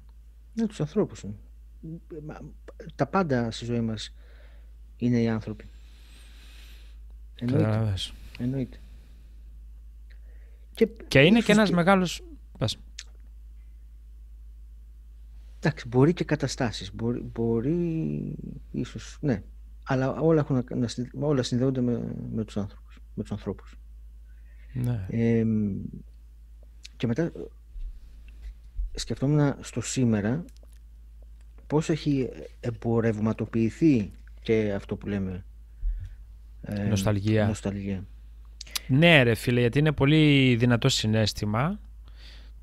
Ναι, 0.54 0.68
τους 0.68 0.80
ανθρώπους. 0.80 1.26
Τα 2.96 3.08
πάντα 3.08 3.52
στη 3.52 3.66
ζωή 3.66 3.82
μας 3.82 4.14
είναι 4.98 5.22
οι 5.22 5.28
άνθρωποι. 5.28 5.70
Εννοείται. 7.36 7.94
Εννοείται. 8.38 8.78
Και, 10.74 10.86
και 11.08 11.20
είναι 11.20 11.40
και 11.40 11.52
ένας 11.52 11.72
μεγάλος... 11.72 12.22
Εντάξει, 15.62 15.88
μπορεί 15.88 16.14
και 16.14 16.24
καταστάσεις, 16.24 16.94
μπορεί, 16.94 17.20
μπορεί 17.20 18.36
ίσως, 18.72 19.18
ναι. 19.22 19.44
Αλλά 19.84 20.20
όλα, 20.20 20.40
έχουν, 20.40 20.66
όλα 21.20 21.44
συνδέονται 21.44 21.82
με, 21.82 22.16
με, 22.32 22.44
τους 22.44 22.58
άνθρωπους, 22.58 23.00
με 23.14 23.24
τους 23.24 23.32
ανθρώπους. 23.32 23.78
Ναι. 24.74 25.08
και 26.98 27.08
μετά 27.08 27.32
σκεφτόμουν 29.00 29.56
στο 29.62 29.82
σήμερα 29.82 30.45
πώς 31.68 31.89
έχει 31.89 32.30
εμπορευματοποιηθεί 32.60 34.12
και 34.41 34.74
αυτό 34.76 34.95
που 34.95 35.08
λέμε 35.08 35.45
ε, 36.62 36.84
νοσταλγία. 36.84 37.47
νοσταλγία. 37.47 38.06
Ναι 38.88 39.24
ρε 39.24 39.36
φίλε, 39.36 39.60
γιατί 39.60 39.80
είναι 39.80 39.91
πολύ 39.91 40.56
δυνατό 40.56 40.89
συνέστημα 40.89 41.80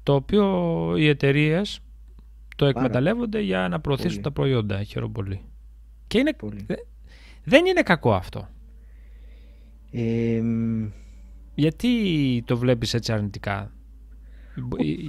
το 0.03 0.15
οποίο 0.15 0.95
οι 0.97 1.09
εταιρείες 1.09 1.81
το 2.57 2.67
εκμεταλλεύονται 2.67 3.41
για 3.41 3.69
να 3.69 3.81
προωθήσουν 3.81 4.23
τα 4.23 4.31
προϊόντα. 4.31 4.83
Χαίρομαι 4.83 5.13
πολύ. 5.13 5.41
Και 6.07 6.19
είναι... 6.19 6.37
Δεν 7.45 7.67
είναι 7.67 7.83
κακό 7.83 8.15
αυτό. 8.15 8.49
γιατί 11.55 12.43
το 12.47 12.59
βλέπεις 12.59 12.95
έτσι 12.95 13.13
αρνητικά; 13.13 13.73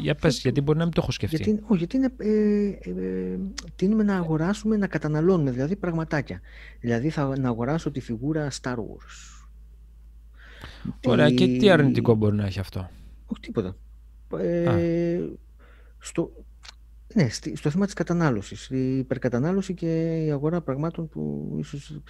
Για 0.01 0.15
πες, 0.15 0.39
γιατί 0.39 0.61
μπορεί 0.61 0.77
να 0.77 0.83
μην 0.83 0.93
το 0.93 1.01
έχω 1.03 1.11
σκεφτεί. 1.11 1.35
Γιατί, 1.35 1.63
όχι, 1.67 1.77
γιατί 1.77 1.97
είναι, 1.97 2.13
ε, 2.17 2.67
ε, 2.69 3.39
τίνουμε 3.75 4.03
να 4.03 4.15
αγοράσουμε, 4.15 4.77
να 4.77 4.87
καταναλώνουμε, 4.87 5.51
δηλαδή 5.51 5.75
πραγματάκια. 5.75 6.41
Δηλαδή 6.79 7.09
θα 7.09 7.37
να 7.39 7.47
αγοράσω 7.47 7.91
τη 7.91 7.99
φιγούρα 7.99 8.51
Star 8.61 8.75
Wars 8.75 9.37
Ωραία, 11.05 11.31
και 11.31 11.47
τι 11.47 11.69
αρνητικό 11.69 12.15
μπορεί 12.15 12.35
να 12.35 12.45
έχει 12.45 12.59
αυτό; 12.59 12.89
Όχι 13.25 13.41
τίποτα. 13.41 13.75
Ε, 14.37 15.19
στο, 15.97 16.31
ναι, 17.13 17.29
στο 17.53 17.69
θέμα 17.69 17.85
της 17.85 17.93
κατανάλωσης. 17.93 18.69
Η 18.69 18.97
υπερκατανάλωση 18.97 19.73
και 19.73 20.23
η 20.25 20.31
αγορά 20.31 20.61
πραγμάτων 20.61 21.09
που 21.09 21.55
ίσως 21.59 22.01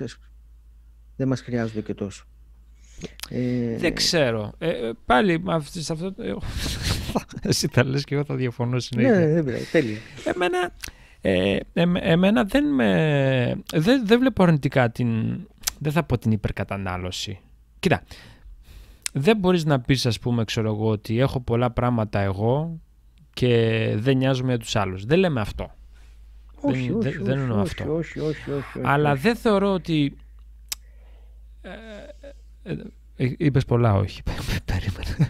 δεν 1.15 1.27
μας 1.27 1.41
χρειάζονται 1.41 1.81
και 1.81 1.93
τόσο. 1.93 2.25
Ε, 3.29 3.77
δεν 3.77 3.95
ξέρω. 3.95 4.53
Ε, 4.57 4.69
ε 4.69 4.93
πάλι 5.05 5.43
σε 5.61 5.93
αυτό 5.93 6.13
το... 6.13 6.41
Εσύ 7.49 7.67
τα 7.67 7.83
λες 7.83 8.03
και 8.03 8.15
εγώ 8.15 8.23
θα 8.23 8.35
διαφωνώ 8.35 8.79
συνέχεια. 8.79 9.11
Ναι, 9.11 9.41
ναι, 9.41 9.57
τέλεια. 9.71 9.97
Εμένα, 10.23 10.71
ε, 11.21 11.57
εμένα 12.01 12.43
δεν, 12.43 12.73
με, 12.73 13.61
δεν, 13.73 14.05
δεν 14.05 14.19
βλέπω 14.19 14.43
αρνητικά 14.43 14.89
την... 14.91 15.39
Δεν 15.79 15.91
θα 15.91 16.03
πω 16.03 16.17
την 16.17 16.31
υπερκατανάλωση. 16.31 17.39
Κοίτα, 17.79 18.03
δεν 19.13 19.37
μπορείς 19.37 19.65
να 19.65 19.79
πεις 19.79 20.05
ας 20.05 20.19
πούμε 20.19 20.43
ξέρω 20.43 20.69
εγώ 20.73 20.87
ότι 20.87 21.19
έχω 21.19 21.39
πολλά 21.39 21.71
πράγματα 21.71 22.19
εγώ 22.19 22.79
και 23.33 23.93
δεν 23.97 24.17
νοιάζομαι 24.17 24.49
για 24.49 24.59
τους 24.59 24.75
άλλους. 24.75 25.05
Δεν 25.05 25.19
λέμε 25.19 25.41
αυτό. 25.41 25.71
Όχι, 26.61 26.87
δεν, 26.87 26.95
όχι, 26.95 27.09
δεν, 27.09 27.23
δεν 27.23 27.37
εννοώ 27.39 27.59
αυτό. 27.59 27.95
Όχι, 27.95 28.19
όχι, 28.19 28.51
όχι, 28.51 28.79
Αλλά 28.81 29.15
δεν 29.15 29.35
θεωρώ 29.35 29.73
ότι... 29.73 30.17
Ε, 31.61 31.69
ε, 32.63 32.75
ε, 33.15 33.33
είπες 33.37 33.65
πολλά 33.65 33.93
όχι. 33.93 34.21
Περίμενε. 34.65 35.29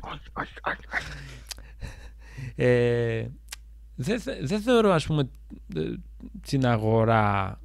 Ε, 2.60 3.26
δεν, 3.95 4.22
δεν 4.41 4.60
θεωρώ 4.60 4.91
ας 4.91 5.05
πούμε 5.05 5.30
την 6.41 6.66
αγορά 6.66 7.60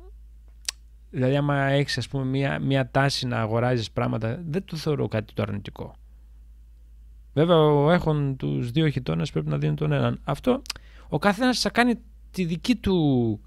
Δηλαδή, 1.12 1.36
άμα 1.36 1.56
έχεις 1.56 1.98
ας 1.98 2.08
πούμε 2.08 2.24
μια, 2.24 2.58
μια 2.58 2.90
τάση 2.90 3.26
να 3.26 3.40
αγοράζεις 3.40 3.90
πράγματα, 3.90 4.42
δεν 4.48 4.64
το 4.64 4.76
θεωρώ 4.76 5.08
κάτι 5.08 5.32
το 5.34 5.42
αρνητικό. 5.42 5.94
Βέβαια, 7.32 7.56
ο 7.56 7.90
έχων 7.90 8.36
τους 8.36 8.70
δύο 8.70 8.88
χιτώνες 8.88 9.30
πρέπει 9.30 9.48
να 9.48 9.58
δίνει 9.58 9.74
τον 9.74 9.92
έναν. 9.92 10.20
Αυτό, 10.24 10.62
ο 11.08 11.18
καθένας 11.18 11.60
θα 11.60 11.70
κάνει 11.70 11.94
τη 12.30 12.44
δική 12.44 12.76
του, 12.76 13.40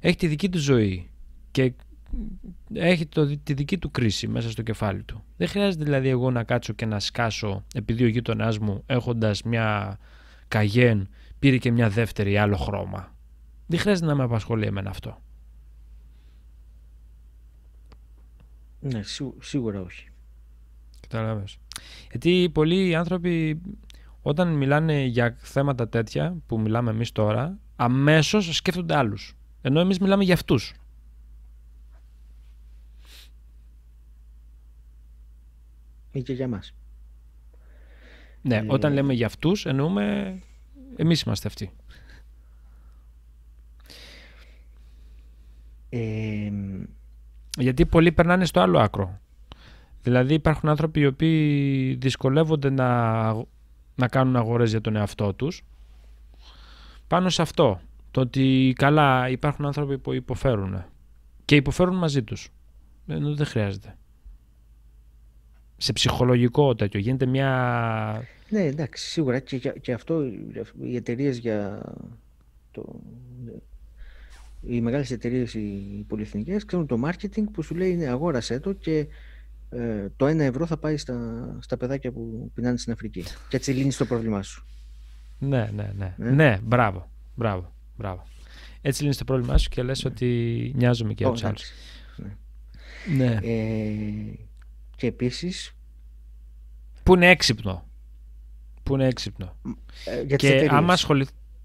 έχει 0.00 0.16
τη 0.16 0.26
δική 0.26 0.48
του 0.48 0.58
ζωή 0.58 1.10
και 1.50 1.72
έχει 2.72 3.06
το, 3.06 3.36
τη 3.36 3.52
δική 3.52 3.78
του 3.78 3.90
κρίση 3.90 4.28
μέσα 4.28 4.50
στο 4.50 4.62
κεφάλι 4.62 5.02
του. 5.02 5.24
Δεν 5.36 5.48
χρειάζεται 5.48 5.84
δηλαδή 5.84 6.08
εγώ 6.08 6.30
να 6.30 6.44
κάτσω 6.44 6.72
και 6.72 6.86
να 6.86 7.00
σκάσω 7.00 7.64
επειδή 7.74 8.04
ο 8.04 8.08
γείτονάς 8.08 8.58
μου 8.58 8.82
έχοντας 8.86 9.42
μια 9.42 9.98
καγέν 10.54 11.08
πήρε 11.38 11.58
και 11.58 11.70
μια 11.70 11.90
δεύτερη 11.90 12.38
άλλο 12.38 12.56
χρώμα. 12.56 13.14
Δεν 13.66 13.78
χρειάζεται 13.78 14.06
να 14.06 14.14
με 14.14 14.22
απασχολεί 14.22 14.66
εμένα 14.66 14.90
αυτό. 14.90 15.22
Ναι, 18.80 19.02
σίγουρα 19.38 19.80
όχι. 19.80 20.08
Κατάλαβες. 21.00 21.58
Γιατί 22.10 22.50
πολλοί 22.52 22.94
άνθρωποι 22.94 23.60
όταν 24.22 24.48
μιλάνε 24.48 25.04
για 25.04 25.36
θέματα 25.38 25.88
τέτοια 25.88 26.36
που 26.46 26.60
μιλάμε 26.60 26.90
εμείς 26.90 27.12
τώρα, 27.12 27.58
αμέσως 27.76 28.56
σκέφτονται 28.56 28.96
άλλους. 28.96 29.36
Ενώ 29.60 29.80
εμείς 29.80 29.98
μιλάμε 29.98 30.24
για 30.24 30.34
αυτούς. 30.34 30.74
Ή 36.12 36.22
και 36.22 36.32
για 36.32 36.48
μας. 36.48 36.74
Ναι, 38.44 38.56
ε... 38.56 38.64
όταν 38.66 38.92
λέμε 38.92 39.12
για 39.12 39.26
αυτούς 39.26 39.66
εννοούμε 39.66 40.34
εμείς 40.96 41.20
είμαστε 41.20 41.48
αυτοί. 41.48 41.70
Ε, 45.88 46.50
γιατί 47.58 47.86
πολλοί 47.86 48.12
περνάνε 48.12 48.44
στο 48.44 48.60
άλλο 48.60 48.78
άκρο. 48.78 49.20
Δηλαδή 50.02 50.34
υπάρχουν 50.34 50.68
άνθρωποι 50.68 51.00
οι 51.00 51.06
οποίοι 51.06 51.94
δυσκολεύονται 51.94 52.70
να, 52.70 53.22
να 53.94 54.08
κάνουν 54.08 54.36
αγορές 54.36 54.70
για 54.70 54.80
τον 54.80 54.96
εαυτό 54.96 55.34
τους 55.34 55.64
πάνω 57.06 57.28
σε 57.28 57.42
αυτό. 57.42 57.80
Το 58.10 58.20
ότι 58.20 58.72
καλά 58.76 59.28
υπάρχουν 59.28 59.66
άνθρωποι 59.66 59.98
που 59.98 60.12
υποφέρουν 60.12 60.84
και 61.44 61.56
υποφέρουν 61.56 61.96
μαζί 61.96 62.22
τους. 62.22 62.48
Ενώ 63.06 63.34
δεν 63.34 63.46
χρειάζεται. 63.46 63.96
Σε 65.76 65.92
ψυχολογικό 65.92 66.74
τέτοιο 66.74 67.00
γίνεται 67.00 67.26
μια... 67.26 68.22
Ναι 68.48 68.60
εντάξει 68.60 69.06
σίγουρα 69.06 69.38
και, 69.38 69.58
και 69.58 69.92
αυτό 69.92 70.24
οι 70.80 70.96
εταιρείες 70.96 71.38
για 71.38 71.82
το, 72.70 73.00
οι 74.66 74.80
μεγάλες 74.80 75.10
εταιρείες, 75.10 75.54
οι 75.54 76.04
πολυεθνικές, 76.08 76.64
ξέρουν 76.64 76.86
το 76.86 77.00
marketing 77.04 77.44
που 77.52 77.62
σου 77.62 77.74
λέει 77.74 77.96
ναι, 77.96 78.06
αγόρασέ 78.06 78.60
το 78.60 78.72
και 78.72 79.06
ε, 79.70 80.08
το 80.16 80.26
ένα 80.26 80.44
ευρώ 80.44 80.66
θα 80.66 80.76
πάει 80.76 80.96
στα, 80.96 81.56
στα 81.60 81.76
παιδάκια 81.76 82.12
που 82.12 82.50
πεινάνε 82.54 82.76
στην 82.76 82.92
Αφρική. 82.92 83.24
Και 83.48 83.56
έτσι 83.56 83.72
λύνεις 83.72 83.96
το 83.96 84.04
πρόβλημά 84.06 84.42
σου. 84.42 84.66
Ναι, 85.38 85.70
ναι, 85.74 85.92
ναι. 85.96 86.14
Ναι, 86.16 86.30
ναι 86.30 86.58
μπράβο. 86.62 87.10
μπράβο. 87.34 87.72
Μπράβο. 87.96 88.26
Έτσι 88.80 89.02
λύνεις 89.02 89.16
το 89.16 89.24
πρόβλημά 89.24 89.58
σου 89.58 89.68
και 89.68 89.82
λες 89.82 90.04
ναι. 90.04 90.10
ότι 90.10 90.72
νοιάζομαι 90.76 91.14
και 91.14 91.24
από 91.24 91.32
τους 91.32 91.44
άλλους. 91.44 91.70
Ναι. 92.16 92.36
ναι. 93.16 93.38
Ε, 93.42 94.38
και 94.96 95.06
επίσης. 95.06 95.74
Που 97.02 97.14
είναι 97.14 97.30
έξυπνο. 97.30 97.88
Που 98.84 98.94
είναι 98.94 99.06
έξυπνο. 99.06 99.56
Ε, 100.04 100.22
για 100.22 100.38
τις 100.38 100.50
και 100.50 100.68
άμα 100.70 100.96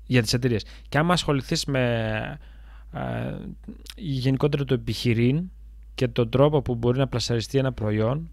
Για 0.06 0.22
τις 0.22 0.34
εταιρείες. 0.34 0.66
Και 0.90 0.98
άμα 0.98 1.14
ασχοληθείς 1.14 1.66
με 1.66 2.40
ε, 2.94 3.36
γενικότερα 3.96 4.66
το 4.66 4.74
επιχειρήν 4.74 5.50
και 5.96 6.08
τον 6.08 6.30
τρόπο 6.30 6.62
που 6.62 6.76
μπορεί 6.76 6.98
να 6.98 7.08
πλασαριστεί 7.08 7.58
ένα 7.58 7.74
προϊόν, 7.74 8.30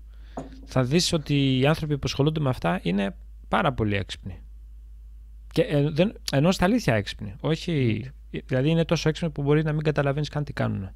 θα 0.64 0.84
δεις 0.84 1.12
ότι 1.12 1.58
οι 1.58 1.66
άνθρωποι 1.66 1.94
που 1.94 2.04
ασχολούνται 2.04 2.40
με 2.40 2.48
αυτά 2.48 2.80
είναι 2.82 3.16
πάρα 3.48 3.72
πολύ 3.72 3.96
έξυπνοι. 3.96 4.40
Και 5.52 5.62
ε, 5.62 5.90
δεν, 5.90 6.14
ενώ 6.32 6.52
στα 6.52 6.64
αλήθεια 6.64 6.94
έξυπνοι. 6.94 7.34
Όχι, 7.40 8.04
δηλαδή 8.30 8.68
είναι 8.68 8.84
τόσο 8.84 9.08
έξυπνοι 9.08 9.32
που 9.32 9.42
μπορεί 9.42 9.62
να 9.62 9.72
μην 9.72 9.82
καταλαβαίνεις 9.82 10.28
καν 10.28 10.44
τι 10.44 10.52
κάνουν. 10.52 10.82
Ε, 10.82 10.92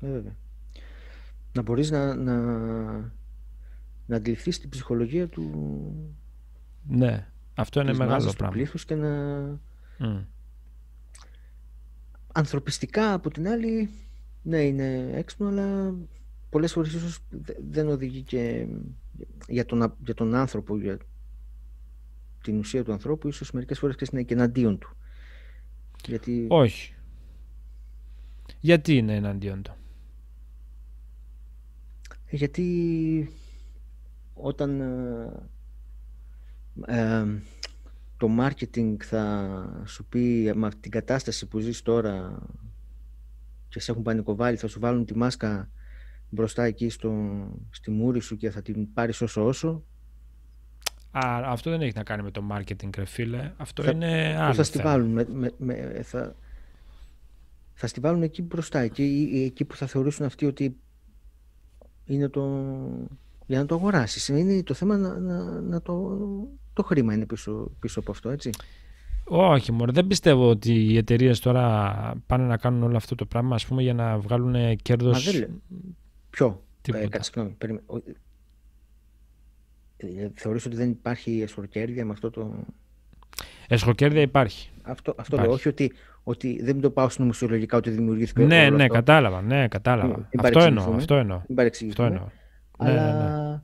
βέβαια. 0.00 0.36
Να 1.52 1.62
μπορείς 1.62 1.90
να, 1.90 2.14
να, 2.14 2.34
να 4.08 4.16
αντιληφθείς 4.16 4.60
την 4.60 4.68
ψυχολογία 4.68 5.28
του... 5.28 5.50
Ναι, 6.88 7.26
αυτό 7.54 7.80
είναι 7.80 7.92
μεγάλο 7.92 8.32
πράγμα. 8.36 8.64
Του 8.64 8.78
και 8.86 8.94
να... 8.94 9.60
Ανθρωπιστικά 12.32 13.12
από 13.12 13.30
την 13.30 13.48
άλλη, 13.48 13.90
ναι 14.42 14.62
είναι 14.62 15.10
έξυπνο, 15.14 15.48
αλλά 15.48 15.94
πολλές 16.50 16.72
φορές 16.72 16.92
ίσως 16.92 17.18
δεν 17.70 17.88
οδηγεί 17.88 18.22
και 18.22 18.66
για 19.48 19.64
τον, 19.64 19.94
για 20.04 20.14
τον 20.14 20.34
άνθρωπο, 20.34 20.78
για 20.78 20.98
την 22.42 22.58
ουσία 22.58 22.84
του 22.84 22.92
ανθρώπου, 22.92 23.28
ίσως 23.28 23.50
μερικές 23.50 23.78
φορές 23.78 23.96
είναι 24.12 24.22
και 24.22 24.34
εναντίον 24.34 24.78
του. 24.78 24.96
Γιατί... 26.06 26.46
Όχι. 26.48 26.94
Γιατί 28.60 28.96
είναι 28.96 29.14
εναντίον 29.14 29.62
του; 29.62 29.72
Ε, 32.26 32.36
γιατί 32.36 33.32
όταν 34.40 34.80
ε, 36.86 37.20
ε, 37.20 37.24
το 38.16 38.28
marketing 38.40 38.96
θα 39.02 39.84
σου 39.86 40.04
πει 40.04 40.52
με 40.54 40.70
την 40.80 40.90
κατάσταση 40.90 41.46
που 41.46 41.58
ζεις 41.58 41.82
τώρα 41.82 42.38
και 43.68 43.80
σε 43.80 43.90
έχουν 43.90 44.02
πανικοβάλει, 44.02 44.56
θα 44.56 44.66
σου 44.66 44.80
βάλουν 44.80 45.04
τη 45.04 45.16
μάσκα 45.16 45.70
μπροστά 46.28 46.64
εκεί 46.64 46.88
στο, 46.88 47.12
στη 47.70 47.90
μούρη 47.90 48.20
σου 48.20 48.36
και 48.36 48.50
θα 48.50 48.62
την 48.62 48.92
πάρεις 48.92 49.20
όσο 49.20 49.44
όσο. 49.44 49.84
Α, 51.10 51.40
αυτό 51.44 51.70
δεν 51.70 51.80
έχει 51.80 51.92
να 51.96 52.02
κάνει 52.02 52.22
με 52.22 52.30
το 52.30 52.42
marketing, 52.50 52.90
ρε 52.96 53.04
φίλε. 53.04 53.52
Αυτό 53.56 53.90
είναι 53.90 54.36
άλλο 54.40 54.54
θα 54.54 54.62
στη 54.62 54.78
βάλουν, 54.78 55.10
με, 55.10 55.52
με, 55.58 56.00
θα, 56.02 56.34
θα 57.74 57.86
στη 57.86 58.00
βάλουν 58.00 58.22
εκεί 58.22 58.42
μπροστά, 58.42 58.78
εκεί, 58.78 59.30
εκεί 59.44 59.64
που 59.64 59.76
θα 59.76 59.86
θεωρήσουν 59.86 60.26
αυτοί 60.26 60.46
ότι 60.46 60.76
είναι 62.04 62.28
το, 62.28 62.64
για 63.48 63.58
να 63.58 63.66
το 63.66 63.74
αγοράσεις. 63.74 64.28
Είναι 64.28 64.62
το 64.62 64.74
θέμα 64.74 64.96
να, 64.96 65.18
να, 65.18 65.60
να 65.60 65.82
το, 65.82 66.18
το 66.72 66.82
χρήμα 66.82 67.14
είναι 67.14 67.26
πίσω, 67.26 67.70
πίσω 67.80 68.00
από 68.00 68.10
αυτό, 68.10 68.30
έτσι. 68.30 68.50
Όχι, 69.24 69.72
μωρέ. 69.72 69.92
δεν 69.92 70.06
πιστεύω 70.06 70.48
ότι 70.48 70.72
οι 70.72 70.96
εταιρείες 70.96 71.40
τώρα 71.40 72.14
πάνε 72.26 72.44
να 72.44 72.56
κάνουν 72.56 72.82
όλο 72.82 72.96
αυτό 72.96 73.14
το 73.14 73.26
πράγμα 73.26 73.54
ας 73.54 73.66
πούμε, 73.66 73.82
για 73.82 73.94
να 73.94 74.18
βγάλουν 74.18 74.76
κέρδος. 74.76 75.26
Μα 75.26 75.32
δεν 75.32 75.62
Ποιο, 76.30 76.62
ε, 76.92 77.06
κάτσε, 77.06 77.30
συγγνώμη. 77.32 77.56
Ε, 79.96 80.28
θεωρείς 80.34 80.66
ότι 80.66 80.76
δεν 80.76 80.90
υπάρχει 80.90 81.40
εσχροκέρδεια 81.40 82.04
με 82.04 82.12
αυτό 82.12 82.30
το... 82.30 82.64
Εσχροκέρδεια 83.68 84.20
υπάρχει. 84.20 84.70
Αυτό, 84.82 85.14
αυτό 85.18 85.36
υπάρχει. 85.36 85.46
λέω, 85.46 85.52
όχι 85.52 85.68
ότι, 85.68 85.92
ότι 86.22 86.62
δεν 86.62 86.80
το 86.80 86.90
πάω 86.90 87.08
συνωμοσιολογικά 87.08 87.76
ότι 87.76 87.90
δημιουργήθηκε 87.90 88.42
Ναι, 88.42 88.70
ναι, 88.70 88.82
αυτό. 88.82 88.94
κατάλαβα, 88.94 89.42
ναι, 89.42 89.68
κατάλαβα. 89.68 90.28
αυτό 90.38 90.60
εννοώ, 90.60 90.94
αυτό 90.94 91.14
εννοώ. 91.14 91.40
αυτό 91.88 92.02
εννοώ. 92.04 92.26
Αλλά... 92.78 93.12
Ναι, 93.12 93.18
ναι, 93.18 93.50
ναι. 93.50 93.60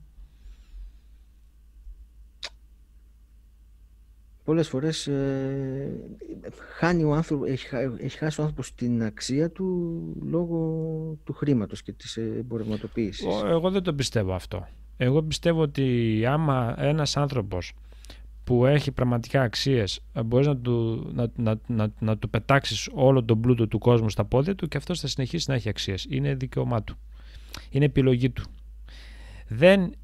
Πολλές 4.44 4.68
φορές 4.68 5.06
ε, 5.06 5.90
χάνει 6.76 7.04
ο 7.04 7.14
άνθρωπος, 7.14 7.48
έχει, 7.48 7.66
έχει 7.98 8.18
χάσει 8.18 8.40
ο 8.40 8.42
άνθρωπος 8.42 8.74
την 8.74 9.02
αξία 9.02 9.50
του 9.50 9.98
λόγω 10.22 10.58
του 11.24 11.32
χρήματος 11.32 11.82
και 11.82 11.92
της 11.92 12.16
εμπορευματοποίησης. 12.16 13.26
Εγώ 13.44 13.70
δεν 13.70 13.82
το 13.82 13.94
πιστεύω 13.94 14.32
αυτό. 14.32 14.68
Εγώ 14.96 15.22
πιστεύω 15.22 15.60
ότι 15.60 16.22
άμα 16.26 16.74
ένας 16.78 17.16
άνθρωπος 17.16 17.72
που 18.44 18.66
έχει 18.66 18.92
πραγματικά 18.92 19.42
αξίες 19.42 20.00
μπορείς 20.24 20.46
να 20.46 20.56
του, 20.56 21.06
να, 21.14 21.30
να, 21.36 21.60
να, 21.66 21.92
να 21.98 22.18
του 22.18 22.30
πετάξεις 22.30 22.88
όλο 22.92 23.24
τον 23.24 23.40
πλούτο 23.40 23.68
του 23.68 23.78
κόσμου 23.78 24.10
στα 24.10 24.24
πόδια 24.24 24.54
του 24.54 24.68
και 24.68 24.76
αυτός 24.76 25.00
θα 25.00 25.06
συνεχίσει 25.06 25.44
να 25.48 25.54
έχει 25.54 25.68
αξίες. 25.68 26.06
Είναι 26.08 26.34
δικαίωμά 26.34 26.82
του. 26.82 26.96
Είναι 27.70 27.84
επιλογή 27.84 28.30
του. 28.30 28.42
Δεν, 29.49 29.95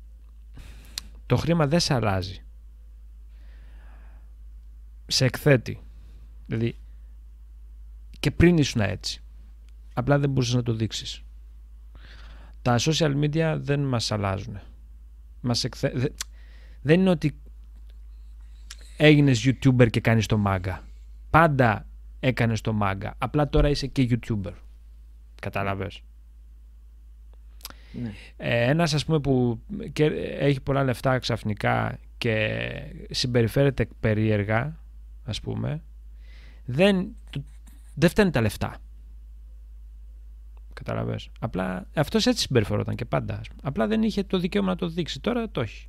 το 1.27 1.37
χρήμα 1.37 1.67
δεν 1.67 1.81
σε 1.81 1.95
αλλάζει. 1.95 2.43
Σε 5.07 5.25
εκθέτει. 5.25 5.81
Δηλαδή 6.47 6.79
και 8.21 8.31
πριν 8.31 8.59
ήσουν 8.59 8.81
έτσι. 8.81 9.23
Απλά 9.95 10.19
δεν 10.19 10.31
μπορούσες 10.31 10.55
να 10.55 10.63
το 10.63 10.73
δείξεις. 10.73 11.23
Τα 12.63 12.77
social 12.79 13.21
media 13.23 13.57
δεν 13.61 13.81
μας 13.81 14.13
αλλάζουν. 14.13 14.61
Μας 15.41 15.65
εκθε... 15.65 16.13
Δεν 16.83 17.01
είναι 17.01 17.11
ότι 17.11 17.41
έγινες 18.97 19.47
YouTuber 19.47 19.91
και 19.91 20.01
κάνεις 20.01 20.27
το 20.27 20.39
μάγκα. 20.39 20.85
Πάντα 21.31 21.87
έκανες 22.21 22.61
το 22.61 22.73
μάγκα. 22.73 23.15
Απλά 23.19 23.49
τώρα 23.49 23.69
είσαι 23.69 23.87
και 23.87 24.09
YouTuber. 24.11 24.53
Κατάλαβες. 25.41 26.03
Ναι. 27.93 28.13
Ε, 28.37 28.71
ένας 28.71 28.95
ας 28.95 29.05
πούμε 29.05 29.21
που 29.21 29.61
έχει 30.39 30.61
πολλά 30.61 30.85
λεφτά 30.85 31.19
ξαφνικά 31.19 31.99
και 32.19 32.59
συμπεριφέρεται 33.11 33.89
περίεργα 34.01 34.79
ας 35.25 35.41
πούμε 35.41 35.83
δεν, 36.65 37.09
δεν 37.95 38.09
φταίνουν 38.09 38.33
τα 38.33 38.41
λεφτά. 38.41 38.77
Καταλαβες. 40.73 41.29
Απλά 41.41 41.87
αυτός 41.95 42.27
έτσι 42.27 42.43
συμπεριφερόταν 42.43 42.95
και 42.95 43.05
πάντα. 43.05 43.41
Απλά 43.63 43.87
δεν 43.87 44.03
είχε 44.03 44.23
το 44.23 44.39
δικαίωμα 44.39 44.69
να 44.69 44.77
το 44.77 44.89
δείξει. 44.89 45.21
Τώρα 45.21 45.51
το 45.51 45.61
έχει. 45.61 45.89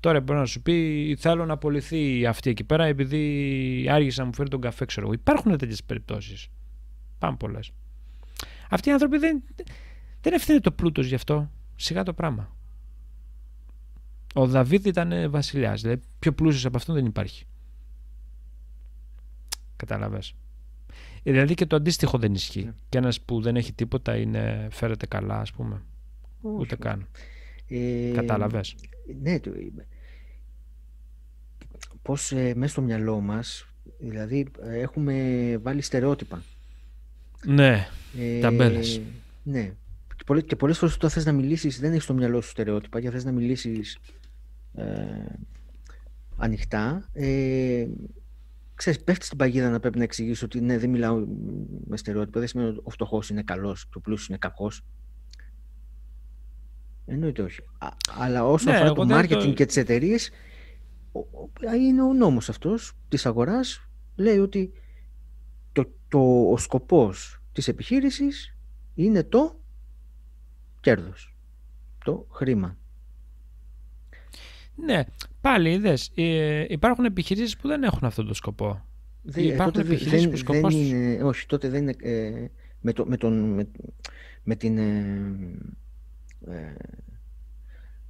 Τώρα 0.00 0.20
μπορεί 0.20 0.38
να 0.38 0.44
σου 0.44 0.62
πει 0.62 1.16
θέλω 1.18 1.46
να 1.46 1.52
απολυθεί 1.52 2.26
αυτή 2.26 2.50
εκεί 2.50 2.64
πέρα 2.64 2.84
επειδή 2.84 3.86
άργησε 3.90 4.20
να 4.20 4.26
μου 4.26 4.34
φέρει 4.34 4.48
τον 4.48 4.60
καφέ, 4.60 4.84
ξέρω 4.84 5.06
εγώ. 5.06 5.14
Υπάρχουν 5.14 5.58
τέτοιες 5.58 5.84
περιπτώσεις. 5.84 6.48
Πάμε 7.18 7.36
πολλές. 7.36 7.70
Αυτοί 8.70 8.88
οι 8.88 8.92
άνθρωποι 8.92 9.18
δεν, 9.18 9.42
δεν 10.22 10.32
ευθύνεται 10.32 10.62
το 10.62 10.72
πλούτος 10.72 11.06
γι' 11.06 11.14
αυτό. 11.14 11.50
Σιγά 11.76 12.02
το 12.02 12.12
πράγμα. 12.12 12.56
Ο 14.34 14.46
Δαβίδ 14.46 14.86
ήταν 14.86 15.30
βασιλιάς. 15.30 15.80
Δηλαδή 15.80 16.02
πιο 16.18 16.32
πλούσιος 16.32 16.64
από 16.64 16.76
αυτόν 16.76 16.94
δεν 16.94 17.06
υπάρχει. 17.06 17.46
Καταλαβες. 19.76 20.34
Δηλαδή 21.22 21.54
και 21.54 21.66
το 21.66 21.76
αντίστοιχο 21.76 22.18
δεν 22.18 22.34
ισχύει. 22.34 22.64
Ναι. 22.64 22.72
Και 22.88 22.98
ένας 22.98 23.20
που 23.20 23.40
δεν 23.40 23.56
έχει 23.56 23.72
τίποτα 23.72 24.16
είναι, 24.16 24.68
φέρεται 24.70 25.06
καλά, 25.06 25.40
ας 25.40 25.52
πούμε. 25.52 25.82
Ούτε 26.40 26.76
καν. 26.76 27.08
Ε, 27.68 28.10
Κατάλαβες. 28.14 28.74
Ναι, 29.22 29.40
το, 29.40 29.50
πώς 32.02 32.32
ε, 32.32 32.54
μέσα 32.56 32.72
στο 32.72 32.80
μυαλό 32.80 33.20
μας, 33.20 33.66
δηλαδή 33.98 34.46
έχουμε 34.62 35.58
βάλει 35.62 35.82
στερεότυπα. 35.82 36.42
Ναι, 37.46 37.88
ε, 38.18 38.40
ταμπέλες. 38.40 39.00
Ναι. 39.42 39.74
Και, 40.22 40.28
πολλές, 40.28 40.44
και 40.46 40.56
πολλές 40.56 40.78
φορές 40.78 40.94
όταν 40.94 41.10
θες 41.10 41.24
να 41.24 41.32
μιλήσεις 41.32 41.80
δεν 41.80 41.90
έχεις 41.90 42.04
στο 42.04 42.14
μυαλό 42.14 42.40
σου 42.40 42.48
στερεότυπα 42.48 43.00
και 43.00 43.10
θες 43.10 43.24
να 43.24 43.32
μιλήσεις 43.32 43.98
ε, 44.74 44.84
ανοιχτά. 46.36 47.08
Ε, 47.12 47.86
ξέρεις, 48.74 49.04
πέφτεις 49.04 49.26
στην 49.26 49.38
παγίδα 49.38 49.70
να 49.70 49.80
πρέπει 49.80 49.98
να 49.98 50.04
εξηγήσει 50.04 50.44
ότι 50.44 50.60
ναι, 50.60 50.78
δεν 50.78 50.90
μιλάω 50.90 51.24
με 51.84 51.96
στερεότυπα. 51.96 52.38
Δεν 52.38 52.48
σημαίνει 52.48 52.68
ότι 52.68 52.80
ο 52.82 52.90
φτωχός 52.90 53.30
είναι 53.30 53.42
καλός 53.42 53.84
και 53.84 53.98
ο 53.98 54.00
πλούσιος 54.00 54.28
είναι 54.28 54.38
κακός. 54.38 54.84
Εννοείται 57.06 57.42
όχι. 57.42 57.60
αλλά 58.18 58.46
όσον 58.46 58.72
ναι, 58.72 58.78
αφορά 58.78 58.92
το 58.92 59.18
marketing 59.18 59.54
και 59.54 59.66
τις 59.66 59.76
εταιρείες, 59.76 60.30
είναι 61.80 62.02
ο 62.02 62.12
νόμος 62.12 62.48
αυτός 62.48 62.92
της 63.08 63.26
αγοράς. 63.26 63.88
Λέει 64.16 64.38
ότι 64.38 64.72
το, 65.72 65.92
το, 66.08 66.50
ο 66.50 66.56
σκοπός 66.56 67.42
της 67.52 67.68
επιχείρησης 67.68 68.56
είναι 68.94 69.22
το 69.22 69.61
κέρδος, 70.82 71.36
το 72.04 72.26
χρήμα. 72.30 72.76
Ναι, 74.74 75.04
πάλι 75.40 75.72
είδες, 75.72 76.10
ε, 76.14 76.64
υπάρχουν 76.68 77.04
επιχειρήσεις 77.04 77.56
που 77.56 77.68
δεν 77.68 77.82
έχουν 77.82 78.04
αυτό 78.04 78.24
το 78.24 78.34
σκοπό. 78.34 78.84
Δεν, 79.22 79.44
υπάρχουν 79.44 79.80
επιχειρήσεις 79.80 80.20
δεν, 80.20 80.30
που 80.30 80.36
σκοπός... 80.36 80.74
Δεν 80.74 80.84
είναι, 80.84 81.22
όχι, 81.22 81.46
τότε 81.46 81.68
δεν 81.68 81.82
είναι 81.82 81.94
ε, 82.00 82.46
με, 82.80 82.92
το, 82.92 83.06
με, 83.06 83.16
τον, 83.16 83.54
με, 83.54 83.68
με 84.42 84.56
την... 84.56 84.78
Ε, 84.78 85.36
ε 86.46 86.74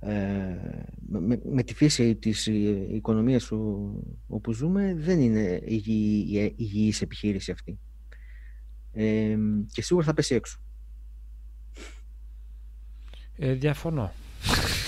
ε, 0.05 0.85
με, 1.09 1.41
με, 1.45 1.63
τη 1.63 1.75
φύση 1.75 2.15
της 2.15 2.47
οικονομίας 2.93 3.47
που, 3.47 3.91
όπου 4.29 4.53
ζούμε 4.53 4.95
δεν 4.95 5.21
είναι 5.21 5.61
υγιή, 5.65 6.55
υγιής 6.57 7.03
επιχείρηση 7.03 7.51
αυτή. 7.51 7.79
Ε, 8.93 9.37
και 9.73 9.83
σίγουρα 9.83 10.07
θα 10.07 10.15
πέσει 10.15 10.35
έξω. 10.35 10.61
Ε, 13.37 13.53
διαφωνώ. 13.53 14.13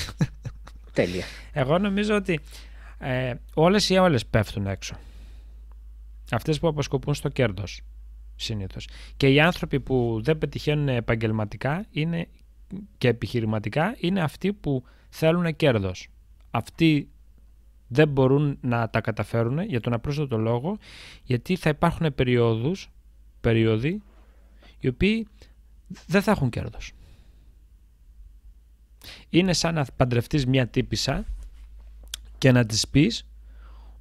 Τέλεια. 0.93 1.25
Εγώ 1.53 1.79
νομίζω 1.79 2.15
ότι 2.15 2.41
ε, 2.99 3.35
όλες 3.55 3.89
οι 3.89 3.97
όλες 3.97 4.27
πέφτουν 4.27 4.67
έξω. 4.67 4.95
Αυτές 6.31 6.59
που 6.59 6.69
αποσκοπούν 6.69 7.15
στο 7.15 7.29
κέρδος 7.29 7.81
συνήθως. 8.37 8.89
Και 9.17 9.29
οι 9.29 9.41
άνθρωποι 9.41 9.81
που 9.81 10.21
δεν 10.23 10.39
πετυχαίνουν 10.39 10.89
επαγγελματικά 10.89 11.87
είναι 11.91 12.29
και 12.99 13.09
επιχειρηματικά 13.09 13.97
είναι 13.99 14.21
αυτοί 14.21 14.53
που 14.53 14.85
θέλουν 15.09 15.57
κέρδος. 15.57 16.09
Αυτοί 16.51 17.09
δεν 17.87 18.09
μπορούν 18.09 18.59
να 18.61 18.91
τα 18.91 19.01
καταφέρουν 19.01 19.61
για 19.61 19.81
τον 19.81 19.93
απλούστατο 19.93 20.39
λόγο 20.39 20.79
γιατί 21.23 21.57
θα 21.57 21.69
υπάρχουν 21.69 22.15
περιόδους, 22.15 22.91
περίοδοι 23.41 24.03
οι 24.79 24.89
οποίοι 24.89 25.27
δεν 26.07 26.23
θα 26.23 26.31
έχουν 26.31 26.51
κέρδος. 26.51 26.93
Είναι 29.29 29.53
σαν 29.53 29.75
να 29.75 29.87
παντρευτείς 29.97 30.47
μια 30.47 30.67
τύπησα 30.67 31.25
και 32.39 32.53
να 32.53 32.67
της 32.67 32.89
πεις 32.89 33.27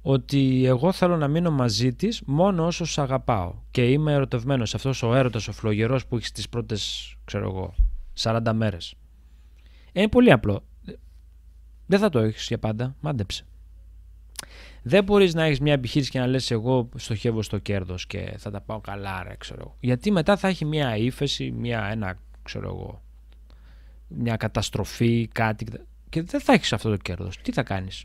ότι 0.02 0.66
εγώ 0.66 0.92
θέλω 0.92 1.16
να 1.16 1.28
μείνω 1.28 1.50
μαζί 1.50 1.94
της 1.94 2.22
μόνο 2.26 2.66
όσο 2.66 2.84
σ' 2.84 2.98
αγαπάω 2.98 3.54
και 3.70 3.90
είμαι 3.90 4.12
ερωτευμένος 4.12 4.74
αυτός 4.74 5.02
ο 5.02 5.14
έρωτας 5.14 5.48
ο 5.48 5.52
φλογερός 5.52 6.06
που 6.06 6.16
έχεις 6.16 6.32
τις 6.32 6.48
πρώτες 6.48 7.14
ξέρω 7.24 7.48
εγώ 7.48 7.74
40 8.20 8.52
μέρες. 8.54 8.94
Είναι 9.92 10.08
πολύ 10.08 10.32
απλό. 10.32 10.64
Δεν 11.86 11.98
θα 11.98 12.08
το 12.08 12.18
έχεις 12.18 12.46
για 12.46 12.58
πάντα. 12.58 12.96
Μάντεψε. 13.00 13.44
Δεν 14.82 15.04
μπορείς 15.04 15.34
να 15.34 15.44
έχεις 15.44 15.60
μια 15.60 15.72
επιχείρηση 15.72 16.10
και 16.10 16.18
να 16.18 16.26
λες 16.26 16.50
εγώ 16.50 16.88
στοχεύω 16.96 17.42
στο 17.42 17.58
κέρδος 17.58 18.06
και 18.06 18.34
θα 18.38 18.50
τα 18.50 18.60
πάω 18.60 18.80
καλά 18.80 19.22
ρε 19.22 19.34
ξέρω 19.38 19.76
Γιατί 19.80 20.10
μετά 20.10 20.36
θα 20.36 20.48
έχει 20.48 20.64
μια 20.64 20.96
ύφεση, 20.96 21.50
μια, 21.50 21.88
ένα 21.90 22.18
ξέρω 22.42 22.68
εγώ, 22.68 23.02
μια 24.18 24.36
καταστροφή, 24.36 25.28
κάτι 25.32 25.66
και 26.08 26.22
δεν 26.22 26.40
θα 26.40 26.52
έχεις 26.52 26.72
αυτό 26.72 26.90
το 26.90 26.96
κέρδος. 26.96 27.38
Τι 27.42 27.52
θα 27.52 27.62
κάνεις; 27.62 28.04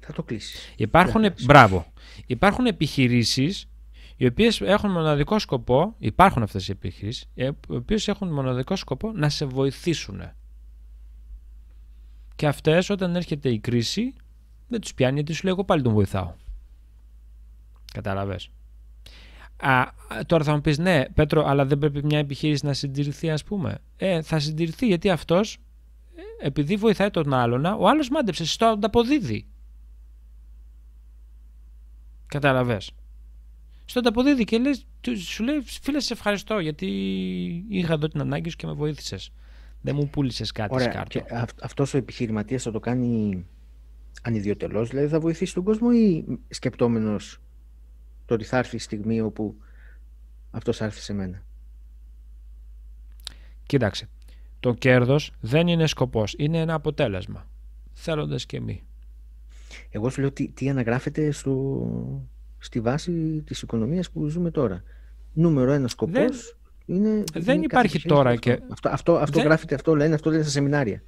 Θα 0.00 0.12
το 0.12 0.22
κλείσεις. 0.22 0.72
Υπάρχουν, 0.76 1.24
μπράβο. 1.44 1.92
Υπάρχουν 2.26 2.66
επιχειρήσεις 2.66 3.68
οι 4.16 4.26
οποίες 4.26 4.60
έχουν 4.60 4.90
μοναδικό 4.90 5.38
σκοπό, 5.38 5.94
υπάρχουν 5.98 6.42
αυτές 6.42 6.68
οι 6.68 6.70
επιχειρήσεις, 6.70 7.28
οι 7.34 7.50
οποίες 7.68 8.08
έχουν 8.08 8.28
μοναδικό 8.28 8.76
σκοπό 8.76 9.12
να 9.12 9.28
σε 9.28 9.44
βοηθήσουν. 9.44 10.22
Και 12.36 12.46
αυτές 12.46 12.90
όταν 12.90 13.16
έρχεται 13.16 13.48
η 13.48 13.58
κρίση 13.58 14.14
δεν 14.68 14.80
τους 14.80 14.94
πιάνει 14.94 15.14
γιατί 15.14 15.32
σου 15.32 15.44
λέει 15.44 15.52
εγώ 15.52 15.64
πάλι 15.64 15.82
τον 15.82 15.92
βοηθάω. 15.92 16.34
Καταλαβες. 17.92 18.50
Α, 19.60 19.84
τώρα 20.26 20.44
θα 20.44 20.54
μου 20.54 20.60
πεις 20.60 20.78
ναι 20.78 21.04
Πέτρο 21.08 21.44
αλλά 21.46 21.64
δεν 21.64 21.78
πρέπει 21.78 22.04
μια 22.04 22.18
επιχείρηση 22.18 22.66
να 22.66 22.72
συντηρηθεί 22.72 23.30
ας 23.30 23.44
πούμε. 23.44 23.78
Ε, 23.96 24.22
θα 24.22 24.38
συντηρηθεί 24.38 24.86
γιατί 24.86 25.10
αυτός 25.10 25.58
ε, 26.14 26.46
επειδή 26.46 26.76
βοηθάει 26.76 27.10
τον 27.10 27.34
άλλον 27.34 27.64
ο 27.64 27.88
άλλος 27.88 28.08
μάντεψε, 28.08 28.46
στο 28.46 28.66
ανταποδίδει. 28.66 29.46
Καταλαβες 32.26 32.92
στον 33.88 34.06
αποδίδει 34.06 34.44
και 34.44 34.58
λες, 34.58 34.86
σου 35.16 35.44
λέει 35.44 35.60
φίλε 35.60 36.00
σε 36.00 36.12
ευχαριστώ 36.12 36.58
γιατί 36.58 36.86
είχα 37.68 37.92
εδώ 37.92 38.08
την 38.08 38.20
ανάγκη 38.20 38.50
σου 38.50 38.56
και 38.56 38.66
με 38.66 38.72
βοήθησες. 38.72 39.32
Δεν 39.80 39.94
μου 39.94 40.08
πούλησες 40.08 40.52
κάτι 40.52 40.74
Ωραία, 40.74 40.90
σκάρτο. 40.90 41.18
Και 41.18 41.24
αυτός 41.62 41.94
ο 41.94 41.96
επιχειρηματίας 41.96 42.62
θα 42.62 42.70
το 42.70 42.80
κάνει 42.80 43.46
ανιδιοτελώς, 44.22 44.88
δηλαδή 44.88 45.08
θα 45.08 45.20
βοηθήσει 45.20 45.54
τον 45.54 45.64
κόσμο 45.64 45.88
ή 45.92 46.24
σκεπτόμενος 46.48 47.40
το 48.28 48.34
ότι 48.34 48.44
θα 48.44 48.58
έρθει 48.58 48.76
η 48.76 48.78
στιγμή 48.78 49.20
όπου 49.20 49.56
αυτός 50.50 50.76
θα 50.76 50.84
έρθει 50.84 51.00
σε 51.00 51.12
μένα. 51.12 51.42
Κοίταξε, 53.66 54.08
το 54.60 54.74
κέρδος 54.74 55.32
δεν 55.40 55.68
είναι 55.68 55.86
σκοπός, 55.86 56.34
είναι 56.38 56.58
ένα 56.58 56.74
αποτέλεσμα. 56.74 57.46
Θέλοντας 57.92 58.46
και 58.46 58.60
μη. 58.60 58.82
Εγώ 59.90 60.10
σου 60.10 60.20
λέω 60.20 60.32
τι, 60.32 60.48
τι 60.48 60.68
αναγράφεται 60.68 61.30
στο, 61.30 62.30
στη 62.58 62.80
βάση 62.80 63.42
της 63.46 63.62
οικονομίας 63.62 64.10
που 64.10 64.28
ζούμε 64.28 64.50
τώρα. 64.50 64.82
Νούμερο 65.32 65.72
ένα 65.72 65.88
σκοπός 65.88 66.56
δεν, 66.86 66.96
είναι... 66.96 67.24
Δεν 67.34 67.62
υπάρχει 67.62 68.02
τώρα 68.02 68.30
αυτό. 68.30 68.40
και... 68.40 68.62
Αυτό, 68.68 68.88
αυτό, 68.88 69.14
αυτό 69.16 69.40
γράφεται, 69.40 69.74
αυτό 69.74 69.96
λένε, 69.96 70.14
αυτό 70.14 70.30
λένε 70.30 70.42
στα 70.42 70.52
σεμινάρια. 70.52 71.02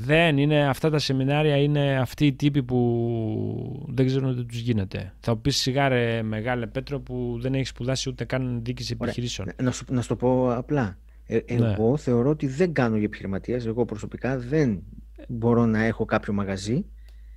Δεν 0.00 0.38
είναι 0.38 0.68
αυτά 0.68 0.90
τα 0.90 0.98
σεμινάρια, 0.98 1.56
είναι 1.56 1.98
αυτοί 1.98 2.26
οι 2.26 2.32
τύποι 2.32 2.62
που 2.62 3.86
δεν 3.88 4.06
ξέρουν 4.06 4.36
τι 4.36 4.44
τους 4.44 4.58
γίνεται. 4.58 5.12
Θα 5.20 5.36
πεις 5.36 5.56
σιγά 5.56 5.88
ρε 5.88 6.22
μεγάλε 6.22 6.66
Πέτρο 6.66 7.00
που 7.00 7.38
δεν 7.40 7.54
έχεις 7.54 7.68
σπουδάσει 7.68 8.08
ούτε 8.08 8.24
καν 8.24 8.60
δίκηση 8.62 8.96
επιχειρήσεων. 9.00 9.48
Να 9.62 9.70
σου, 9.70 9.84
να 9.90 10.00
σου 10.00 10.08
το 10.08 10.16
πω 10.16 10.54
απλά. 10.54 10.98
Ε, 11.26 11.40
ναι. 11.58 11.72
εγώ 11.72 11.96
θεωρώ 11.96 12.30
ότι 12.30 12.46
δεν 12.46 12.72
κάνω 12.72 12.96
για 12.96 13.04
επιχειρηματίας. 13.04 13.66
Εγώ 13.66 13.84
προσωπικά 13.84 14.38
δεν 14.38 14.82
μπορώ 15.28 15.66
να 15.66 15.84
έχω 15.84 16.04
κάποιο 16.04 16.32
μαγαζί. 16.32 16.84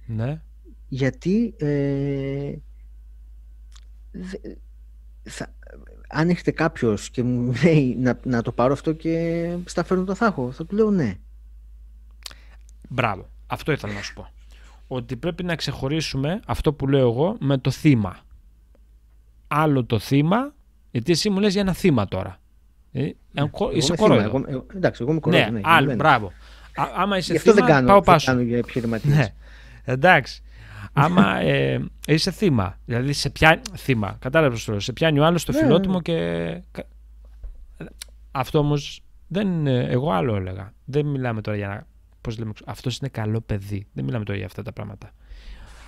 Ναι. 0.06 0.42
Γιατί 0.88 1.54
ε, 1.58 2.54
θα, 5.24 5.54
αν 6.08 6.30
έχετε 6.30 6.52
κάποιος 6.52 7.10
και 7.10 7.24
μου 7.24 7.54
λέει 7.64 7.96
να, 8.00 8.20
να 8.24 8.42
το 8.42 8.52
πάρω 8.52 8.74
αυτό 8.74 8.94
και 8.94 9.48
στα 9.66 9.84
φέρνω 9.84 10.04
το 10.04 10.16
θάχο, 10.16 10.52
θα 10.52 10.66
του 10.66 10.76
λέω 10.76 10.92
ναι. 10.92 11.16
Μπράβο. 12.94 13.30
Αυτό 13.48 13.72
ήθελα 13.72 13.94
να 13.94 14.02
σου 14.02 14.14
πω. 14.14 14.30
Ότι 14.88 15.16
πρέπει 15.16 15.44
να 15.44 15.56
ξεχωρίσουμε 15.56 16.40
αυτό 16.46 16.74
που 16.74 16.88
λέω 16.88 17.08
εγώ 17.08 17.36
με 17.40 17.58
το 17.58 17.72
θύμα. 17.72 18.18
Άλλο 19.48 19.86
το 19.86 20.00
θύμα, 20.00 20.54
γιατί 20.92 21.12
εσύ 21.12 21.30
μου 21.30 21.40
λες 21.40 21.52
για 21.52 21.62
ένα 21.62 21.74
θύμα 21.74 22.08
τώρα. 22.08 22.40
Ε, 22.92 23.02
ναι, 23.02 23.50
είσαι 23.74 23.96
κορόιδο. 23.96 24.46
εντάξει, 24.76 25.02
εγώ 25.02 25.12
είμαι 25.12 25.20
κορόιδο. 25.20 25.46
Ναι, 25.46 25.52
ναι, 25.52 25.62
άλλο, 25.64 25.96
μπράβο. 25.96 26.32
Α, 26.76 26.84
άμα 26.96 27.18
είσαι 27.18 27.38
θύμα, 27.38 27.54
δεν 27.54 27.66
κάνω, 27.66 27.88
πάω 27.88 28.02
πάσο. 28.02 28.26
κάνω 28.26 28.42
για 28.42 28.58
επιχειρηματίες. 28.58 29.16
Ναι, 29.16 29.34
εντάξει 29.84 30.42
άμα 30.94 31.40
ε, 31.50 31.86
είσαι 32.08 32.32
θύμα. 32.32 32.78
Δηλαδή 32.86 33.14
σε 33.14 33.30
πιάνει. 33.30 33.62
Θύμα. 33.78 34.16
Κατάλαβες 34.20 34.64
το 34.64 34.80
Σε 34.80 34.94
πιάνει 34.94 35.20
ο 35.20 35.26
άλλος 35.26 35.42
στο 35.42 35.52
ναι, 35.52 35.58
φιλότιμο 35.58 35.94
ναι. 35.96 36.02
και. 36.02 36.62
Αυτό 38.32 38.60
όμως 38.60 39.04
δεν 39.28 39.48
είναι. 39.48 39.84
Εγώ 39.84 40.12
άλλο 40.12 40.36
έλεγα. 40.36 40.74
Δεν 40.86 41.06
μιλάμε 41.06 41.42
τώρα 41.42 41.58
για 41.58 41.68
να. 41.68 41.88
Πώς 42.22 42.38
λέμε, 42.38 42.52
αυτός 42.66 42.98
είναι 42.98 43.10
καλό 43.10 43.42
παιδί. 43.42 43.88
Δεν 43.94 44.04
μιλάμε 44.04 44.26
τώρα 44.26 44.38
για 44.38 44.48
αυτά 44.48 44.64
τα 44.64 44.74
πράγματα. 44.74 45.12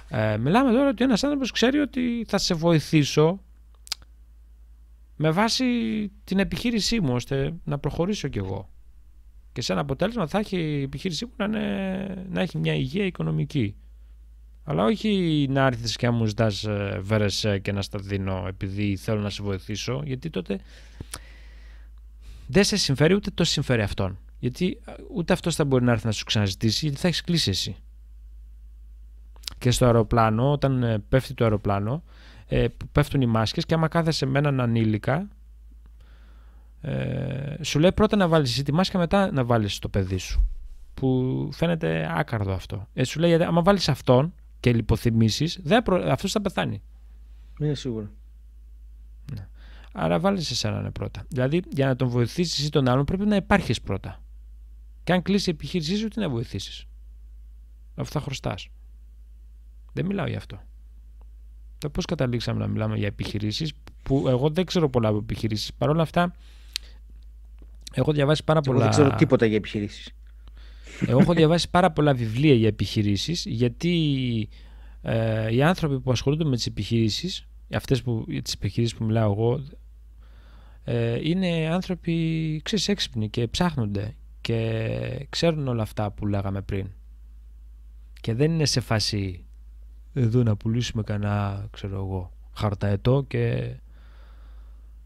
Ε, 0.09 0.38
μιλάμε 0.38 0.71
τώρα 0.71 0.89
ότι 0.89 1.03
ένας 1.03 1.23
άνθρωπος 1.23 1.51
ξέρει 1.51 1.79
ότι 1.79 2.25
θα 2.27 2.38
σε 2.38 2.53
βοηθήσω 2.53 3.41
με 5.15 5.31
βάση 5.31 5.65
την 6.23 6.39
επιχείρησή 6.39 7.01
μου 7.01 7.13
ώστε 7.13 7.53
να 7.63 7.77
προχωρήσω 7.77 8.27
κι 8.27 8.38
εγώ. 8.38 8.69
Και 9.51 9.61
σε 9.61 9.71
ένα 9.71 9.81
αποτέλεσμα 9.81 10.27
θα 10.27 10.39
έχει 10.39 10.57
η 10.57 10.81
επιχείρησή 10.81 11.25
μου 11.25 11.31
να, 11.36 11.47
να 12.29 12.41
έχει 12.41 12.57
μια 12.57 12.73
υγεία 12.73 13.05
οικονομική. 13.05 13.75
Αλλά 14.63 14.84
όχι 14.84 15.45
να 15.49 15.65
έρθεις 15.65 15.95
και 15.95 16.05
να 16.05 16.11
μου 16.11 16.25
ζητάς 16.25 16.63
ε, 16.63 16.99
βέρε 17.01 17.59
και 17.61 17.71
να 17.71 17.81
στα 17.81 17.99
δίνω 17.99 18.45
επειδή 18.47 18.95
θέλω 18.95 19.21
να 19.21 19.29
σε 19.29 19.43
βοηθήσω, 19.43 20.01
γιατί 20.05 20.29
τότε 20.29 20.59
δεν 22.47 22.63
σε 22.63 22.77
συμφέρει 22.77 23.13
ούτε 23.13 23.31
το 23.31 23.43
συμφέρει 23.43 23.81
αυτόν. 23.81 24.19
Γιατί 24.43 24.81
ε, 24.85 24.91
ούτε 25.13 25.33
αυτός 25.33 25.55
θα 25.55 25.65
μπορεί 25.65 25.83
να 25.83 25.91
έρθει 25.91 26.05
να 26.05 26.11
σου 26.11 26.25
ξαναζητήσει, 26.25 26.85
γιατί 26.85 27.01
θα 27.01 27.07
έχεις 27.07 27.21
κλείσει 27.21 27.49
εσύ. 27.49 27.75
Και 29.57 29.71
στο 29.71 29.85
αεροπλάνο, 29.85 30.51
όταν 30.51 30.83
ε, 30.83 30.99
πέφτει 30.99 31.33
το 31.33 31.43
αεροπλάνο, 31.43 32.03
πέφτουν 32.91 33.21
οι 33.21 33.25
μάσκες 33.25 33.65
και 33.65 33.73
άμα 33.73 33.87
κάθεσαι 33.87 34.25
με 34.25 34.39
έναν 34.39 34.61
ανήλικα, 34.61 35.27
σου 37.61 37.79
λέει 37.79 37.91
πρώτα 37.91 38.15
να 38.15 38.27
βάλεις 38.27 38.51
εσύ 38.51 38.63
τη 38.63 38.73
μάσκα, 38.73 38.97
μετά 38.97 39.31
να 39.31 39.43
βάλεις 39.45 39.79
το 39.79 39.89
παιδί 39.89 40.17
σου. 40.17 40.47
Που 40.93 41.49
φαίνεται 41.51 42.11
άκαρδο 42.15 42.53
αυτό. 42.53 42.87
Ε, 42.93 43.03
σου 43.03 43.19
λέει, 43.19 43.43
άμα 43.43 43.61
βάλεις 43.61 43.89
αυτόν, 43.89 44.33
και 44.59 44.73
λιποθυμήσεις, 44.73 45.61
προ... 45.83 46.11
αυτός 46.11 46.31
θα 46.31 46.41
πεθάνει. 46.41 46.81
Είναι 47.59 47.73
σίγουρο. 47.73 48.09
Ναι. 49.33 49.47
Άρα 49.93 50.19
βάλεις 50.19 50.51
εσένα 50.51 50.81
ναι, 50.81 50.91
πρώτα. 50.91 51.25
Δηλαδή, 51.27 51.61
για 51.71 51.87
να 51.87 51.95
τον 51.95 52.07
βοηθήσεις 52.07 52.65
ή 52.65 52.69
τον 52.69 52.87
άλλον, 52.87 53.05
πρέπει 53.05 53.25
να 53.25 53.35
υπάρχεις 53.35 53.81
πρώτα. 53.81 54.17
Και 55.04 55.14
αν 55.14 55.22
κλείσει 55.22 55.49
η 55.49 55.54
επιχείρησή 55.54 55.95
σου, 55.95 56.08
τι 56.08 56.20
να 56.20 56.30
βοηθήσεις; 56.30 56.86
Αφού 57.95 58.12
θα 58.12 58.20
χρωστάς. 58.20 58.68
Δεν 59.93 60.06
μιλάω 60.06 60.28
για 60.28 60.38
αυτό. 60.38 60.62
Το 61.78 61.89
πώς 61.89 62.06
καταλήξαμε 62.06 62.60
να 62.60 62.68
μιλάμε 62.68 62.97
για 62.97 63.08
επιχειρήσεις, 63.08 63.74
που 64.04 64.28
εγώ 64.28 64.49
δεν 64.49 64.66
ξέρω 64.66 64.89
πολλά 64.89 65.08
από 65.08 65.18
επιχειρήσεις. 65.18 65.74
Παρ' 65.74 65.89
όλα 65.89 66.01
αυτά, 66.01 66.36
έχω 67.93 68.12
διαβάσει 68.12 68.43
πάρα 68.43 68.62
πολλά. 68.62 68.80
δεν 68.80 68.89
ξέρω 68.89 69.10
τίποτα 69.10 69.45
για 69.45 69.58
επιχειρήσεις. 69.58 70.12
Εγώ 71.08 71.20
έχω 71.20 71.34
διαβάσει 71.34 71.70
πάρα 71.70 71.91
πολλά 71.91 72.14
βιβλία 72.14 72.54
για 72.54 72.68
επιχειρήσεις 72.68 73.45
γιατί 73.45 74.49
ε, 75.01 75.54
οι 75.56 75.64
άνθρωποι 75.64 75.99
που 75.99 76.12
ασχολούνται 76.12 76.43
με 76.43 76.56
τις 76.56 76.66
επιχειρήσεις, 76.66 77.47
αυτές 77.74 78.01
που, 78.01 78.26
τις 78.43 78.54
επιχειρήσεις 78.54 78.97
που 78.97 79.04
μιλάω 79.04 79.32
εγώ, 79.32 79.64
ε, 80.84 81.20
είναι 81.30 81.70
άνθρωποι 81.72 82.62
ξέρεις, 82.64 82.88
έξυπνοι 82.88 83.30
και 83.30 83.47
ψάχνονται 83.47 84.16
και 84.43 85.27
ξέρουν 85.29 85.67
όλα 85.67 85.81
αυτά 85.81 86.11
που 86.11 86.27
λέγαμε 86.27 86.61
πριν. 86.61 86.87
Και 88.21 88.33
δεν 88.33 88.51
είναι 88.51 88.65
σε 88.65 88.79
φάση 88.79 89.45
εδώ 90.13 90.43
να 90.43 90.55
πουλήσουμε 90.55 91.03
κανένα, 91.03 91.67
ξέρω 91.71 91.95
εγώ, 91.95 92.31
χαρταετό 92.53 93.25
και 93.27 93.73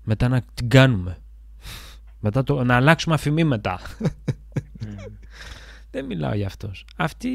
μετά 0.03 0.27
να 0.27 0.41
την 0.53 0.69
κάνουμε. 0.69 1.17
Μετά 2.19 2.43
το, 2.43 2.63
να 2.63 2.75
αλλάξουμε 2.75 3.15
αφημί 3.15 3.43
μετά. 3.43 3.79
Mm. 3.79 4.09
δεν 5.91 6.05
μιλάω 6.05 6.33
για 6.33 6.45
αυτός. 6.45 6.85
Αυτή 6.95 7.29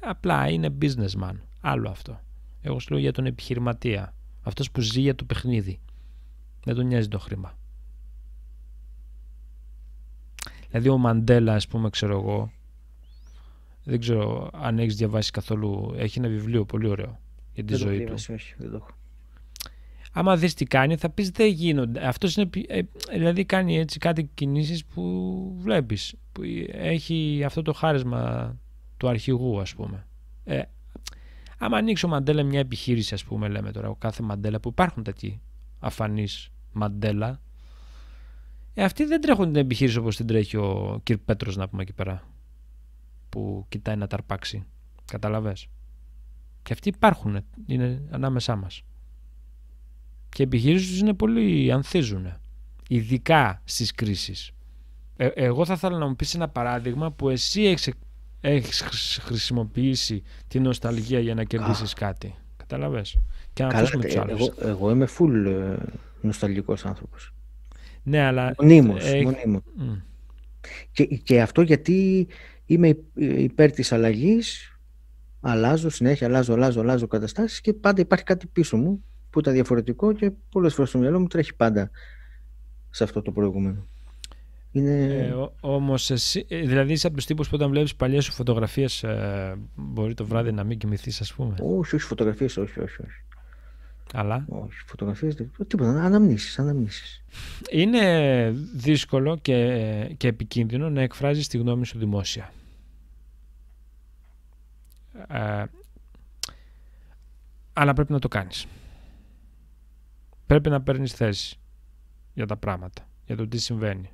απλά 0.00 0.48
είναι 0.48 0.76
businessman. 0.82 1.34
Άλλο 1.60 1.88
αυτό. 1.88 2.20
Εγώ 2.60 2.78
σου 2.78 2.90
λέω 2.90 3.00
για 3.00 3.12
τον 3.12 3.26
επιχειρηματία. 3.26 4.14
Αυτός 4.42 4.70
που 4.70 4.80
ζει 4.80 5.00
για 5.00 5.14
το 5.14 5.24
παιχνίδι. 5.24 5.80
Δεν 6.64 6.74
τον 6.74 6.86
νοιάζει 6.86 7.08
το 7.08 7.18
χρήμα. 7.18 7.57
Δηλαδή 10.68 10.88
ο 10.88 10.98
Μαντέλα, 10.98 11.54
ας 11.54 11.66
πούμε, 11.68 11.90
ξέρω 11.90 12.18
εγώ, 12.18 12.52
δεν 13.84 14.00
ξέρω 14.00 14.50
αν 14.52 14.78
έχεις 14.78 14.96
διαβάσει 14.96 15.30
καθόλου, 15.30 15.94
έχει 15.96 16.18
ένα 16.18 16.28
βιβλίο 16.28 16.64
πολύ 16.64 16.88
ωραίο 16.88 17.18
για 17.52 17.64
τη 17.64 17.74
δεν 17.74 17.78
ζωή 17.78 18.04
το 18.04 18.14
του. 18.14 18.22
όχι, 18.32 18.54
δεν 18.58 18.70
το 18.70 18.76
έχω. 18.76 18.88
Άμα 20.12 20.36
δεις 20.36 20.54
τι 20.54 20.64
κάνει, 20.64 20.96
θα 20.96 21.10
πεις 21.10 21.30
δεν 21.30 21.48
γίνονται. 21.48 22.06
Αυτός 22.06 22.36
είναι, 22.36 22.50
ε, 22.66 22.80
δηλαδή 23.12 23.44
κάνει 23.44 23.78
έτσι 23.78 23.98
κάτι 23.98 24.30
κινήσεις 24.34 24.84
που 24.84 25.54
βλέπεις, 25.60 26.14
που 26.32 26.42
έχει 26.72 27.42
αυτό 27.44 27.62
το 27.62 27.72
χάρισμα 27.72 28.54
του 28.96 29.08
αρχηγού, 29.08 29.60
ας 29.60 29.74
πούμε. 29.74 30.06
Ε, 30.44 30.62
άμα 31.58 31.76
ανοίξει 31.76 32.06
ο 32.06 32.08
Μαντέλα 32.08 32.42
μια 32.42 32.60
επιχείρηση, 32.60 33.14
ας 33.14 33.24
πούμε, 33.24 33.48
λέμε 33.48 33.72
τώρα, 33.72 33.88
ο 33.88 33.94
κάθε 33.94 34.22
Μαντέλα, 34.22 34.60
που 34.60 34.68
υπάρχουν 34.68 35.02
τέτοιοι 35.02 35.40
αφανείς 35.78 36.50
Μαντέλα, 36.72 37.40
ε, 38.80 38.84
αυτοί 38.84 39.04
δεν 39.04 39.20
τρέχουν 39.20 39.44
την 39.44 39.56
επιχείρηση 39.56 39.98
όπως 39.98 40.16
την 40.16 40.26
τρέχει 40.26 40.56
ο 40.56 41.00
κ. 41.02 41.12
Πέτρος 41.24 41.56
να 41.56 41.68
πούμε 41.68 41.82
εκεί 41.82 41.92
πέρα 41.92 42.22
που 43.28 43.64
κοιτάει 43.68 43.96
να 43.96 44.06
ταρπάξει. 44.06 44.64
Καταλαβες; 45.04 45.68
Και 46.62 46.72
αυτοί 46.72 46.88
υπάρχουν, 46.88 47.44
είναι 47.66 48.02
ανάμεσά 48.10 48.56
μας. 48.56 48.82
Και 50.28 50.42
οι 50.42 50.44
επιχειρήσεις 50.44 51.00
είναι 51.00 51.14
πολύ, 51.14 51.72
ανθίζουν. 51.72 52.26
Ειδικά 52.88 53.62
στις 53.64 53.92
κρίσεις. 53.92 54.50
Ε, 55.16 55.26
εγώ 55.26 55.64
θα 55.64 55.72
ήθελα 55.72 55.98
να 55.98 56.06
μου 56.06 56.16
πεις 56.16 56.34
ένα 56.34 56.48
παράδειγμα 56.48 57.12
που 57.12 57.28
εσύ 57.28 57.62
έχεις, 57.62 57.92
έχεις 58.40 59.18
χρησιμοποιήσει 59.22 60.22
την 60.48 60.62
νοσταλγία 60.62 61.20
για 61.20 61.34
να 61.34 61.44
κερδίσεις 61.44 61.92
κάτι. 61.92 62.34
Καταλαβες; 62.56 63.18
Και 63.52 63.62
να 63.62 63.68
Καλά, 63.68 63.88
εγώ, 64.28 64.54
εγώ 64.60 64.90
είμαι 64.90 65.08
full 65.18 65.44
ε, 65.46 65.76
νοσταλγικός 66.20 66.84
άνθρωπος. 66.84 67.32
Ναι, 68.08 68.20
αλλά... 68.20 68.54
Μονίμως, 68.58 69.12
ε, 69.12 69.22
μονίμως. 69.22 69.62
Και, 70.92 71.04
και 71.04 71.40
αυτό 71.40 71.62
γιατί 71.62 72.26
είμαι 72.66 72.98
υπέρ 73.14 73.70
της 73.70 73.92
αλλαγής, 73.92 74.78
αλλάζω 75.40 75.90
συνέχεια, 75.90 76.26
αλλάζω, 76.26 76.52
αλλάζω, 76.52 76.80
αλλάζω 76.80 77.06
καταστάσεις 77.06 77.60
και 77.60 77.72
πάντα 77.72 78.00
υπάρχει 78.00 78.24
κάτι 78.24 78.46
πίσω 78.46 78.76
μου 78.76 79.04
που 79.30 79.38
ήταν 79.38 79.52
διαφορετικό 79.54 80.12
και 80.12 80.32
πολλές 80.50 80.74
φορές 80.74 80.90
στο 80.90 80.98
μυαλό 80.98 81.20
μου 81.20 81.26
τρέχει 81.26 81.54
πάντα 81.54 81.90
σε 82.90 83.04
αυτό 83.04 83.22
το 83.22 83.32
προηγούμενο. 83.32 83.84
Είναι... 84.72 85.06
Ε, 85.06 85.34
όμως 85.60 86.10
εσύ, 86.10 86.46
ε, 86.48 86.60
δηλαδή 86.60 86.92
είσαι 86.92 87.06
από 87.06 87.16
τους 87.16 87.26
τύπους 87.26 87.48
που 87.48 87.54
όταν 87.54 87.70
βλέπεις 87.70 87.94
παλιές 87.94 88.24
σου 88.24 88.32
φωτογραφίες 88.32 89.02
ε, 89.02 89.56
μπορεί 89.74 90.14
το 90.14 90.26
βράδυ 90.26 90.52
να 90.52 90.64
μην 90.64 90.78
κοιμηθείς 90.78 91.20
ας 91.20 91.34
πούμε; 91.34 91.54
Όχι, 91.60 91.94
όχι 91.94 92.04
φωτογραφίες, 92.04 92.56
όχι, 92.56 92.80
όχι, 92.80 93.02
όχι. 93.02 93.22
Αλλά. 94.14 94.44
Όχι, 94.48 94.78
φωτογραφίες, 94.86 95.34
τίποτα, 95.66 96.04
αναμνήσεις, 96.04 96.58
αναμνήσεις. 96.58 97.24
Είναι 97.70 98.50
δύσκολο 98.74 99.36
και, 99.36 100.14
και 100.16 100.28
επικίνδυνο 100.28 100.90
να 100.90 101.02
εκφράζεις 101.02 101.48
τη 101.48 101.58
γνώμη 101.58 101.86
σου 101.86 101.98
δημόσια. 101.98 102.52
Ε, 105.28 105.64
αλλά 107.72 107.92
πρέπει 107.92 108.12
να 108.12 108.18
το 108.18 108.28
κάνεις. 108.28 108.66
Πρέπει 110.46 110.70
να 110.70 110.82
παίρνεις 110.82 111.12
θέση 111.12 111.58
για 112.34 112.46
τα 112.46 112.56
πράγματα, 112.56 113.08
για 113.26 113.36
το 113.36 113.48
τι 113.48 113.58
συμβαίνει. 113.58 114.10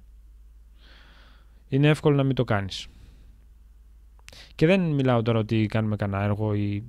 Είναι 1.68 1.88
εύκολο 1.88 2.16
να 2.16 2.22
μην 2.22 2.34
το 2.34 2.44
κάνεις. 2.44 2.86
Και 4.54 4.66
δεν 4.66 4.80
μιλάω 4.80 5.22
τώρα 5.22 5.38
ότι 5.38 5.66
κάνουμε 5.66 5.96
κανένα 5.96 6.22
έργο 6.22 6.54
ή 6.54 6.84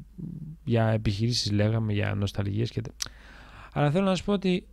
για 0.63 0.87
επιχειρήσεις 0.87 1.51
λέγαμε, 1.51 1.93
για 1.93 2.15
νοσταλγίες 2.15 2.71
και... 2.71 2.81
Αλλά 3.73 3.91
θέλω 3.91 4.05
να 4.05 4.15
σου 4.15 4.23
πω 4.23 4.31
ότι 4.33 4.67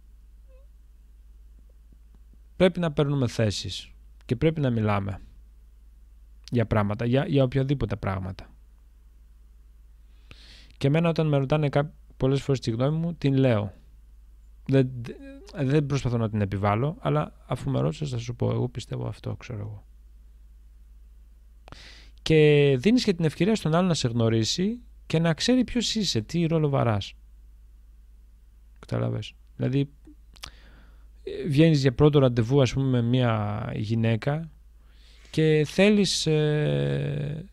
πρέπει 2.56 2.80
να 2.80 2.92
παίρνουμε 2.92 3.28
θέσεις 3.28 3.92
και 4.24 4.36
πρέπει 4.36 4.60
να 4.60 4.70
μιλάμε 4.70 5.20
για 6.50 6.66
πράγματα, 6.66 7.04
για, 7.04 7.26
για 7.26 7.42
οποιαδήποτε 7.42 7.96
πράγματα. 7.96 8.50
Και 10.78 10.86
εμένα 10.86 11.08
όταν 11.08 11.26
με 11.26 11.36
ρωτάνε 11.36 11.68
πολλές 12.16 12.42
φορές 12.42 12.60
τη 12.60 12.70
γνώμη 12.70 12.98
μου, 12.98 13.14
την 13.14 13.34
λέω. 13.34 13.72
Δεν, 14.66 14.90
δεν 15.54 15.86
προσπαθώ 15.86 16.16
να 16.16 16.30
την 16.30 16.40
επιβάλλω, 16.40 16.96
αλλά 17.00 17.32
αφού 17.46 17.70
με 17.70 17.80
ρώτησες 17.80 18.10
θα 18.10 18.18
σου 18.18 18.34
πω, 18.34 18.50
εγώ 18.50 18.68
πιστεύω 18.68 19.06
αυτό, 19.06 19.36
ξέρω 19.36 19.58
εγώ 19.58 19.84
και 22.22 22.74
δίνεις 22.78 23.04
και 23.04 23.12
την 23.12 23.24
ευκαιρία 23.24 23.54
στον 23.54 23.74
άλλο 23.74 23.86
να 23.86 23.94
σε 23.94 24.08
γνωρίσει 24.08 24.80
και 25.06 25.18
να 25.18 25.34
ξέρει 25.34 25.64
ποιος 25.64 25.94
είσαι, 25.94 26.20
τι 26.20 26.46
ρόλο 26.46 26.68
βαράς. 26.68 27.14
Καταλαβες. 28.78 29.34
Δηλαδή 29.56 29.88
βγαίνεις 31.46 31.80
για 31.80 31.92
πρώτο 31.92 32.18
ραντεβού 32.18 32.62
ας 32.62 32.72
πούμε 32.72 32.86
με 32.86 33.02
μια 33.02 33.72
γυναίκα 33.76 34.50
και 35.30 35.64
θέλεις 35.68 36.26
ε, 36.26 37.44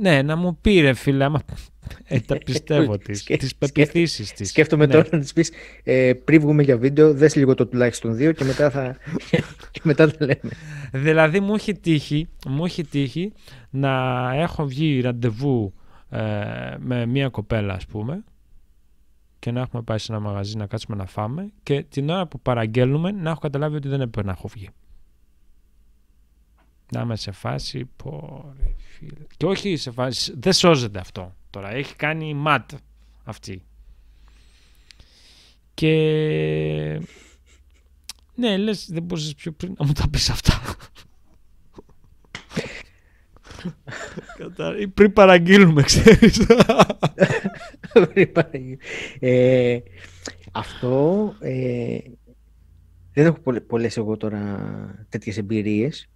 ναι, 0.00 0.22
να 0.22 0.36
μου 0.36 0.56
πει 0.60 0.80
ρε 0.80 0.92
φίλε, 0.94 1.24
άμα 1.24 1.42
ε, 2.04 2.20
τα 2.20 2.38
πιστεύω 2.38 2.98
τις, 3.04 3.24
τις 3.24 3.54
πεπιθήσεις 3.54 4.32
της. 4.32 4.48
Σκέφτομαι 4.48 4.86
ναι. 4.86 4.92
τώρα 4.92 5.08
να 5.10 5.18
της 5.18 5.32
πεις, 5.32 5.50
ε, 5.82 6.12
πριν 6.24 6.40
βγούμε 6.40 6.62
για 6.62 6.78
βίντεο, 6.78 7.14
δες 7.14 7.34
λίγο 7.34 7.54
το 7.54 7.66
τουλάχιστον 7.66 8.16
δύο 8.16 8.32
και 8.32 8.44
μετά 8.44 8.70
θα, 8.70 8.96
και 9.70 9.80
μετά 9.82 10.08
θα 10.08 10.24
λέμε. 10.24 10.50
Δηλαδή 10.92 11.40
μου 11.40 11.54
έχει 11.54 11.74
τύχει, 11.74 12.28
μου 12.48 12.64
έχει 12.64 12.84
τύχει 12.84 13.32
να 13.70 14.30
έχω 14.34 14.66
βγει 14.66 15.00
ραντεβού 15.00 15.74
ε, 16.10 16.20
με 16.78 17.06
μία 17.06 17.28
κοπέλα 17.28 17.74
ας 17.74 17.86
πούμε 17.86 18.24
και 19.38 19.50
να 19.50 19.60
έχουμε 19.60 19.82
πάει 19.82 19.98
σε 19.98 20.12
ένα 20.12 20.20
μαγαζί 20.20 20.56
να 20.56 20.66
κάτσουμε 20.66 20.96
να 20.96 21.06
φάμε 21.06 21.52
και 21.62 21.82
την 21.82 22.10
ώρα 22.10 22.26
που 22.26 22.40
παραγγέλνουμε 22.40 23.10
να 23.10 23.30
έχω 23.30 23.38
καταλάβει 23.38 23.76
ότι 23.76 23.88
δεν 23.88 24.00
έπρεπε 24.00 24.26
να 24.26 24.32
έχω 24.32 24.48
βγει. 24.48 24.68
Να 26.92 27.00
είμαι 27.00 27.16
σε 27.16 27.30
φάση, 27.30 27.90
πω, 27.96 28.44
φίλε. 28.76 29.26
Και 29.36 29.46
όχι 29.46 29.76
σε 29.76 29.90
φάση, 29.90 30.34
δεν 30.38 30.52
σώζεται 30.52 30.98
αυτό 30.98 31.34
τώρα. 31.54 31.70
Έχει 31.70 31.96
κάνει 31.96 32.34
ματ 32.34 32.70
αυτή. 33.24 33.64
Και... 35.74 37.00
Ναι, 38.34 38.56
λες, 38.56 38.88
δεν 38.90 39.02
μπορούσες 39.02 39.34
πιο 39.34 39.52
πριν 39.52 39.74
να 39.78 39.86
μου 39.86 39.92
τα 39.92 40.08
πεις 40.08 40.30
αυτά. 40.30 40.60
Κατά... 44.38 44.78
Ή 44.78 44.88
πριν 44.88 45.12
παραγγείλουμε, 45.12 45.82
ξέρεις. 45.82 46.46
πριν 48.12 48.32
παραγγείλουμε. 48.32 48.82
Ε, 49.18 49.78
αυτό... 50.52 51.34
Ε, 51.40 51.98
δεν 53.12 53.26
έχω 53.26 53.60
πολλές 53.66 53.96
εγώ 53.96 54.16
τώρα 54.16 55.06
τέτοιες 55.08 55.36
εμπειρίες. 55.36 56.08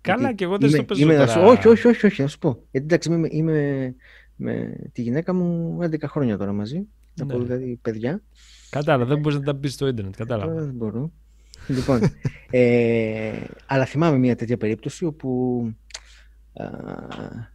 Καλά, 0.00 0.32
και 0.34 0.44
εγώ 0.44 0.58
δεν 0.58 0.70
στο 0.70 0.84
παίζω 0.84 1.06
τώρα. 1.06 1.42
Όχι, 1.42 1.68
όχι, 1.68 1.88
όχι, 1.88 2.06
όχι, 2.06 2.22
να 2.22 2.28
σου 2.28 2.38
πω. 2.38 2.48
Γιατί 2.70 2.86
εντάξει, 2.86 3.12
είμαι, 3.12 3.28
είμαι 3.30 3.94
με 4.40 4.76
τη 4.92 5.02
γυναίκα 5.02 5.34
μου 5.34 5.78
11 5.80 6.02
χρόνια 6.06 6.36
τώρα 6.36 6.52
μαζί. 6.52 6.76
Ναι. 6.76 6.84
Από 7.18 7.38
δηλαδή 7.38 7.78
παιδιά. 7.82 8.22
Κατάλαβα, 8.70 9.04
δεν 9.04 9.18
μπορείς 9.18 9.38
να 9.38 9.44
τα 9.44 9.54
πεις 9.54 9.72
στο 9.72 9.86
ίντερνετ. 9.86 10.14
Κατάλαβα. 10.16 10.54
Δεν 10.54 10.74
μπορώ. 10.74 11.12
λοιπόν, 11.68 12.00
ε, 12.50 13.32
αλλά 13.66 13.84
θυμάμαι 13.84 14.18
μια 14.18 14.36
τέτοια 14.36 14.56
περίπτωση 14.56 15.04
όπου 15.04 15.62
α, 16.52 16.64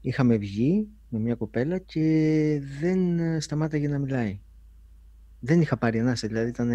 είχαμε 0.01 0.37
βγει 0.37 0.87
με 1.09 1.19
μια 1.19 1.35
κοπέλα 1.35 1.77
και 1.77 2.61
δεν 2.79 2.99
σταμάταγε 3.41 3.87
να 3.87 3.99
μιλάει. 3.99 4.39
Δεν 5.39 5.61
είχα 5.61 5.77
πάρει 5.77 5.99
ανάσα, 5.99 6.27
δηλαδή 6.27 6.49
ήταν 6.49 6.71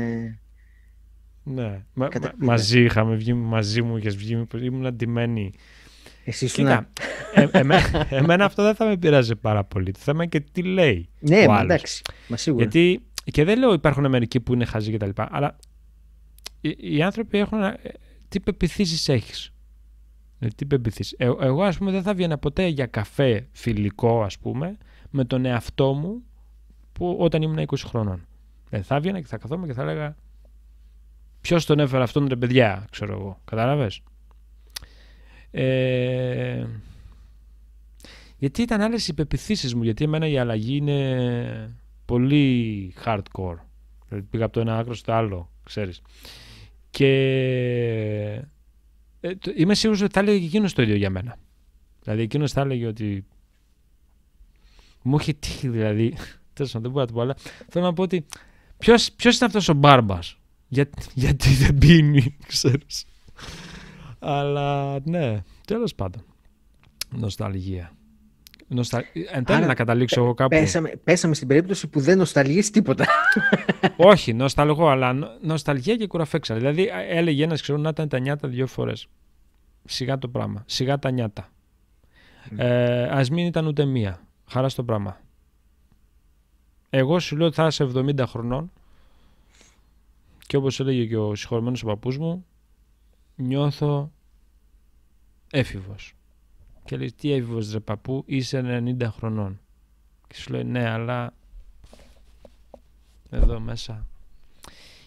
ναι. 1.49 1.85
Μα, 1.95 2.09
μαζί 2.37 2.83
είχαμε 2.85 3.17
βγει, 3.17 3.33
μαζί 3.33 3.83
μου 3.83 3.97
είχες 3.97 4.17
βγει, 4.17 4.47
ήμουν 4.61 4.87
αντιμένη. 4.87 5.53
Εσύ 6.29 6.47
Κοίτα, 6.47 6.89
ε, 7.35 7.49
εμένα 8.17 8.45
αυτό 8.45 8.63
δεν 8.63 8.75
θα 8.75 8.87
με 8.87 8.97
πειράζει 8.97 9.37
πάρα 9.37 9.65
πολύ. 9.65 9.93
Το 9.93 9.99
θέμα 10.03 10.23
είναι 10.23 10.31
και 10.39 10.41
τι 10.53 10.63
λέει. 10.63 11.09
Ναι, 11.21 11.47
μα 11.47 11.61
εντάξει. 11.61 12.03
Μα 12.29 12.37
σίγουρα. 12.37 12.63
Γιατί, 12.63 13.07
και 13.25 13.45
δεν 13.45 13.59
λέω 13.59 13.73
υπάρχουν 13.73 14.09
μερικοί 14.09 14.41
που 14.41 14.53
είναι 14.53 14.65
χαζοί 14.65 14.93
κτλ. 14.93 15.11
Αλλά 15.15 15.57
οι, 16.61 16.97
οι, 16.97 17.03
άνθρωποι 17.03 17.39
έχουν. 17.39 17.63
Ε, 17.63 17.79
τι 18.29 18.41
πεπιθήσεις 18.41 19.09
έχεις; 19.09 19.53
Ε, 20.39 20.47
τι 20.47 20.67
πεπιθήσεις; 20.67 21.15
Ε, 21.19 21.25
εγώ, 21.25 21.63
ας 21.63 21.79
πούμε, 21.79 21.91
δεν 21.91 22.03
θα 22.03 22.15
βγαίνα 22.15 22.39
ποτέ 22.39 22.67
για 22.67 22.87
καφέ 22.87 23.49
φιλικό, 23.53 24.23
ας 24.23 24.39
πούμε, 24.39 24.77
με 25.11 25.25
τον 25.25 25.45
εαυτό 25.45 25.93
μου 25.93 26.23
που, 26.93 27.17
όταν 27.21 27.43
ήμουν 27.43 27.67
20 27.67 27.75
χρονών. 27.85 28.27
Δεν 28.71 28.83
θα 28.83 29.01
βγαίνα 29.01 29.21
και 29.21 29.27
θα 29.27 29.37
καθόμουν 29.37 29.67
και 29.67 29.73
θα 29.73 29.83
έλεγα 29.83 30.17
Ποιος 31.41 31.67
τον 31.67 31.79
έφερε 31.79 32.03
αυτόν, 32.03 32.27
ρε 32.27 32.37
παιδιά, 32.37 32.85
ξέρω 32.91 33.13
εγώ. 33.13 33.41
Κατάλαβες; 33.45 34.03
Ε, 35.61 36.67
γιατί 38.39 38.63
ήταν 38.63 38.81
άλλες 38.81 39.09
οι 39.09 39.15
πεπιθήσει 39.15 39.77
μου, 39.77 39.83
γιατί 39.83 40.05
εμένα 40.05 40.29
η 40.29 40.39
αλλαγή 40.39 40.77
είναι 40.77 41.77
πολύ 42.05 42.95
hardcore. 43.05 43.59
Δηλαδή 44.09 44.27
πήγα 44.31 44.45
από 44.45 44.53
το 44.53 44.61
ένα 44.61 44.79
άκρο 44.79 44.95
στο 44.95 45.13
άλλο, 45.13 45.51
ξέρεις. 45.65 46.03
Και 46.91 47.07
ε, 49.21 49.33
είμαι 49.57 49.75
σίγουρος 49.75 50.03
ότι 50.03 50.13
θα 50.13 50.21
έλεγε 50.21 50.39
και 50.39 50.45
εκείνος 50.45 50.73
το 50.73 50.83
ίδιο 50.83 50.97
για 50.97 51.11
μένα. 51.11 51.39
Δηλαδή 52.03 52.23
εκείνος 52.23 52.53
θα 52.53 52.61
έλεγε 52.61 52.87
ότι 52.87 53.25
μου 55.03 55.17
έχει 55.19 55.35
τύχει 55.35 55.69
δηλαδή, 55.69 56.15
τέλος 56.55 56.73
δεν 56.73 56.81
μπορώ 56.81 57.01
να 57.01 57.07
το 57.07 57.13
πω, 57.13 57.21
αλλά 57.21 57.37
θέλω 57.69 57.85
να 57.85 57.93
πω 57.93 58.03
ότι 58.03 58.27
ποιος, 58.79 59.13
ποιος 59.13 59.37
είναι 59.37 59.47
αυτός 59.47 59.69
ο 59.69 59.75
μπάρμπας, 59.75 60.39
Για, 60.69 60.91
γιατί 61.15 61.49
δεν 61.49 61.79
πίνει, 61.79 62.37
ξέρεις. 62.47 63.05
Αλλά 64.19 64.99
ναι, 65.05 65.43
τέλος 65.67 65.95
πάντων, 65.95 66.25
νοσταλγία. 67.11 67.93
Νοστα... 68.69 69.05
Εν 69.33 69.45
τέλει 69.45 69.67
να 69.67 69.75
καταλήξω 69.75 70.21
εγώ 70.21 70.35
κάπου. 70.35 70.57
Πέσαμε, 70.57 70.89
πέσαμε 71.05 71.35
στην 71.35 71.49
περίπτωση 71.49 71.89
που 71.89 72.01
δεν 72.01 72.19
νοσταλγείς 72.19 72.71
τίποτα. 72.71 73.07
Όχι, 73.97 74.33
νοσταλγώ, 74.33 74.89
αλλά 74.89 75.15
νοσταλγία 75.41 75.97
και 75.97 76.07
κουραφέξα. 76.07 76.55
Δηλαδή 76.55 76.91
έλεγε 77.09 77.45
ένας 77.45 77.63
ξέρω 77.63 77.79
να 77.79 77.89
ήταν 77.89 78.09
τα 78.09 78.19
νιάτα 78.19 78.49
δύο 78.49 78.67
φορές. 78.67 79.09
Σιγά 79.85 80.19
το 80.19 80.29
πράγμα. 80.29 80.63
Σιγά 80.67 80.99
τα 80.99 81.11
νιάτα. 81.11 81.49
Mm. 82.51 82.59
Ε, 82.59 83.03
Α 83.03 83.25
μην 83.31 83.47
ήταν 83.47 83.67
ούτε 83.67 83.85
μία. 83.85 84.21
Χαρά 84.51 84.69
στο 84.69 84.85
πράγμα. 84.85 85.21
Εγώ 86.91 87.19
σου 87.19 87.37
λέω 87.37 87.47
ότι 87.47 87.55
θα 87.55 87.67
είσαι 87.67 87.91
70 87.95 88.23
χρονών 88.27 88.73
και 90.47 90.57
όπως 90.57 90.81
έλεγε 90.81 91.05
και 91.05 91.17
ο 91.17 91.35
συγχωρημένος 91.35 91.83
ο 91.83 91.87
παππούς 91.87 92.19
μου 92.19 92.47
νιώθω 93.39 94.13
έφηβος. 95.51 96.15
Και 96.85 96.97
λέει 96.97 97.13
τι 97.13 97.33
έφηβος 97.33 97.73
ρε 97.73 97.81
παππού 97.81 98.23
είσαι 98.27 98.83
90 99.01 99.09
χρονών. 99.11 99.61
Και 100.27 100.35
σου 100.35 100.53
λέει 100.53 100.65
ναι 100.65 100.89
αλλά 100.89 101.35
εδώ 103.31 103.61
μέσα. 103.61 104.07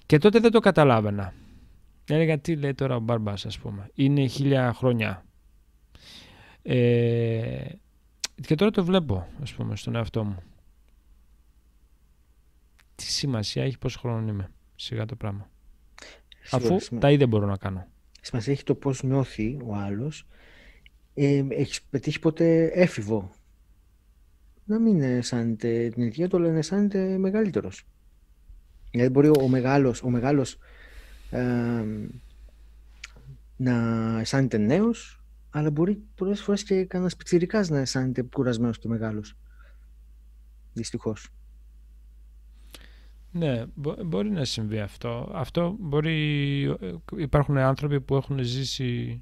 Και 0.05 0.17
τότε 0.17 0.39
δεν 0.39 0.51
το 0.51 0.59
καταλάβαινα. 0.59 1.33
Έλεγα 2.05 2.39
τι 2.39 2.55
λέει 2.55 2.73
τώρα 2.73 2.95
ο 2.95 2.99
Μπάρμπας 2.99 3.45
ας 3.45 3.59
πούμε. 3.59 3.89
Είναι 3.93 4.27
χίλια 4.27 4.73
χρόνια. 4.73 5.25
Ε, 6.61 7.65
και 8.41 8.55
τώρα 8.55 8.71
το 8.71 8.85
βλέπω 8.85 9.27
ας 9.41 9.53
πούμε 9.53 9.75
στον 9.75 9.95
εαυτό 9.95 10.23
μου. 10.23 10.43
Τι 12.95 13.03
σημασία 13.03 13.63
έχει 13.63 13.77
πόσο 13.77 13.99
χρόνο 13.99 14.31
είμαι. 14.31 14.51
Σιγά 14.75 15.05
το 15.05 15.15
πράγμα. 15.15 15.49
Αφού 16.51 16.77
τα 16.99 17.11
ίδια 17.11 17.27
μπορώ 17.27 17.45
να 17.45 17.57
κάνω. 17.57 17.87
Σημασία 18.21 18.53
έχει 18.53 18.63
το 18.63 18.75
πώς 18.75 19.03
νιώθει 19.03 19.57
ο 19.65 19.75
άλλος. 19.75 20.27
Ε, 21.13 21.43
έχεις 21.49 21.81
πετύχει 21.81 22.19
ποτέ 22.19 22.65
έφηβο; 22.65 23.31
Να 24.65 24.79
μην 24.79 25.01
αισθάνεται 25.01 25.89
την 25.89 26.01
ηλικία 26.01 26.27
του, 26.27 26.37
αλλά 26.37 26.51
να 26.51 26.57
αισθάνεται 26.57 27.17
μεγαλύτερος. 27.17 27.85
Δηλαδή 28.91 29.09
μπορεί 29.09 29.29
ο 29.29 29.47
μεγάλος, 29.47 30.03
ο 30.03 30.09
μεγάλος 30.09 30.57
ε, 31.31 31.83
να 33.57 34.19
αισθάνεται 34.19 34.57
νέος, 34.57 35.23
αλλά 35.49 35.71
μπορεί 35.71 36.03
πολλές 36.15 36.41
φορές 36.41 36.63
και 36.63 36.85
κανένας 36.85 37.15
πιτσιρικάς 37.15 37.69
να 37.69 37.79
αισθάνεται 37.79 38.21
κουρασμένος 38.21 38.79
και 38.79 38.87
μεγάλος. 38.87 39.37
Δυστυχώς. 40.73 41.29
Ναι, 43.31 43.63
μπορεί 44.05 44.29
να 44.29 44.45
συμβεί 44.45 44.79
αυτό. 44.79 45.31
Αυτό 45.33 45.75
μπορεί... 45.79 46.63
Υπάρχουν 47.17 47.57
άνθρωποι 47.57 48.01
που 48.01 48.15
έχουν 48.15 48.39
ζήσει 48.39 49.21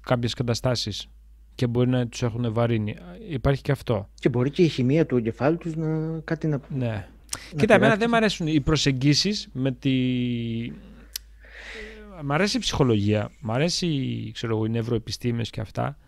κάποιες 0.00 0.34
καταστάσεις 0.34 1.08
και 1.54 1.66
μπορεί 1.66 1.88
να 1.88 2.06
τους 2.08 2.22
έχουν 2.22 2.52
βαρύνει. 2.52 2.96
Υπάρχει 3.28 3.62
και 3.62 3.72
αυτό. 3.72 4.08
Και 4.14 4.28
μπορεί 4.28 4.50
και 4.50 4.62
η 4.62 4.68
χημεία 4.68 5.06
του 5.06 5.16
εγκεφάλου 5.16 5.56
τους 5.56 5.76
να 5.76 6.20
κάτι 6.24 6.46
να... 6.46 6.60
Ναι. 6.68 7.08
Κοίτα, 7.56 7.74
εμένα 7.74 7.96
δεν 7.96 8.08
μου 8.10 8.16
αρέσουν 8.16 8.46
οι 8.46 8.60
προσεγγίσεις 8.60 9.48
με 9.52 9.72
τη... 9.72 9.90
Μ' 12.22 12.32
αρέσει 12.32 12.56
η 12.56 12.60
ψυχολογία, 12.60 13.30
μ' 13.40 13.50
αρέσει 13.50 14.30
ξέρω 14.34 14.56
εγώ, 14.56 14.64
οι 14.64 14.68
νευροεπιστήμες 14.68 15.50
και 15.50 15.60
αυτά, 15.60 15.98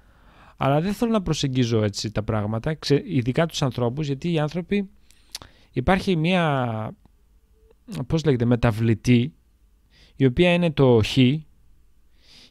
αλλά 0.57 0.81
δεν 0.81 0.93
θέλω 0.93 1.11
να 1.11 1.23
προσεγγίζω 1.23 1.83
έτσι 1.83 2.11
τα 2.11 2.23
πράγματα, 2.23 2.79
ειδικά 3.05 3.47
τους 3.47 3.63
ανθρώπους, 3.63 4.07
γιατί 4.07 4.33
οι 4.33 4.39
άνθρωποι 4.39 4.89
υπάρχει 5.75 6.17
μια, 6.17 6.97
πώς 8.07 8.25
λέγεται, 8.25 8.45
μεταβλητή, 8.45 9.33
η 10.17 10.25
οποία 10.25 10.53
είναι 10.53 10.71
το 10.71 11.01
χ 11.05 11.13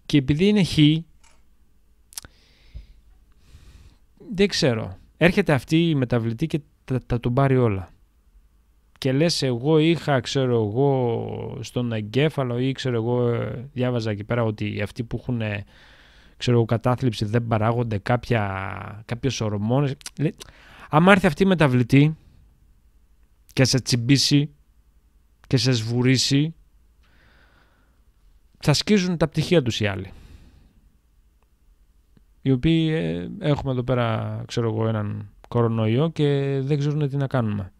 και 0.06 0.18
επειδή 0.18 0.48
είναι 0.48 0.64
χ, 0.64 0.78
δεν 4.36 4.48
ξέρω, 4.48 4.98
έρχεται 5.18 5.54
αυτή 5.54 5.90
η 5.90 5.96
μεταβλητή 5.96 6.48
και 6.48 6.60
τα, 6.86 7.00
τα 7.06 7.20
τον 7.20 7.34
πάρει 7.34 7.58
όλα. 7.58 7.90
Και 8.98 9.12
λες 9.12 9.42
εγώ 9.42 9.78
είχα 9.78 10.20
ξέρω 10.20 10.64
εγώ 10.64 11.58
στον 11.62 11.92
εγκέφαλο 11.92 12.60
ή 12.60 12.72
ξέρω 12.72 12.96
εγώ 12.96 13.30
ε, 13.30 13.70
διάβαζα 13.74 14.12
εκεί 14.12 14.24
πέρα 14.24 14.44
ότι 14.44 14.82
αυτοί 14.82 15.04
που 15.04 15.18
έχουν 15.22 15.42
ξέρω 16.38 16.58
εγώ 16.58 16.66
κατάθλιψη 16.66 17.26
δεν 17.26 17.48
παράγονται 17.48 17.98
κάποια, 17.98 19.04
κάποιες 19.06 19.42
ορμόνες 19.42 19.96
άμα 20.90 21.12
έρθει 21.12 21.28
αυτή 21.28 21.44
η 21.44 21.46
μεταβλητή 21.46 22.18
και 23.54 23.64
σε 23.64 23.82
τσιμπήσει 23.82 24.50
και 25.48 25.58
σε 25.58 25.72
σβουρήσει 25.72 26.56
θα 28.60 28.74
σκίζουν 28.74 29.18
τα 29.18 29.28
πτυχία 29.28 29.62
τους 29.62 29.80
οι 29.80 29.88
άλλοι 29.88 30.12
οι 32.42 32.52
οποίοι 32.52 32.90
ε, 32.94 33.30
έχουμε 33.40 33.72
εδώ 33.72 33.84
πέρα 33.84 34.42
ξέρω 34.48 34.70
εγώ 34.70 34.88
έναν 34.88 35.30
κορονοϊό 35.48 36.10
και 36.10 36.60
δεν 36.64 36.78
ξέρουν 36.78 37.10
τι 37.10 37.18
να 37.18 37.28
κάνουμε 37.28 37.74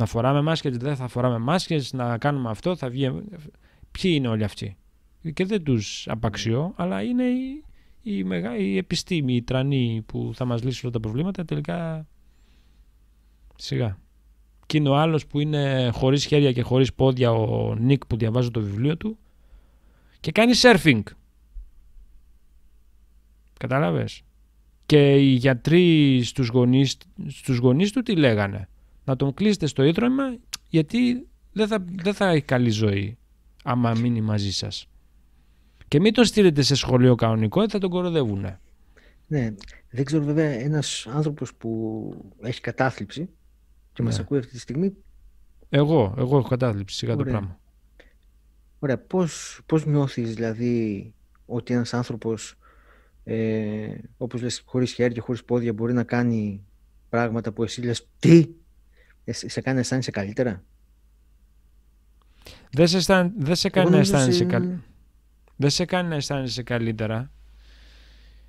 να 0.00 0.06
φοράμε 0.06 0.40
μάσκες, 0.40 0.76
δεν 0.76 0.96
θα 0.96 1.08
φοράμε 1.08 1.38
μάσκες, 1.38 1.92
να 1.92 2.18
κάνουμε 2.18 2.50
αυτό, 2.50 2.76
θα 2.76 2.88
βγει... 2.88 3.10
Ποιοι 3.90 4.12
είναι 4.14 4.28
όλοι 4.28 4.44
αυτοί; 4.44 4.76
Και 5.32 5.44
δεν 5.44 5.62
τους 5.62 6.08
απαξιώ, 6.08 6.72
αλλά 6.76 7.02
είναι 7.02 7.24
η, 7.24 7.64
η, 8.02 8.24
μεγά, 8.24 8.56
η 8.56 8.76
επιστήμη, 8.76 9.34
η 9.34 9.42
τρανή 9.42 10.02
που 10.06 10.30
θα 10.34 10.44
μας 10.44 10.62
λύσει 10.62 10.80
όλα 10.84 10.92
τα 10.92 11.00
προβλήματα, 11.00 11.44
τελικά 11.44 12.06
σιγά. 13.56 13.98
Και 14.70 14.76
είναι 14.76 14.88
ο 14.88 14.96
άλλος 14.96 15.26
που 15.26 15.40
είναι 15.40 15.90
χωρίς 15.92 16.24
χέρια 16.24 16.52
και 16.52 16.62
χωρίς 16.62 16.94
πόδια, 16.94 17.32
ο 17.32 17.74
Νίκ 17.74 18.06
που 18.06 18.16
διαβάζω 18.16 18.50
το 18.50 18.60
βιβλίο 18.60 18.96
του, 18.96 19.18
και 20.20 20.32
κάνει 20.32 20.52
surfing. 20.62 21.02
Κατάλαβες; 23.58 24.22
Και 24.86 25.16
οι 25.16 25.32
γιατροί 25.32 26.22
στους 26.22 26.48
γονείς, 26.48 26.96
στους 27.28 27.56
γονείς 27.56 27.92
του 27.92 28.02
τι 28.02 28.16
λέγανε; 28.16 28.68
Να 29.04 29.16
τον 29.16 29.34
κλείσετε 29.34 29.66
στο 29.66 29.82
ίδρυμα 29.82 30.36
γιατί 30.68 31.26
δεν 31.52 31.66
θα, 31.66 31.84
δεν 32.02 32.14
θα 32.14 32.28
έχει 32.28 32.42
καλή 32.42 32.70
ζωή 32.70 33.18
άμα 33.64 33.94
μείνει 33.94 34.20
μαζί 34.20 34.52
σας. 34.52 34.86
Και 35.88 36.00
μην 36.00 36.12
τον 36.12 36.24
στείλετε 36.24 36.62
σε 36.62 36.74
σχολείο 36.74 37.14
κανονικό, 37.14 37.68
θα 37.68 37.78
τον 37.78 37.90
κοροδεύουν. 37.90 38.58
Ναι, 39.26 39.54
δεν 39.90 40.04
ξέρω 40.04 40.24
βέβαια 40.24 40.50
ένας 40.50 41.06
άνθρωπος 41.06 41.54
που 41.54 42.32
έχει 42.40 42.60
κατάθλιψη 42.60 43.28
και 44.00 44.06
ναι. 44.06 44.12
μας 44.12 44.24
ακούει 44.24 44.38
αυτή 44.38 44.52
τη 44.52 44.58
στιγμή. 44.58 44.96
Εγώ, 45.68 46.14
εγώ 46.18 46.38
έχω 46.38 46.48
κατάθλιψη, 46.48 46.96
σιγά 46.96 47.16
το 47.16 47.24
πράγμα. 47.24 47.58
Ωραία, 48.78 48.98
πώς, 48.98 49.60
πώς 49.66 49.86
νιώθεις 49.86 50.34
δηλαδή 50.34 51.14
ότι 51.46 51.74
ένας 51.74 51.94
άνθρωπος 51.94 52.58
ε, 53.24 53.94
όπως 54.16 54.42
λες 54.42 54.62
χωρίς 54.64 54.92
χέρια, 54.92 55.22
χωρίς 55.22 55.44
πόδια 55.44 55.72
μπορεί 55.72 55.92
να 55.92 56.04
κάνει 56.04 56.64
πράγματα 57.08 57.52
που 57.52 57.62
εσύ 57.62 57.82
λες 57.82 58.06
τι 58.18 58.48
σε 59.24 59.60
κάνει 59.60 59.74
να 59.74 59.80
αισθάνεσαι 59.80 60.10
καλύτερα. 60.10 60.64
Δεν 62.70 62.88
σε, 62.88 63.32
δεν 63.38 63.54
σε 63.54 63.68
κάνει 63.68 63.90
να 63.90 63.98
αισθάνεσαι 63.98 64.44
καλύτερα. 64.44 64.82
Δεν 65.56 65.70
σε 65.70 65.84
κάνει 65.84 66.08
να 66.08 66.14
αισθάνεσαι 66.14 66.62
καλύτερα. 66.62 67.30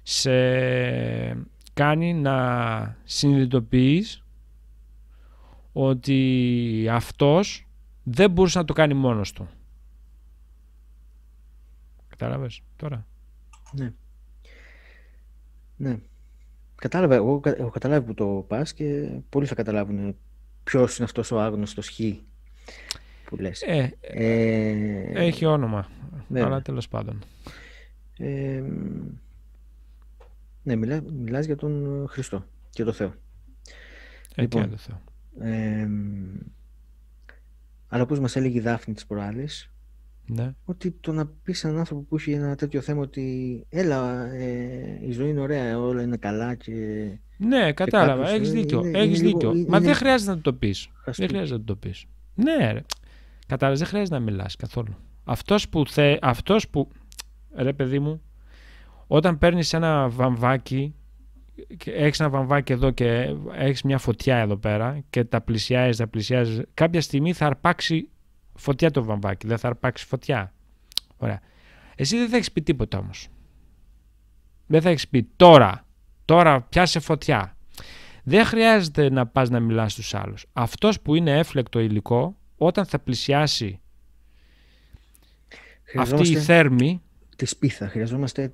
Σε 0.04 0.32
κάνει 1.74 2.14
να 2.14 2.98
συνειδητοποιείς 3.04 4.24
ότι 5.72 6.88
αυτός 6.92 7.68
δεν 8.04 8.32
μπορούσε 8.32 8.58
να 8.58 8.66
το 8.66 8.74
κάνει 8.74 8.94
μόνος 8.94 9.32
του. 9.32 9.50
Κατάλαβες 12.08 12.62
τώρα; 12.76 13.08
Ναι. 13.72 13.94
Ναι. 15.78 16.00
Κατάλαβα, 16.76 17.16
εγώ 17.16 17.42
έχω 17.44 17.70
καταλάβει 17.70 18.06
που 18.06 18.14
το 18.14 18.46
πας 18.48 18.74
και 18.74 19.10
πολλοί 19.30 19.46
θα 19.46 19.56
καταλάβουν 19.56 20.16
Ποιος 20.64 20.98
είναι 20.98 21.06
αυτός 21.06 21.32
ο 21.32 21.40
άγνωστος 21.40 21.90
Χ 21.90 22.00
που 23.26 23.36
λες. 23.36 23.62
Ε, 23.62 23.98
ε, 24.02 25.26
έχει 25.26 25.46
όνομα, 25.46 25.90
ναι. 26.28 26.42
αλλά 26.42 26.62
τέλος 26.62 26.88
πάντων. 26.88 27.20
Ε, 28.18 28.64
ναι, 30.64 30.76
μιλά, 30.76 31.02
μιλάς 31.02 31.46
για 31.46 31.56
τον 31.56 32.06
Χριστό 32.10 32.46
και 32.70 32.84
τον 32.84 32.94
Θεό. 32.94 33.14
Ε, 34.36 34.42
λοιπόν, 34.42 34.70
το 34.70 34.78
Θεό. 34.78 35.02
Ε, 35.40 35.88
αλλά 37.88 38.04
όπως 38.04 38.20
μας 38.20 38.36
έλεγε 38.36 38.58
η 38.58 38.62
Δάφνη 38.62 38.94
τις 38.94 39.06
προάλλες, 39.06 39.70
Ναι. 40.26 40.56
Ότι 40.66 40.92
το 40.92 41.12
να 41.12 41.26
πεις 41.44 41.60
σε 41.60 41.68
έναν 41.68 41.80
άνθρωπο 41.80 42.02
που 42.02 42.16
έχει 42.16 42.32
ένα 42.32 42.56
τέτοιο 42.56 42.82
θέμα 42.82 43.02
ότι 43.02 43.66
έλα, 43.70 44.26
ε, 44.34 45.00
η 45.08 45.12
ζωή 45.12 45.30
είναι 45.30 45.40
ωραία, 45.40 45.80
όλα 45.80 46.02
είναι 46.02 46.18
καλά 46.18 46.56
και. 46.56 46.74
Ναι, 47.38 47.74
κατάλαβα. 47.74 48.24
κάποιος, 48.24 48.38
Έχεις 48.40 48.50
ε, 48.50 48.52
δίκιο. 48.52 48.86
είναι- 48.86 48.98
έχεις 49.00 49.18
είναι 49.20 49.28
λίγο- 49.28 49.40
δίκιο. 49.40 49.56
είναι- 49.60 49.70
Μα 49.70 49.80
δεν 49.80 49.94
χρειάζεται 49.94 50.32
να 50.32 50.42
το 50.42 50.54
πεις. 50.54 50.90
χαστούκι. 50.94 51.18
Δεν 51.20 51.28
χρειάζεται 51.30 51.60
να 51.60 51.66
το 51.66 51.76
πεις. 51.76 52.06
Ναι, 52.36 52.72
ρε. 52.72 52.82
Κατάλαβες, 53.48 53.80
δεν 53.80 53.88
χρειάζεται 53.90 54.16
να 54.18 54.24
μιλάς 54.24 54.56
καθόλου. 54.56 54.96
Αυτός 55.24 55.70
που, 55.70 55.88
θε, 55.88 56.18
αυτός 56.22 56.68
που. 56.70 56.88
Ρε, 57.56 57.74
παιδί 57.74 58.00
μου, 58.00 58.22
όταν 59.08 59.38
παίρνεις 59.38 59.74
ένα 59.74 60.10
βαμβάκι. 60.10 60.96
Έχεις 61.86 62.20
ένα 62.20 62.30
βαμβάκι 62.30 62.72
εδώ 62.72 62.92
και 62.92 63.36
έχεις 63.54 63.82
μια 63.82 63.98
φωτιά 63.98 64.38
εδώ 64.38 64.58
πέρα 64.58 65.04
και 65.10 65.24
τα 65.24 65.42
πλησιάζεις, 65.42 65.98
τα 65.98 66.08
πλησιάζεις. 66.08 66.62
Κάποια 66.74 67.02
στιγμή 67.02 67.34
θα 67.34 67.46
αρπάξει 67.46 68.10
φωτιά 68.54 68.92
το 68.92 69.04
βαμβάκι. 69.04 69.48
Δεν 69.48 69.58
θα 69.58 69.68
αρπάξει 69.68 70.06
φωτιά. 70.06 70.54
Ωραία. 71.18 71.40
Εσύ 71.96 72.18
δεν 72.18 72.30
θα 72.30 72.36
έχεις 72.36 72.52
πει 72.52 72.62
τίποτα 72.62 72.98
όμως. 72.98 73.28
Δεν 74.68 74.82
θα 74.82 74.90
έχεις 74.90 75.08
πει 75.08 75.24
τώρα, 75.36 75.86
τώρα 76.26 76.62
πιάσε 76.62 77.00
φωτιά. 77.00 77.58
Δεν 78.24 78.46
χρειάζεται 78.46 79.10
να 79.10 79.28
πας 79.28 79.50
να 79.50 79.60
μιλάς 79.60 79.92
στους 79.92 80.14
άλλους. 80.14 80.46
Αυτός 80.54 81.02
που 81.02 81.16
είναι 81.16 81.38
έφλεκτο 81.38 81.80
υλικό, 81.80 82.38
όταν 82.58 82.86
θα 82.86 83.00
πλησιάσει 83.00 83.80
αυτή 85.98 86.14
η 86.14 86.26
Χρειαζόμαστε 86.26 86.40
θέρμη, 86.40 87.02
τη 87.36 87.46
σπίθα. 87.46 87.88
Χρειαζόμαστε. 87.88 88.54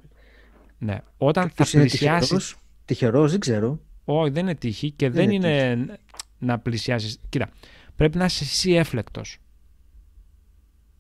ναι, 0.78 0.98
όταν 1.18 1.44
θα 1.44 1.54
Ποιος 1.54 1.74
είναι 1.74 1.84
πλησιάσει... 1.84 2.20
τυχερός, 2.20 2.56
τυχερός, 2.88 3.32
δεν 3.32 3.40
ξέρω. 3.40 3.80
Όχι, 4.06 4.32
δεν 4.32 4.44
είναι 4.44 4.56
τύχη 4.56 4.92
και 4.92 5.10
δεν, 5.10 5.30
είναι 5.30 5.72
είναι 5.72 5.98
να 6.40 6.60
πλησιάσεις. 6.60 7.20
Κοίτα, 7.30 7.50
πρέπει 7.96 8.18
να 8.18 8.26
είσαι 8.26 8.44
εσύ 8.44 8.72
έφλεκτος. 8.72 9.38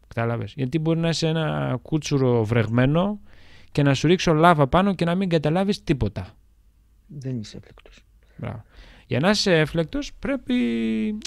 Κατάλαβες. 0.07 0.53
Γιατί 0.55 0.79
μπορεί 0.79 0.99
να 0.99 1.09
είσαι 1.09 1.27
ένα 1.27 1.77
κούτσουρο 1.81 2.45
βρεγμένο 2.45 3.19
και 3.71 3.83
να 3.83 3.93
σου 3.93 4.07
ρίξω 4.07 4.33
λάβα 4.33 4.67
πάνω 4.67 4.95
και 4.95 5.05
να 5.05 5.15
μην 5.15 5.29
καταλάβεις 5.29 5.83
τίποτα. 5.83 6.27
Δεν 7.07 7.39
είσαι 7.39 7.57
έφλεκτος. 7.57 8.03
Μπράβο. 8.37 8.63
Για 9.07 9.19
να 9.19 9.29
είσαι 9.29 9.59
έφλεκτος, 9.59 10.13
πρέπει. 10.13 10.53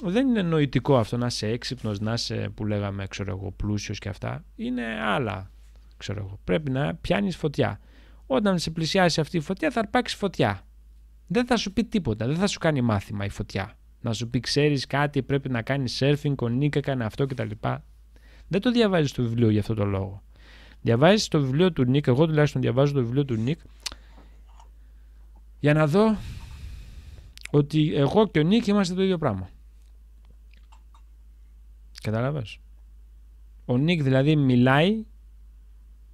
Δεν 0.03 0.29
είναι 0.29 0.43
νοητικό 0.43 0.97
αυτό 0.97 1.17
να 1.17 1.27
είσαι 1.27 1.47
έξυπνος, 1.47 2.01
να 2.01 2.13
είσαι 2.13 2.51
που 2.55 2.67
λέγαμε, 2.67 3.07
ξέρω 3.07 3.31
εγώ, 3.31 3.51
πλούσιος 3.51 3.99
και 3.99 4.09
αυτά. 4.09 4.45
Είναι 4.57 4.85
άλλα. 5.03 5.51
Ξέρω 5.97 6.21
εγώ. 6.21 6.39
Πρέπει 6.45 6.71
να 6.71 6.95
πιάνεις 6.95 7.37
φωτιά. 7.37 7.81
Όταν 8.33 8.59
σε 8.59 8.71
πλησιάσει 8.71 9.21
αυτή 9.21 9.37
η 9.37 9.41
φωτιά, 9.41 9.71
θα 9.71 9.81
αρπάξει 9.81 10.17
φωτιά. 10.17 10.67
Δεν 11.27 11.47
θα 11.47 11.57
σου 11.57 11.73
πει 11.73 11.85
τίποτα. 11.85 12.27
Δεν 12.27 12.37
θα 12.37 12.47
σου 12.47 12.59
κάνει 12.59 12.81
μάθημα 12.81 13.25
η 13.25 13.29
φωτιά. 13.29 13.77
Να 14.01 14.13
σου 14.13 14.29
πει, 14.29 14.41
ξέρεις 14.41 14.87
κάτι, 14.87 15.23
πρέπει 15.23 15.49
να 15.49 15.63
κάνεις 15.63 16.03
surfing, 16.03 16.35
ο 16.39 16.49
Νίκ 16.49 16.77
έκανε 16.77 17.05
αυτό 17.05 17.27
κτλ. 17.27 17.51
Δεν 18.49 18.61
το 18.61 18.71
διαβάζεις 18.71 19.13
το 19.13 19.23
βιβλίο 19.23 19.51
για 19.51 19.61
αυτό 19.61 19.75
το 19.75 19.85
λόγο. 19.85 20.23
Διαβάζεις 20.81 21.29
το 21.29 21.41
βιβλίο 21.41 21.73
του 21.73 21.85
Νίκ, 21.85 22.07
εγώ 22.07 22.27
τουλάχιστον 22.27 22.61
διαβάζω 22.61 22.93
το 22.93 23.01
βιβλίο 23.01 23.25
του 23.25 23.35
Νίκ, 23.35 23.61
για 25.61 25.75
να 25.75 25.87
δω 25.87 26.17
ότι 27.51 27.95
εγώ 27.95 28.29
και 28.29 28.39
ο 28.39 28.43
Νίκ 28.43 28.67
είμαστε 28.67 28.95
το 28.95 29.03
ίδιο 29.03 29.19
πράγμα. 29.19 29.49
Κατάλαβες. 32.03 32.59
Ο 33.65 33.77
Νίκ 33.77 34.03
δηλαδή 34.03 34.37
μιλάει 34.37 35.05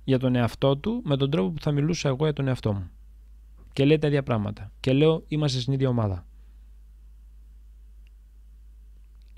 για 0.07 0.19
τον 0.19 0.35
εαυτό 0.35 0.77
του 0.77 1.03
με 1.05 1.17
τον 1.17 1.31
τρόπο 1.31 1.51
που 1.51 1.61
θα 1.61 1.73
μιλούσα 1.73 2.09
εγώ 2.09 2.25
για 2.25 2.33
τον 2.33 2.49
εαυτό 2.49 2.73
μου. 2.73 2.91
Και 3.73 3.85
λέει 3.85 3.99
τα 3.99 4.07
ίδια 4.07 4.23
πράγματα. 4.23 4.73
Και 4.81 4.93
λέω 4.93 5.25
είμαστε 5.29 5.61
στην 5.61 5.73
ίδια 5.73 5.89
ομάδα. 5.89 6.27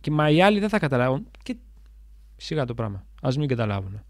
Και 0.01 0.11
μα 0.11 0.31
οι 0.31 0.43
άλλοι 0.43 0.61
δεν 0.61 0.69
θα 0.69 0.79
καταλάβουν. 0.79 1.31
Και 1.43 1.57
σιγά 2.37 2.65
το 2.65 2.75
πράγμα. 2.75 3.07
Ας 3.23 3.37
μην 3.37 3.49
καταλάβουν. 3.49 4.03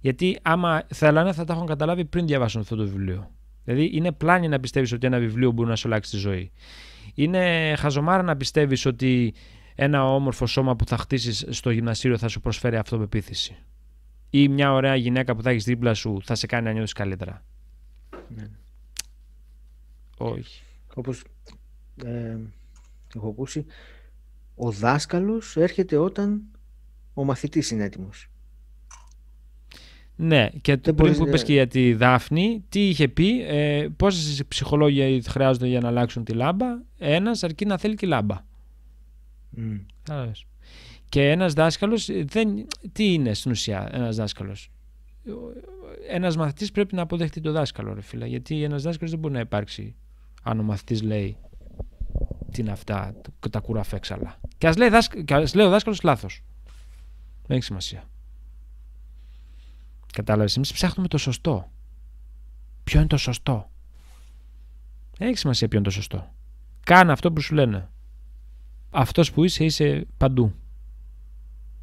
Γιατί 0.00 0.38
άμα 0.42 0.82
θέλανε 0.94 1.32
θα 1.32 1.44
τα 1.44 1.52
έχουν 1.52 1.66
καταλάβει 1.66 2.04
πριν 2.04 2.26
διαβάσουν 2.26 2.60
αυτό 2.60 2.76
το 2.76 2.82
βιβλίο. 2.82 3.30
Δηλαδή 3.64 3.90
είναι 3.92 4.12
πλάνη 4.12 4.48
να 4.48 4.60
πιστεύεις 4.60 4.92
ότι 4.92 5.06
ένα 5.06 5.18
βιβλίο 5.18 5.50
μπορεί 5.50 5.68
να 5.68 5.76
σου 5.76 5.88
αλλάξει 5.88 6.10
τη 6.10 6.16
ζωή. 6.16 6.52
Είναι 7.14 7.74
χαζομάρα 7.76 8.22
να 8.22 8.36
πιστεύεις 8.36 8.86
ότι 8.86 9.34
ένα 9.74 10.14
όμορφο 10.14 10.46
σώμα 10.46 10.76
που 10.76 10.86
θα 10.86 10.96
χτίσεις 10.96 11.46
στο 11.48 11.70
γυμναστήριο 11.70 12.18
θα 12.18 12.28
σου 12.28 12.40
προσφέρει 12.40 12.76
αυτοπεποίθηση. 12.76 13.56
Ή 14.30 14.48
μια 14.48 14.72
ωραία 14.72 14.94
γυναίκα 14.96 15.36
που 15.36 15.42
θα 15.42 15.50
έχεις 15.50 15.64
δίπλα 15.64 15.94
σου 15.94 16.18
θα 16.24 16.34
σε 16.34 16.46
κάνει 16.46 16.64
να 16.64 16.72
νιώθεις 16.72 16.92
καλύτερα; 16.92 17.44
Ναι. 18.28 18.44
Όχι. 20.18 20.62
Όπως 20.94 21.24
ε, 22.04 22.36
έχω 23.16 23.28
ακούσει, 23.28 23.64
ο 24.54 24.70
δάσκαλος 24.70 25.56
έρχεται 25.56 25.96
όταν 25.96 26.42
ο 27.14 27.24
μαθητής 27.24 27.70
είναι 27.70 27.84
έτοιμος. 27.84 28.28
Ναι, 30.18 30.48
και 30.60 30.74
το 30.76 30.80
πριν 30.82 30.94
μπορείς 30.94 31.16
που 31.16 31.22
να- 31.22 31.28
είπες 31.28 31.42
και 31.44 31.52
για 31.52 31.66
τη 31.66 31.94
Δάφνη, 31.94 32.64
τι 32.68 32.88
είχε 32.88 33.08
πει, 33.08 33.42
ε, 33.46 33.88
πόσες 33.96 34.42
ψυχολόγοι 34.48 35.22
χρειάζονται 35.28 35.66
για 35.66 35.80
να 35.80 35.88
αλλάξουν 35.88 36.24
τη 36.24 36.32
λάμπα, 36.32 36.66
ένας 36.98 37.42
αρκεί 37.42 37.64
να 37.66 37.78
θέλει 37.78 37.94
και 37.94 38.06
λάμπα. 38.06 38.44
Μμ. 39.50 39.76
Κατάλαβες. 40.02 40.44
Και 41.16 41.30
ένας 41.30 41.52
δάσκαλος, 41.52 42.08
ε, 42.08 42.24
δεν, 42.28 42.66
τι 42.92 43.12
είναι 43.12 43.34
στην 43.34 43.50
ουσία 43.50 43.88
ένας 43.92 44.16
δάσκαλος; 44.16 44.70
Ένας 46.08 46.36
μαθητής 46.36 46.70
πρέπει 46.70 46.94
να 46.94 47.02
αποδεχτεί 47.02 47.40
το 47.40 47.52
δάσκαλο, 47.52 47.94
ρε 47.94 48.00
φίλε, 48.00 48.26
γιατί 48.26 48.62
ένας 48.62 48.82
δάσκαλος 48.82 49.10
δεν 49.10 49.20
μπορεί 49.20 49.34
να 49.34 49.40
υπάρξει 49.40 49.94
αν 50.42 50.58
ο 50.60 50.62
μαθητής 50.62 51.02
λέει 51.02 51.36
τι 52.50 52.60
είναι 52.60 52.70
αυτά, 52.70 53.14
τα- 53.40 53.48
τα 53.50 53.60
κουραφέξαλα. 53.60 54.40
Και 54.58 54.66
ας 54.66 54.76
λέει, 54.76 54.88
δάσκα- 54.88 55.22
και 55.22 55.34
ας 55.34 55.54
λέει 55.54 55.66
ο 55.66 55.70
δάσκαλος 55.70 56.02
λάθος. 56.02 56.42
Δεν 57.46 57.56
έχει 57.56 57.64
σημασία. 57.66 58.04
Κατάλαβες, 60.12 60.56
εμείς 60.56 60.72
ψάχνουμε 60.72 61.08
το 61.08 61.18
σωστό. 61.18 61.70
Ποιο 62.84 62.98
είναι 62.98 63.08
το 63.08 63.16
σωστό; 63.16 63.70
Δεν 65.18 65.28
έχει 65.28 65.38
σημασία 65.38 65.68
ποιο 65.68 65.78
είναι 65.78 65.86
το 65.88 65.92
σωστό. 65.94 66.34
Κάνε 66.84 67.12
αυτό 67.12 67.32
που 67.32 67.40
σου 67.40 67.54
λένε. 67.54 67.88
Αυτός 68.90 69.32
που 69.32 69.44
είσαι 69.44 69.64
είσαι 69.64 70.06
παντού. 70.16 70.54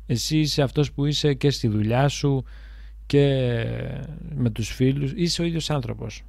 Εσύ 0.05 0.39
είσαι 0.39 0.61
αυτός 0.61 0.91
που 0.91 1.05
είσαι 1.05 1.33
και 1.33 1.49
στη 1.49 1.67
δουλειά 1.67 2.07
σου 2.07 2.43
και 3.05 3.45
με 4.35 4.49
τους 4.49 4.69
φίλους. 4.69 5.11
Είσαι 5.15 5.41
ο 5.41 5.45
ίδιος 5.45 5.69
άνθρωπος. 5.69 6.23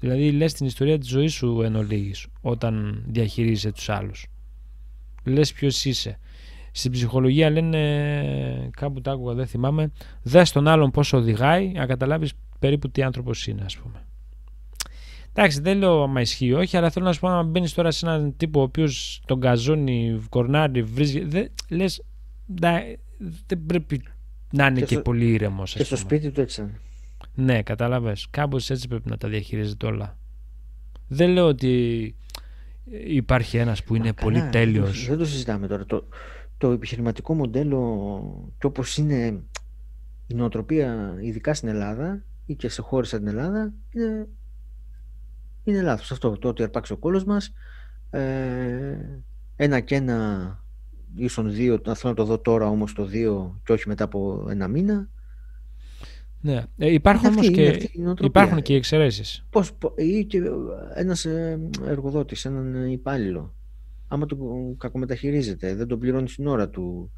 Δηλαδή 0.00 0.30
λες 0.30 0.52
την 0.52 0.66
ιστορία 0.66 0.98
της 0.98 1.08
ζωής 1.08 1.32
σου 1.32 1.62
εν 1.62 1.76
ολίγης 1.76 2.26
όταν 2.40 3.04
διαχειρίζεσαι 3.06 3.72
τους 3.72 3.88
άλλους. 3.88 4.26
Λες 5.24 5.52
ποιος 5.52 5.84
είσαι. 5.84 6.18
Στην 6.72 6.90
ψυχολογία 6.92 7.50
λένε, 7.50 8.70
κάπου 8.76 9.00
τα 9.00 9.12
άκουγα 9.12 9.34
δεν 9.34 9.46
θυμάμαι, 9.46 9.92
δες 10.22 10.52
τον 10.52 10.68
άλλον 10.68 10.90
πώς 10.90 11.12
οδηγάει 11.12 11.72
να 11.72 11.86
καταλάβεις 11.86 12.32
περίπου 12.58 12.90
τι 12.90 13.02
άνθρωπος 13.02 13.46
είναι 13.46 13.62
ας 13.64 13.76
πούμε. 13.76 14.04
Εντάξει, 15.32 15.60
δεν 15.60 15.78
λέω 15.78 16.02
άμα 16.02 16.20
ισχύει 16.20 16.52
όχι, 16.52 16.76
αλλά 16.76 16.90
θέλω 16.90 17.04
να 17.04 17.12
σου 17.12 17.20
πω 17.20 17.28
να 17.28 17.42
μπαίνεις 17.42 17.74
τώρα 17.74 17.90
σε 17.90 18.06
έναν 18.06 18.36
τύπο 18.36 18.60
ο 18.60 18.62
οποίος 18.62 19.22
τον 19.26 19.38
γκαζώνει, 19.38 20.20
κορνάρει, 20.28 20.82
βρίζει. 20.82 21.24
Δε, 21.24 21.44
Λε, 22.60 22.96
δεν 23.46 23.66
πρέπει 23.66 24.02
να 24.52 24.66
είναι 24.66 24.78
Και 24.78 24.84
και, 24.84 24.94
στο- 24.94 25.02
πολύ 25.02 25.32
ήρεμος. 25.32 25.72
Και 25.74 25.84
στο 25.84 25.96
σπίτι 25.96 26.30
του 26.30 26.40
έτσι 26.40 26.60
ήταν. 26.60 26.74
Ναι, 27.34 27.62
κατάλαβες. 27.62 28.26
Κάπως 28.30 28.70
έτσι 28.70 28.88
πρέπει 28.88 29.08
να 29.10 29.16
τα 29.16 29.28
διαχειρίζεται 29.28 29.86
όλα. 29.86 30.18
Δεν 31.08 31.30
λέω 31.30 31.46
ότι 31.46 32.14
υπάρχει 33.06 33.56
ένας 33.56 33.84
που 33.84 33.94
είναι 33.94 34.06
Μα 34.06 34.12
πολύ 34.14 34.38
καλά, 34.38 34.50
δεν 34.50 34.52
το- 34.52 34.58
τέλειος. 34.72 35.06
Δεν 35.06 35.18
το 35.18 35.24
συζητάμε 35.24 35.66
τώρα. 35.66 35.84
Το, 35.86 36.08
το 36.58 36.70
επιχειρηματικό 36.70 37.34
μοντέλο 37.34 38.52
και 38.58 38.66
όπως 38.66 38.96
είναι 38.96 39.42
η 40.26 40.34
νοοτροπία 40.34 41.16
ειδικά 41.20 41.54
στην 41.54 41.68
Ελλάδα 41.68 42.24
ή 42.46 42.54
και 42.54 42.68
σε 42.68 42.82
χώρες 42.82 43.08
σαν 43.08 43.18
την 43.18 43.28
Ελλάδα 43.28 43.72
είναι, 43.90 44.28
είναι 45.64 45.82
λάθος 45.82 46.10
αυτό. 46.12 46.38
Το 46.38 46.48
ότι 46.48 46.62
αρπάξει 46.62 46.92
ο 46.92 46.96
κόλος 46.96 47.24
μας 47.24 47.52
ε, 48.10 48.96
ένα 49.56 49.80
και 49.80 49.94
ένα 49.94 50.59
ίσον 51.16 51.50
δύο, 51.52 51.80
να 51.86 51.94
θέλω 51.94 52.12
να 52.12 52.18
το 52.18 52.24
δω 52.24 52.38
τώρα 52.38 52.68
όμως 52.68 52.92
το 52.92 53.04
δύο 53.04 53.60
και 53.64 53.72
όχι 53.72 53.88
μετά 53.88 54.04
από 54.04 54.46
ένα 54.50 54.68
μήνα. 54.68 55.08
Ναι. 56.42 56.64
Ε, 56.76 56.92
υπάρχουν 56.92 57.24
Είναι 57.26 57.34
όμως 57.34 57.46
αυτή- 57.48 57.60
είναι 57.60 57.70
και, 57.70 57.76
αυτή 57.84 57.98
η 57.98 58.02
νοοτροπία. 58.02 58.42
υπάρχουν 58.42 58.62
και 58.62 58.72
οι 58.72 58.76
εξαιρέσεις. 58.76 59.46
Πώς, 59.50 59.72
πο- 59.74 59.94
ή 59.96 60.24
και 60.24 60.42
ένας 60.94 61.24
ε, 61.24 61.68
εργοδότης, 61.86 62.44
έναν 62.44 62.90
υπάλληλο, 62.90 63.54
άμα 64.08 64.26
τον 64.26 64.38
κακομεταχειρίζεται, 64.76 65.74
δεν 65.74 65.86
τον 65.86 65.98
πληρώνεις 65.98 66.32
στην 66.32 66.46
ώρα 66.46 66.68
του, 66.68 67.10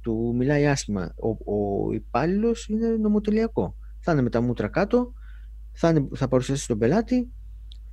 του 0.00 0.34
μιλάει 0.36 0.66
άσχημα, 0.66 1.14
ο, 1.16 1.52
ο 1.54 1.92
υπάλληλος 1.92 2.68
είναι 2.68 2.86
νομοτελειακό. 2.88 3.74
Θα 4.00 4.12
είναι 4.12 4.22
με 4.22 4.30
τα 4.30 4.40
μούτρα 4.40 4.68
κάτω, 4.68 5.12
θα, 5.72 5.88
είναι, 5.88 6.08
θα 6.14 6.28
παρουσιαστεί 6.28 6.64
στον 6.64 6.78
πελάτη, 6.78 7.28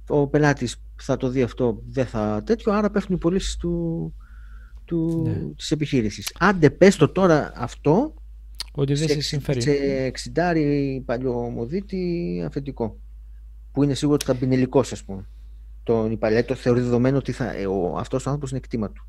ο 0.07 0.27
πελάτης 0.27 0.75
θα 0.95 1.17
το 1.17 1.29
δει 1.29 1.41
αυτό, 1.41 1.81
δεν 1.87 2.05
θα 2.05 2.41
τέτοιο, 2.45 2.71
άρα 2.73 2.89
πέφτουν 2.91 3.15
οι 3.15 3.19
πωλήσεις 3.19 3.55
του, 3.57 4.13
του, 4.87 5.23
Ναι. 5.27 5.53
της 5.55 5.71
επιχείρησης. 5.71 6.35
Άντε 6.39 6.69
πες 6.69 6.95
το 6.95 7.09
τώρα 7.09 7.51
αυτό, 7.55 8.13
Ότι 8.71 8.93
δεν 8.93 9.07
σε 9.07 9.13
σε, 9.13 9.21
συμφέρει. 9.21 9.61
σε 9.61 9.71
εξιντάρι 10.05 11.03
παλιωμοδίτη 11.05 12.43
αφεντικό. 12.45 12.97
Που 13.71 13.83
είναι 13.83 13.93
σίγουρο 13.93 14.15
ότι 14.21 14.25
θα 14.25 14.33
μπει 14.47 14.55
υλικό, 14.55 14.79
ας 14.79 15.03
πούμε. 15.03 15.27
Τον 15.83 16.11
υπαλλήλο 16.11 16.43
το 16.43 16.55
θεωρεί 16.55 16.81
δεδομένο 16.81 17.17
ότι 17.17 17.31
θα, 17.31 17.51
ε, 17.53 17.67
ο, 17.67 17.95
αυτός 17.97 18.21
ο 18.25 18.29
άνθρωπος 18.29 18.51
είναι 18.51 18.59
κτήμα 18.59 18.91
του. 18.91 19.05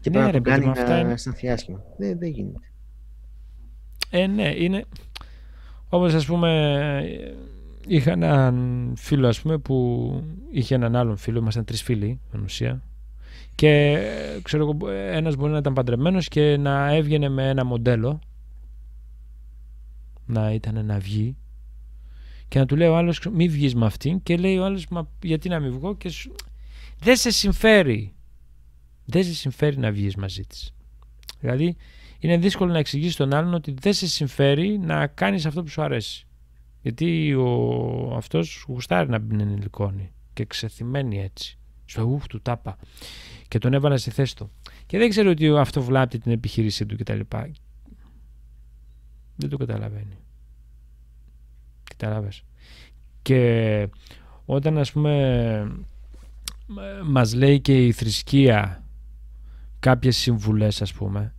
Και 0.00 0.10
Ναι, 0.10 0.16
πρέπει 0.18 0.18
ρε 0.18 0.26
να 0.26 0.32
τον 0.32 0.42
παιδί 0.42 0.54
κάνει 0.54 0.64
μου, 0.64 0.70
αυτά 0.70 0.88
να 0.88 0.98
είναι- 1.00 1.12
αισθανθεί 1.12 1.48
άσχημα. 1.48 1.82
Δεν, 1.98 2.18
δεν 2.18 2.30
γίνεται. 2.30 2.66
Ε, 4.10 4.26
ναι, 4.26 4.54
είναι. 4.56 4.84
Όπως 5.88 6.14
ας 6.14 6.26
πούμε, 6.26 7.02
είχα 7.86 8.12
έναν 8.12 8.92
φίλο 8.96 9.28
ας 9.28 9.40
πούμε, 9.40 9.58
που 9.58 10.10
είχε 10.50 10.74
έναν 10.74 10.96
άλλον 10.96 11.16
φίλο, 11.16 11.38
ήμασταν 11.38 11.64
τρεις 11.64 11.82
φίλοι 11.82 12.20
στην 12.28 12.40
ουσία. 12.42 12.82
Και 13.54 13.98
ξέρω 14.42 14.62
εγώ, 14.62 14.90
ένας 14.90 15.36
μπορεί 15.36 15.52
να 15.52 15.58
ήταν 15.58 15.72
παντρεμένος 15.72 16.28
και 16.28 16.56
να 16.56 16.94
έβγαινε 16.94 17.28
με 17.28 17.48
ένα 17.48 17.64
μοντέλο. 17.64 18.20
Να 20.26 20.52
ήταν 20.52 20.86
να 20.86 20.98
βγει. 20.98 21.36
Και 22.48 22.58
να 22.58 22.66
του 22.66 22.76
λέει 22.76 22.88
ο 22.88 22.96
άλλος, 22.96 23.20
μη 23.32 23.48
βγεις 23.48 23.74
με 23.74 23.86
αυτήν. 23.86 24.22
Και 24.22 24.36
λέει 24.36 24.58
ο 24.58 24.64
άλλος, 24.64 24.86
μα 24.88 25.08
γιατί 25.22 25.48
να 25.48 25.60
μην 25.60 25.72
βγω. 25.72 25.96
Και 25.96 26.08
σου... 26.08 26.34
Δεν 26.98 27.16
σε 27.16 27.30
συμφέρει. 27.30 28.14
Δεν 29.04 29.24
σε 29.24 29.34
συμφέρει 29.34 29.78
να 29.78 29.92
βγεις 29.92 30.16
μαζί 30.16 30.42
της. 30.42 30.74
Δηλαδή, 31.40 31.76
είναι 32.18 32.36
δύσκολο 32.36 32.72
να 32.72 32.78
εξηγήσεις 32.78 33.16
τον 33.16 33.34
άλλον 33.34 33.54
ότι 33.54 33.74
δεν 33.80 33.92
σε 33.92 34.06
συμφέρει 34.06 34.78
να 34.78 35.06
κάνεις 35.06 35.46
αυτό 35.46 35.62
που 35.62 35.68
σου 35.68 35.82
αρέσει. 35.82 36.26
Γιατί 36.82 37.34
ο, 37.34 38.14
αυτός 38.16 38.64
γουστάρει 38.68 39.08
να 39.08 39.18
μπει 39.18 39.40
ενηλικόνη 39.40 40.12
και 40.32 40.44
ξεθυμένει 40.44 41.20
έτσι. 41.20 41.58
Στο 41.84 42.02
ουχ 42.02 42.26
του 42.26 42.40
τάπα. 42.42 42.78
Και 43.52 43.58
τον 43.58 43.74
έβαλα 43.74 43.96
στη 43.96 44.10
θέση 44.10 44.36
του. 44.36 44.50
Και 44.86 44.98
δεν 44.98 45.08
ξέρω 45.08 45.30
ότι 45.30 45.48
αυτό 45.48 45.82
βλάπτει 45.82 46.18
την 46.18 46.32
επιχείρησή 46.32 46.86
του 46.86 46.96
κτλ. 46.96 47.20
Δεν 49.36 49.48
το 49.50 49.56
καταλαβαίνει. 49.56 50.18
Καταλάβες. 51.84 52.44
Και 53.22 53.88
όταν 54.44 54.78
ας 54.78 54.92
πούμε 54.92 55.84
μας 57.04 57.34
λέει 57.34 57.60
και 57.60 57.86
η 57.86 57.92
θρησκεία 57.92 58.84
κάποιες 59.78 60.16
συμβουλές 60.16 60.82
ας 60.82 60.92
πούμε 60.92 61.34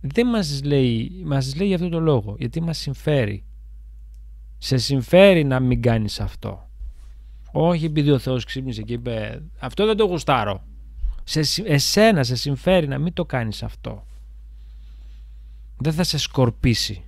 δεν 0.00 0.26
μας 0.26 0.62
λέει, 0.64 1.22
μας 1.24 1.56
λέει 1.56 1.66
για 1.66 1.76
αυτό 1.76 1.88
το 1.88 2.00
λόγο 2.00 2.36
γιατί 2.38 2.60
μας 2.60 2.78
συμφέρει 2.78 3.44
σε 4.58 4.76
συμφέρει 4.76 5.44
να 5.44 5.60
μην 5.60 5.82
κάνεις 5.82 6.20
αυτό 6.20 6.70
όχι 7.52 7.84
επειδή 7.84 8.10
ο 8.10 8.18
Θεός 8.18 8.44
ξύπνησε 8.44 8.82
και 8.82 8.92
είπε 8.92 9.42
αυτό 9.58 9.86
δεν 9.86 9.96
το 9.96 10.04
γουστάρω 10.04 10.66
σε, 11.28 11.62
εσένα 11.64 12.24
σε 12.24 12.36
συμφέρει 12.36 12.88
να 12.88 12.98
μην 12.98 13.12
το 13.12 13.24
κάνεις 13.24 13.62
αυτό 13.62 14.06
δεν 15.76 15.92
θα 15.92 16.04
σε 16.04 16.18
σκορπίσει 16.18 17.02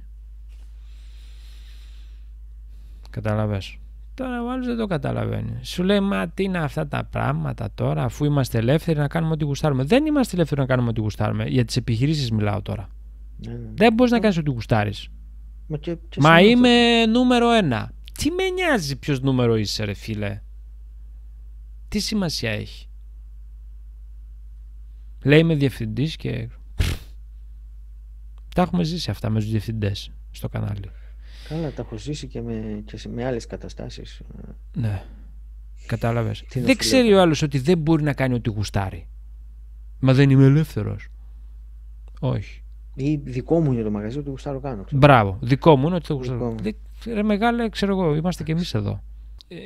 Καταλαβες. 3.10 3.78
Τώρα 4.14 4.42
ο 4.42 4.50
άλλος 4.50 4.66
δεν 4.66 4.76
το 4.76 4.86
καταλαβαίνει. 4.86 5.58
Σου 5.62 5.82
λέει, 5.82 6.00
Μα 6.00 6.28
τι 6.28 6.42
είναι 6.42 6.58
αυτά 6.58 6.86
τα 6.86 7.04
πράγματα 7.04 7.70
τώρα, 7.74 8.04
αφού 8.04 8.24
είμαστε 8.24 8.58
ελεύθεροι 8.58 8.98
να 8.98 9.08
κάνουμε 9.08 9.32
ό,τι 9.32 9.44
γουστάρουμε. 9.44 9.84
Δεν 9.84 10.06
είμαστε 10.06 10.36
ελεύθεροι 10.36 10.60
να 10.60 10.66
κάνουμε 10.66 10.88
ό,τι 10.88 11.00
γουστάρουμε. 11.00 11.44
Για 11.44 11.64
τις 11.64 11.76
επιχειρήσεις 11.76 12.30
μιλάω 12.30 12.62
τώρα. 12.62 12.88
Ναι, 13.46 13.52
ναι. 13.52 13.68
Δεν 13.74 13.92
μπορείς 13.92 14.12
να 14.12 14.20
κάνεις 14.20 14.36
ό,τι 14.36 14.50
γουστάρεις. 14.50 15.08
Μα, 15.66 15.76
και, 15.76 15.96
και 16.08 16.20
Μα 16.20 16.40
είμαι 16.40 17.06
νούμερο 17.06 17.50
ένα. 17.50 17.92
Τι 18.18 18.30
με 18.30 18.48
νοιάζει 18.48 18.96
ποιος 18.96 19.20
νούμερο 19.20 19.56
είσαι, 19.56 19.84
ρε 19.84 19.94
φίλε; 19.94 20.40
Τι 21.88 21.98
σημασία 21.98 22.50
έχει; 22.50 22.89
Λέει 25.22 25.38
είμαι 25.38 25.54
διευθυντής 25.54 26.16
και. 26.16 26.48
Τα 28.54 28.62
έχουμε 28.62 28.82
ζήσει 28.82 29.10
αυτά 29.10 29.30
με 29.30 29.40
τους 29.40 29.50
διευθυντές 29.50 30.12
στο 30.30 30.48
κανάλι. 30.48 30.90
Καλά, 31.48 31.70
τα 31.72 31.82
έχω 31.82 31.96
ζήσει 31.96 32.26
και 32.26 32.42
με, 32.42 32.82
και 32.84 33.08
με 33.08 33.24
άλλες 33.24 33.46
καταστάσεις. 33.46 34.20
Ναι. 34.72 35.02
Κατάλαβες. 35.86 36.44
δεν 36.54 36.76
ξέρει 36.76 37.14
ο 37.14 37.20
άλλος 37.20 37.42
ότι 37.42 37.58
δεν 37.58 37.78
μπορεί 37.78 38.02
να 38.02 38.12
κάνει 38.12 38.34
ό,τι 38.34 38.50
γουστάρει. 38.50 39.06
Μα 40.00 40.14
δεν 40.14 40.30
είμαι 40.30 40.44
ελεύθερος. 40.44 41.08
Όχι. 42.20 42.62
Ή 42.94 43.16
δικό 43.16 43.60
μου 43.60 43.72
είναι 43.72 43.82
το 43.82 43.90
μαγαζί, 43.90 44.18
ότι 44.18 44.30
γουστάρω 44.30 44.60
κάνω. 44.60 44.84
Ξέρω. 44.84 45.00
Μπράβο. 45.00 45.38
Δικό 45.40 45.76
μου 45.76 45.86
είναι 45.86 45.96
ότι 45.96 46.06
το 46.06 46.14
γουστάρω. 46.14 46.54
Δε, 46.62 46.72
ρε 47.14 47.22
μεγάλε, 47.22 47.68
ξέρω 47.68 47.92
εγώ, 47.92 48.14
είμαστε 48.14 48.42
κι 48.42 48.50
εμείς 48.50 48.74
εδώ. 48.74 49.02
Ε, 49.48 49.56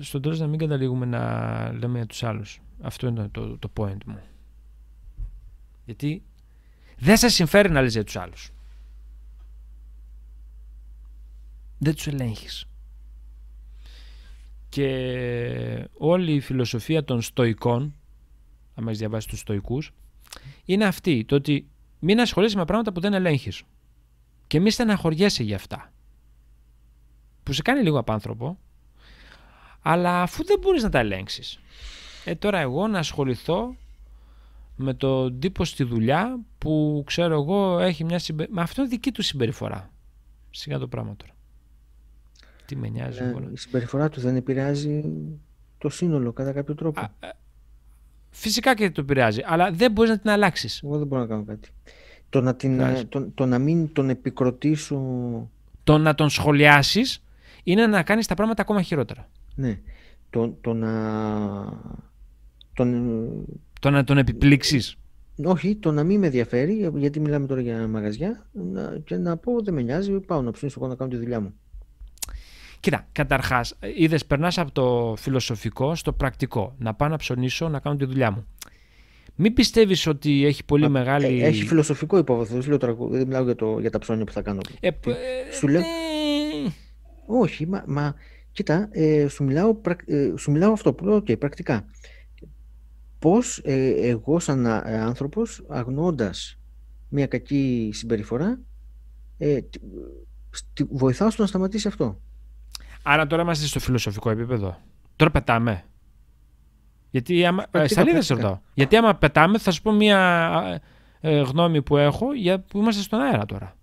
στον 0.00 0.22
τέλος 0.22 0.40
να 0.40 0.46
μην 0.46 0.58
καταλήγουμε 0.58 1.06
να 1.06 1.72
λέμε 1.72 1.96
για 1.96 2.06
τους 2.06 2.22
άλλους. 2.22 2.60
Αυτό 2.80 3.06
είναι 3.06 3.28
το, 3.30 3.58
το 3.58 3.70
point 3.76 4.04
μου. 4.06 4.18
Γιατί 5.84 6.22
δεν 6.98 7.16
σας 7.16 7.34
συμφέρει 7.34 7.70
να 7.70 7.82
λες 7.82 7.92
για 7.92 8.04
τους 8.04 8.16
άλλους. 8.16 8.52
δεν 11.82 11.94
τους 11.94 12.06
ελέγχεις. 12.06 12.64
Και 14.68 15.88
όλη 15.98 16.34
η 16.34 16.40
φιλοσοφία 16.40 17.04
των 17.04 17.22
στοικών, 17.22 17.94
αν 18.74 18.86
έχεις 18.86 18.98
διαβάσει 18.98 19.28
τους 19.28 19.38
στοικούς, 19.38 19.92
είναι 20.64 20.84
αυτή, 20.84 21.24
το 21.24 21.34
ότι 21.34 21.68
μην 21.98 22.20
ασχολείσαι 22.20 22.56
με 22.56 22.64
πράγματα 22.64 22.92
που 22.92 23.00
δεν 23.00 23.12
ελέγχεις. 23.12 23.62
Και 24.46 24.60
μη 24.60 24.70
στεναχωριέσαι 24.70 25.42
για 25.42 25.56
αυτά. 25.56 25.92
Που 27.42 27.52
σε 27.52 27.62
κάνει 27.62 27.82
λίγο 27.82 27.98
απάνθρωπο, 27.98 28.58
αλλά 29.82 30.22
αφού 30.22 30.44
δεν 30.44 30.58
μπορείς 30.58 30.82
να 30.82 30.88
τα 30.88 30.98
ελέγξεις. 30.98 31.60
Ε, 32.24 32.34
τώρα 32.34 32.58
εγώ 32.58 32.88
να 32.88 32.98
ασχοληθώ 32.98 33.76
με 34.82 34.94
τον 34.94 35.38
τύπο 35.38 35.64
στη 35.64 35.84
δουλειά 35.84 36.40
που 36.58 37.02
ξέρω 37.06 37.34
εγώ 37.34 37.78
έχει 37.78 38.04
μια 38.04 38.18
συμπεριφορά. 38.18 38.58
Μα 38.58 38.62
αυτό 38.62 38.80
είναι 38.80 38.90
δική 38.90 39.12
του 39.12 39.22
συμπεριφορά. 39.22 39.90
Σιγά 40.50 40.78
το 40.78 40.88
πράγμα 40.88 41.16
τώρα. 41.16 41.32
Τι 42.66 42.76
με 42.76 42.88
νοιάζει. 42.88 43.22
Ε, 43.22 43.34
η 43.52 43.56
συμπεριφορά 43.56 44.08
τους 44.08 44.22
δεν 44.22 44.36
επηρεάζει 44.36 45.04
το 45.78 45.88
σύνολο 45.88 46.32
κατά 46.32 46.52
κάποιο 46.52 46.74
τρόπο. 46.74 47.00
Α, 47.00 47.10
ε, 47.20 47.28
φυσικά 48.30 48.74
και 48.74 48.90
το 48.90 49.00
επηρεάζει, 49.00 49.42
αλλά 49.44 49.70
δεν 49.70 49.92
μπορείς 49.92 50.10
να 50.10 50.18
την 50.18 50.30
αλλάξεις. 50.30 50.82
Εγώ 50.82 50.98
δεν 50.98 51.06
μπορώ 51.06 51.22
να 51.22 51.28
κάνω 51.28 51.44
κάτι. 51.44 51.68
Το 52.28 52.40
να, 52.40 52.54
την, 52.54 52.80
ε, 52.80 53.04
το, 53.04 53.30
το 53.34 53.46
να 53.46 53.58
μην 53.58 53.92
τον 53.92 54.10
επικροτήσω. 54.10 55.00
Το 55.84 55.98
να 55.98 56.14
τον 56.14 56.28
σχολιάσεις 56.28 57.24
είναι 57.62 57.86
να 57.86 58.02
κάνεις 58.02 58.26
τα 58.26 58.34
πράγματα 58.34 58.62
ακόμα 58.62 58.82
χειρότερα. 58.82 59.28
Ναι. 59.54 59.80
Το, 60.30 60.48
το 60.60 60.72
να. 60.72 60.90
Τον... 62.72 63.28
Το 63.82 63.90
να 63.90 64.04
τον 64.04 64.18
επιπλήξεις. 64.18 64.96
Όχι, 65.44 65.76
το 65.76 65.92
να 65.92 66.04
μην 66.04 66.18
με 66.18 66.26
ενδιαφέρει, 66.26 66.90
γιατί 66.94 67.20
μιλάμε 67.20 67.46
τώρα 67.46 67.60
για 67.60 67.88
μαγαζιά, 67.88 68.46
να, 68.52 68.98
και 69.04 69.16
να 69.16 69.36
πω 69.36 69.62
δεν 69.62 69.74
με 69.74 69.82
νοιάζει, 69.82 70.20
πάω 70.20 70.42
να 70.42 70.50
ψήσω 70.50 70.74
εγώ 70.78 70.88
να 70.88 70.94
κάνω 70.94 71.10
τη 71.10 71.16
δουλειά 71.16 71.40
μου. 71.40 71.54
Κοίτα, 72.80 73.08
καταρχάς, 73.12 73.78
είδες, 73.96 74.26
περνάς 74.26 74.58
από 74.58 74.72
το 74.72 75.14
φιλοσοφικό 75.18 75.94
στο 75.94 76.12
πρακτικό. 76.12 76.74
Να 76.78 76.94
πάω 76.94 77.08
να 77.08 77.16
ψωνίσω, 77.16 77.68
να 77.68 77.80
κάνω 77.80 77.96
τη 77.96 78.04
δουλειά 78.04 78.30
μου. 78.30 78.46
Μην 79.34 79.54
πιστεύεις 79.54 80.06
ότι 80.06 80.44
έχει 80.44 80.64
πολύ 80.64 80.88
μεγάλη. 80.88 81.42
Ε, 81.42 81.46
έχει 81.46 81.66
φιλοσοφικό 81.66 82.18
υπόβαθρο. 82.18 82.60
Δεν 83.10 83.26
μιλάω 83.26 83.44
για, 83.44 83.54
το, 83.54 83.78
για 83.80 83.90
τα 83.90 83.98
ψώνια 83.98 84.24
που 84.24 84.32
θα 84.32 84.42
κάνω. 84.42 84.60
Ε, 84.80 84.88
ε, 84.88 84.92
σου 85.52 85.68
λέω. 85.68 85.80
Ε... 85.80 85.84
Όχι, 87.26 87.66
μα, 87.66 87.84
μα 87.86 88.14
κοίτα, 88.52 88.88
ε, 88.90 89.28
σου, 89.28 89.44
μιλάω, 89.44 89.80
ε, 90.06 90.32
σου 90.36 90.50
μιλάω 90.50 90.72
αυτό 90.72 90.92
που 90.92 91.04
λέω 91.04 91.16
okay, 91.16 91.38
πρακτικά. 91.38 91.84
Πώς 93.22 93.60
ε, 93.64 94.08
εγώ 94.08 94.38
σαν 94.38 94.66
άνθρωπος 94.66 95.64
αγνώντας 95.68 96.58
μια 97.08 97.26
κακή 97.26 97.90
συμπεριφορά 97.92 98.60
ε, 99.38 99.58
βοηθάω 100.90 101.30
στο 101.30 101.42
να 101.42 101.48
σταματήσει 101.48 101.88
αυτό. 101.88 102.20
Άρα 103.02 103.26
τώρα 103.26 103.42
είμαστε 103.42 103.66
στο 103.66 103.80
φιλοσοφικό 103.80 104.30
επίπεδο. 104.30 104.78
Τώρα 105.16 105.30
πετάμε. 105.30 105.84
Γιατί 107.10 107.46
άμα. 107.46 107.66
Ε, 107.70 107.88
σε 107.88 108.34
ρωτάω. 108.34 108.58
Γιατί 108.74 108.96
άμα 108.96 109.14
πετάμε, 109.14 109.58
θα 109.58 109.70
σου 109.70 109.82
πω 109.82 109.92
μία 109.92 110.80
ε, 111.20 111.40
γνώμη 111.40 111.82
που 111.82 111.96
έχω 111.96 112.34
για 112.34 112.60
που 112.60 112.78
είμαστε 112.78 113.02
στον 113.02 113.20
αέρα 113.20 113.44
τώρα. 113.44 113.76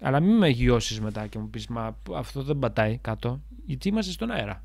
Αλλά 0.00 0.20
μην 0.20 0.36
με 0.36 0.48
γιώσει 0.48 1.00
μετά 1.00 1.26
και 1.26 1.38
μου 1.38 1.50
πεις 1.50 1.66
Μα 1.66 1.96
αυτό 2.14 2.42
δεν 2.42 2.58
πατάει 2.58 2.98
κάτω. 2.98 3.40
Γιατί 3.66 3.88
είμαστε 3.88 4.12
στον 4.12 4.30
αέρα. 4.30 4.64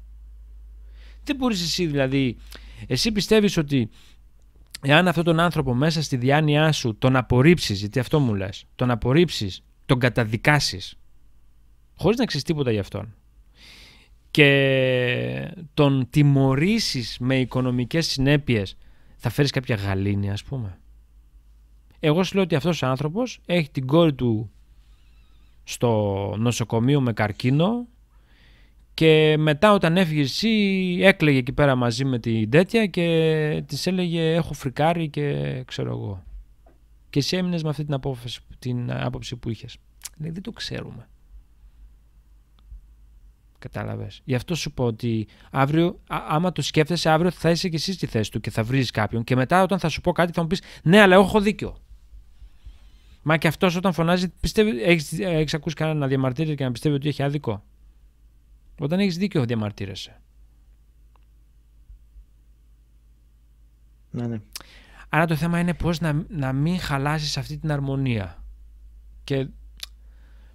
Δεν 1.24 1.36
μπορείς 1.36 1.62
εσύ 1.62 1.86
δηλαδή. 1.86 2.38
Εσύ 2.88 3.12
πιστεύεις 3.12 3.58
ότι 3.58 3.90
εάν 4.82 5.08
αυτόν 5.08 5.24
τον 5.24 5.40
άνθρωπο 5.40 5.74
μέσα 5.74 6.02
στη 6.02 6.18
διάνοιά 6.18 6.72
σου 6.72 6.98
τον 6.98 7.16
απορρίψεις, 7.16 7.80
γιατί 7.80 8.00
αυτό 8.00 8.20
μου 8.20 8.34
λες, 8.34 8.66
τον 8.76 8.92
απορρίψεις, 8.92 9.64
τον 9.86 10.00
καταδικάσεις, 10.00 10.96
χωρίς 11.96 12.18
να 12.18 12.26
ξέρεις 12.26 12.46
τίποτα 12.46 12.72
γι' 12.72 12.80
αυτόν 12.80 13.14
και 14.36 15.54
τον 15.74 16.08
τιμωρήσεις 16.10 17.18
με 17.20 17.40
οικονομικές 17.40 18.08
συνέπειες 18.08 18.78
θα 19.18 19.30
φέρεις 19.30 19.52
κάποια 19.52 19.76
γαλήνη 19.76 20.32
ας 20.32 20.44
πούμε. 20.44 20.80
Εγώ 22.00 22.24
σου 22.24 22.36
λέω 22.36 22.44
ότι 22.44 22.56
αυτός 22.56 22.82
ο 22.82 22.88
άνθρωπος 22.88 23.40
έχει 23.46 23.70
την 23.70 23.88
κόρη 23.88 24.14
του 24.14 24.52
στο 25.64 26.34
νοσοκομείο 26.38 27.02
με 27.02 27.14
καρκίνο 27.14 27.88
και 28.96 29.36
μετά 29.38 29.74
όταν 29.74 29.98
έφυγες 29.98 30.32
εσύ 30.32 30.50
έκλαιγε 31.02 31.38
εκεί 31.38 31.52
πέρα 31.52 31.76
μαζί 31.76 32.06
με 32.06 32.20
την 32.20 32.50
τέτοια 32.50 32.86
και 32.86 33.64
της 33.68 33.88
έλεγε 33.88 34.34
έχω 34.34 34.54
φρικάρει 34.54 35.10
και 35.10 35.64
ξέρω 35.66 35.90
εγώ. 35.90 36.24
Και 37.10 37.20
εσύ 37.20 37.38
έμεινες 37.38 37.64
με 37.64 37.70
αυτή 37.70 37.84
την, 37.86 37.94
απόφαση, 37.94 38.40
την 38.60 38.92
άποψη 38.92 39.36
που 39.36 39.50
είχες. 39.50 39.78
Λέει 40.18 40.32
δεν 40.32 40.42
το 40.42 40.52
ξέρουμε. 40.52 41.08
Κατάλαβες. 43.60 44.22
Γι' 44.24 44.36
αυτό 44.36 44.56
σου 44.56 44.72
πω 44.72 44.84
ότι 44.84 45.28
αύριο, 45.52 46.00
άμα 46.08 46.52
το 46.52 46.62
σκέφτεσαι, 46.62 47.10
αύριο 47.10 47.32
θα 47.32 47.50
είσαι 47.50 47.70
και 47.70 47.76
εσύ 47.76 47.94
στη 47.94 48.06
θέση 48.06 48.32
του 48.32 48.40
και 48.40 48.50
θα 48.50 48.64
βρεις 48.64 48.92
κάποιον. 48.92 49.24
Και 49.24 49.36
μετά, 49.36 49.64
όταν 49.64 49.80
θα 49.80 49.90
σου 49.90 50.02
πω 50.02 50.12
κάτι, 50.12 50.32
θα 50.32 50.42
μου 50.42 50.48
πεις 50.48 50.62
Ναι, 50.84 51.02
αλλά 51.02 51.16
έχω 51.16 51.42
δίκιο. 51.42 51.78
Μα 53.22 53.38
και 53.38 53.48
αυτός 53.48 53.76
όταν 53.76 53.94
φωνάζει, 53.94 54.30
πιστεύει, 54.40 54.84
έχεις, 54.84 55.20
έχεις 55.20 55.54
ακούσει 55.54 55.76
κανένα 55.76 56.00
να 56.00 56.08
διαμαρτύρεται 56.08 56.56
και 56.56 56.64
να 56.64 56.72
πιστεύει 56.72 56.96
ότι 56.96 57.08
έχει 57.08 57.24
άδικο; 57.24 57.64
Όταν 58.80 59.00
έχεις 59.00 59.18
δίκιο, 59.18 59.46
διαμαρτύρεσαι. 59.46 60.22
Ναι, 64.12 64.28
ναι. 64.28 64.42
Άρα 65.10 65.26
το 65.26 65.36
θέμα 65.36 65.60
είναι 65.60 65.74
πώς 65.74 66.00
να, 66.00 66.26
να 66.30 66.54
μην 66.54 66.80
χαλάσεις 66.80 67.38
αυτή 67.38 67.58
την 67.58 67.72
αρμονία. 67.72 68.44
Και 69.24 69.48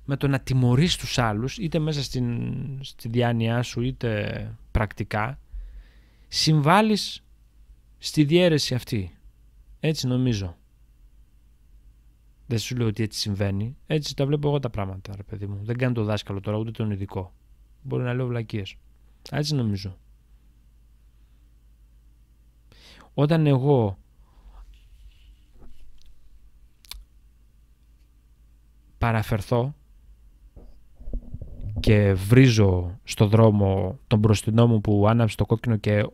με 0.04 0.16
το 0.16 0.28
να 0.28 0.40
τιμωρείς 0.40 0.96
τους 0.96 1.18
άλλους, 1.18 1.58
είτε 1.58 1.78
μέσα 1.78 2.02
στην, 2.02 2.54
στη 2.80 3.08
διάνοιά 3.08 3.62
σου, 3.62 3.80
είτε 3.80 4.54
πρακτικά, 4.70 5.38
συμβάλλεις 6.28 7.24
στη 7.98 8.24
διαίρεση 8.24 8.74
αυτή. 8.74 9.18
Έτσι 9.80 10.06
νομίζω. 10.06 10.56
Δεν 12.46 12.58
σου 12.58 12.76
λέω 12.76 12.86
ότι 12.86 13.02
έτσι 13.02 13.20
συμβαίνει. 13.20 13.76
Έτσι 13.86 14.16
τα 14.16 14.26
βλέπω 14.26 14.48
εγώ 14.48 14.58
τα 14.58 14.70
πράγματα, 14.70 15.16
ρε 15.16 15.22
παιδί 15.22 15.46
μου. 15.46 15.64
Δεν 15.64 15.76
κάνω 15.76 15.94
το 15.94 16.04
δάσκαλο 16.04 16.40
τώρα, 16.40 16.56
ούτε 16.56 16.70
τον 16.70 16.90
ειδικό. 16.90 17.34
Μπορεί 17.82 18.02
να 18.02 18.14
λέω 18.14 18.26
βλακίες. 18.26 18.74
Έτσι 19.30 19.54
νομίζω. 19.54 19.96
Όταν 23.14 23.46
εγώ 23.46 23.98
παραφερθώ 28.98 29.74
και 31.80 32.12
βρίζω 32.12 32.98
στο 33.04 33.26
δρόμο 33.26 33.98
τον 34.06 34.18
μπροστινό 34.18 34.66
μου 34.66 34.80
που 34.80 35.06
άναψε 35.08 35.36
το 35.36 35.46
κόκκινο 35.46 35.76
και 35.76 36.06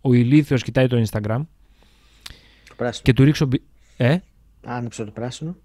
ο 0.00 0.12
ηλίθιος 0.12 0.62
κοιτάει 0.62 0.86
το 0.86 1.04
Instagram 1.10 1.40
Το 2.68 2.74
πράσινο. 2.76 3.02
και 3.04 3.12
του 3.12 3.24
ρίξω... 3.24 3.46
μπι- 3.46 3.62
Ε, 3.96 4.18
Άνοιξε 4.64 5.04
το 5.04 5.10
πράσινο. 5.10 5.56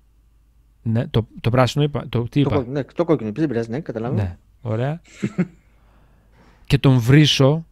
ναι, 0.83 1.07
το, 1.07 1.27
το 1.41 1.49
πράσινο 1.49 1.83
είπα, 1.83 2.05
το, 2.09 2.23
τι 2.23 2.29
Το, 2.29 2.39
είπα; 2.39 2.55
κόκκινο, 2.55 2.73
ναι, 2.73 2.83
το 2.83 3.05
κόκκινο. 3.05 3.31
Δεν 3.31 3.47
πειράζει, 3.47 3.69
ναι, 3.69 3.79
καταλάβαμε. 3.79 4.21
Ναι, 4.21 4.37
ωραία. 4.61 5.01
και 6.65 6.77
τον 6.77 6.99
βρίσω 6.99 7.65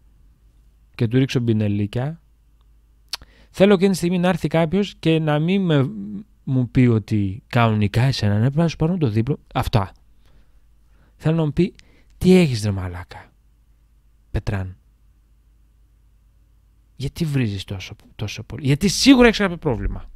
και 0.96 1.08
του 1.08 1.18
ρίξω 1.18 1.40
μπινελίκια. 1.40 2.22
Θέλω 3.50 3.74
εκείνη 3.74 3.92
τη 3.92 3.98
στιγμή 3.98 4.20
να 4.20 4.28
έρθει 4.28 4.48
κάποιος 4.48 4.96
και 5.00 5.20
να 5.20 5.40
μην 5.40 5.62
με, 5.66 5.90
μου 6.44 6.70
πει 6.70 6.80
ότι 6.86 7.44
κανονικά 7.48 8.02
εσένα 8.02 8.34
ναι, 8.34 8.40
πρέπει 8.40 8.58
να 8.58 8.68
σου 8.68 8.76
πάρουν 8.76 9.00
το 9.00 9.10
δίπλο. 9.10 9.40
Αυτά. 9.54 9.92
Θέλω 11.16 11.36
να 11.36 11.46
μου 11.46 11.54
πει 11.54 11.74
τι 12.18 12.34
έχεις 12.36 12.64
ρε 12.64 12.72
μαλάκα. 12.72 13.32
Πετράν; 14.32 14.78
Γιατί 16.96 17.26
βρίζεις 17.26 17.64
τόσο, 17.64 17.96
τόσο 18.16 18.44
πολύ; 18.44 18.66
Γιατί 18.66 18.88
σίγουρα 18.88 19.28
έχεις 19.28 19.40
κάποιο 19.40 19.58
πρόβλημα. 19.58 20.10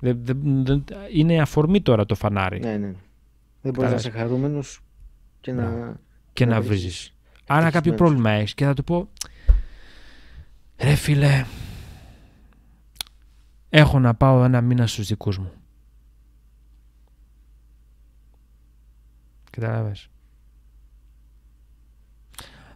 Δεν- 0.00 0.18
δεν- 0.24 0.64
δεν- 0.64 0.84
είναι 1.12 1.40
αφορμή 1.40 1.80
τώρα 1.82 2.06
το 2.06 2.14
φανάρι. 2.14 2.60
Ναι, 2.60 2.76
ναι. 2.76 2.86
Δεν 2.86 2.92
μπορείς 3.62 3.62
να 3.62 3.72
Κατάλαβες. 3.72 4.04
είσαι 4.04 4.10
χαρούμενος 4.18 4.80
και 5.42 5.52
να. 5.52 5.70
Μπράβο. 5.70 5.96
και 6.32 6.44
να 6.44 6.54
να 6.54 6.60
βρίζεις. 6.60 6.82
βρίζεις. 6.82 7.14
Άρα 7.46 7.60
κάποιο 7.60 7.66
Ευτυχισμένος. 7.66 7.98
πρόβλημα 7.98 8.30
έχεις 8.30 8.54
και 8.54 8.64
θα 8.64 8.74
του 8.74 8.84
πω 8.84 9.08
ρε 10.82 10.94
φίλε 10.94 11.44
έχω 13.68 13.98
να 13.98 14.14
πάω 14.14 14.44
ένα 14.44 14.60
μήνα 14.60 14.86
στους 14.86 15.06
δικούς 15.06 15.38
μου. 15.38 15.52
Κατάλαβες. 19.50 20.08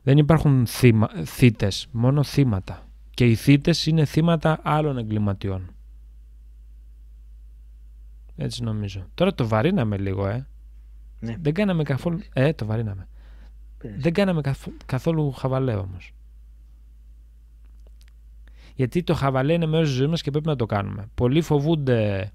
Δεν 0.02 0.18
υπάρχουν 0.18 0.66
θύμα, 0.66 1.08
θύτες, 1.24 1.88
μόνο 1.90 2.22
θύματα. 2.22 2.88
Και 3.10 3.26
οι 3.26 3.34
θύτες 3.34 3.86
είναι 3.86 4.04
θύματα 4.04 4.60
άλλων 4.62 4.98
εγκληματιών. 4.98 5.74
Έτσι 8.36 8.62
νομίζω. 8.62 9.06
Τώρα 9.14 9.34
το 9.34 9.48
βαρύναμε 9.48 9.96
λίγο, 9.96 10.26
ε. 10.26 10.46
Ναι. 11.20 11.36
Δεν 11.40 11.52
κάναμε 11.54 11.82
καθόλου... 11.82 12.18
Ε, 12.32 12.52
το 12.52 12.66
βαρύναμε. 12.66 13.08
Πειράζει. 13.78 14.00
Δεν 14.00 14.12
κάναμε 14.12 14.40
καθ- 14.40 14.68
καθόλου 14.86 15.32
χαβαλέ 15.32 15.74
όμως. 15.74 16.12
Γιατί 18.74 19.02
το 19.02 19.14
χαβαλέ 19.14 19.52
είναι 19.52 19.66
μέρος 19.66 19.88
της 19.88 19.96
ζωής 19.96 20.10
μας 20.10 20.22
και 20.22 20.30
πρέπει 20.30 20.46
να 20.46 20.56
το 20.56 20.66
κάνουμε. 20.66 21.06
Πολλοί 21.14 21.40
φοβούνται, 21.40 22.32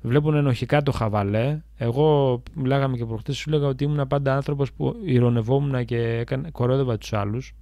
βλέπουν 0.00 0.34
ενοχικά 0.34 0.82
το 0.82 0.92
χαβαλέ. 0.92 1.60
Εγώ 1.76 2.42
μιλάγαμε 2.54 2.96
και 2.96 3.04
προχτές, 3.04 3.36
σου 3.36 3.50
έλεγα 3.50 3.66
ότι 3.66 3.84
ήμουν 3.84 4.06
πάντα 4.06 4.34
άνθρωπος 4.36 4.72
που 4.72 4.96
ηρωνευόμουν 5.04 5.84
και 5.84 5.98
έκανε, 5.98 6.50
κορόδευα 6.50 6.98
τους 6.98 7.12
άλλους. 7.12 7.54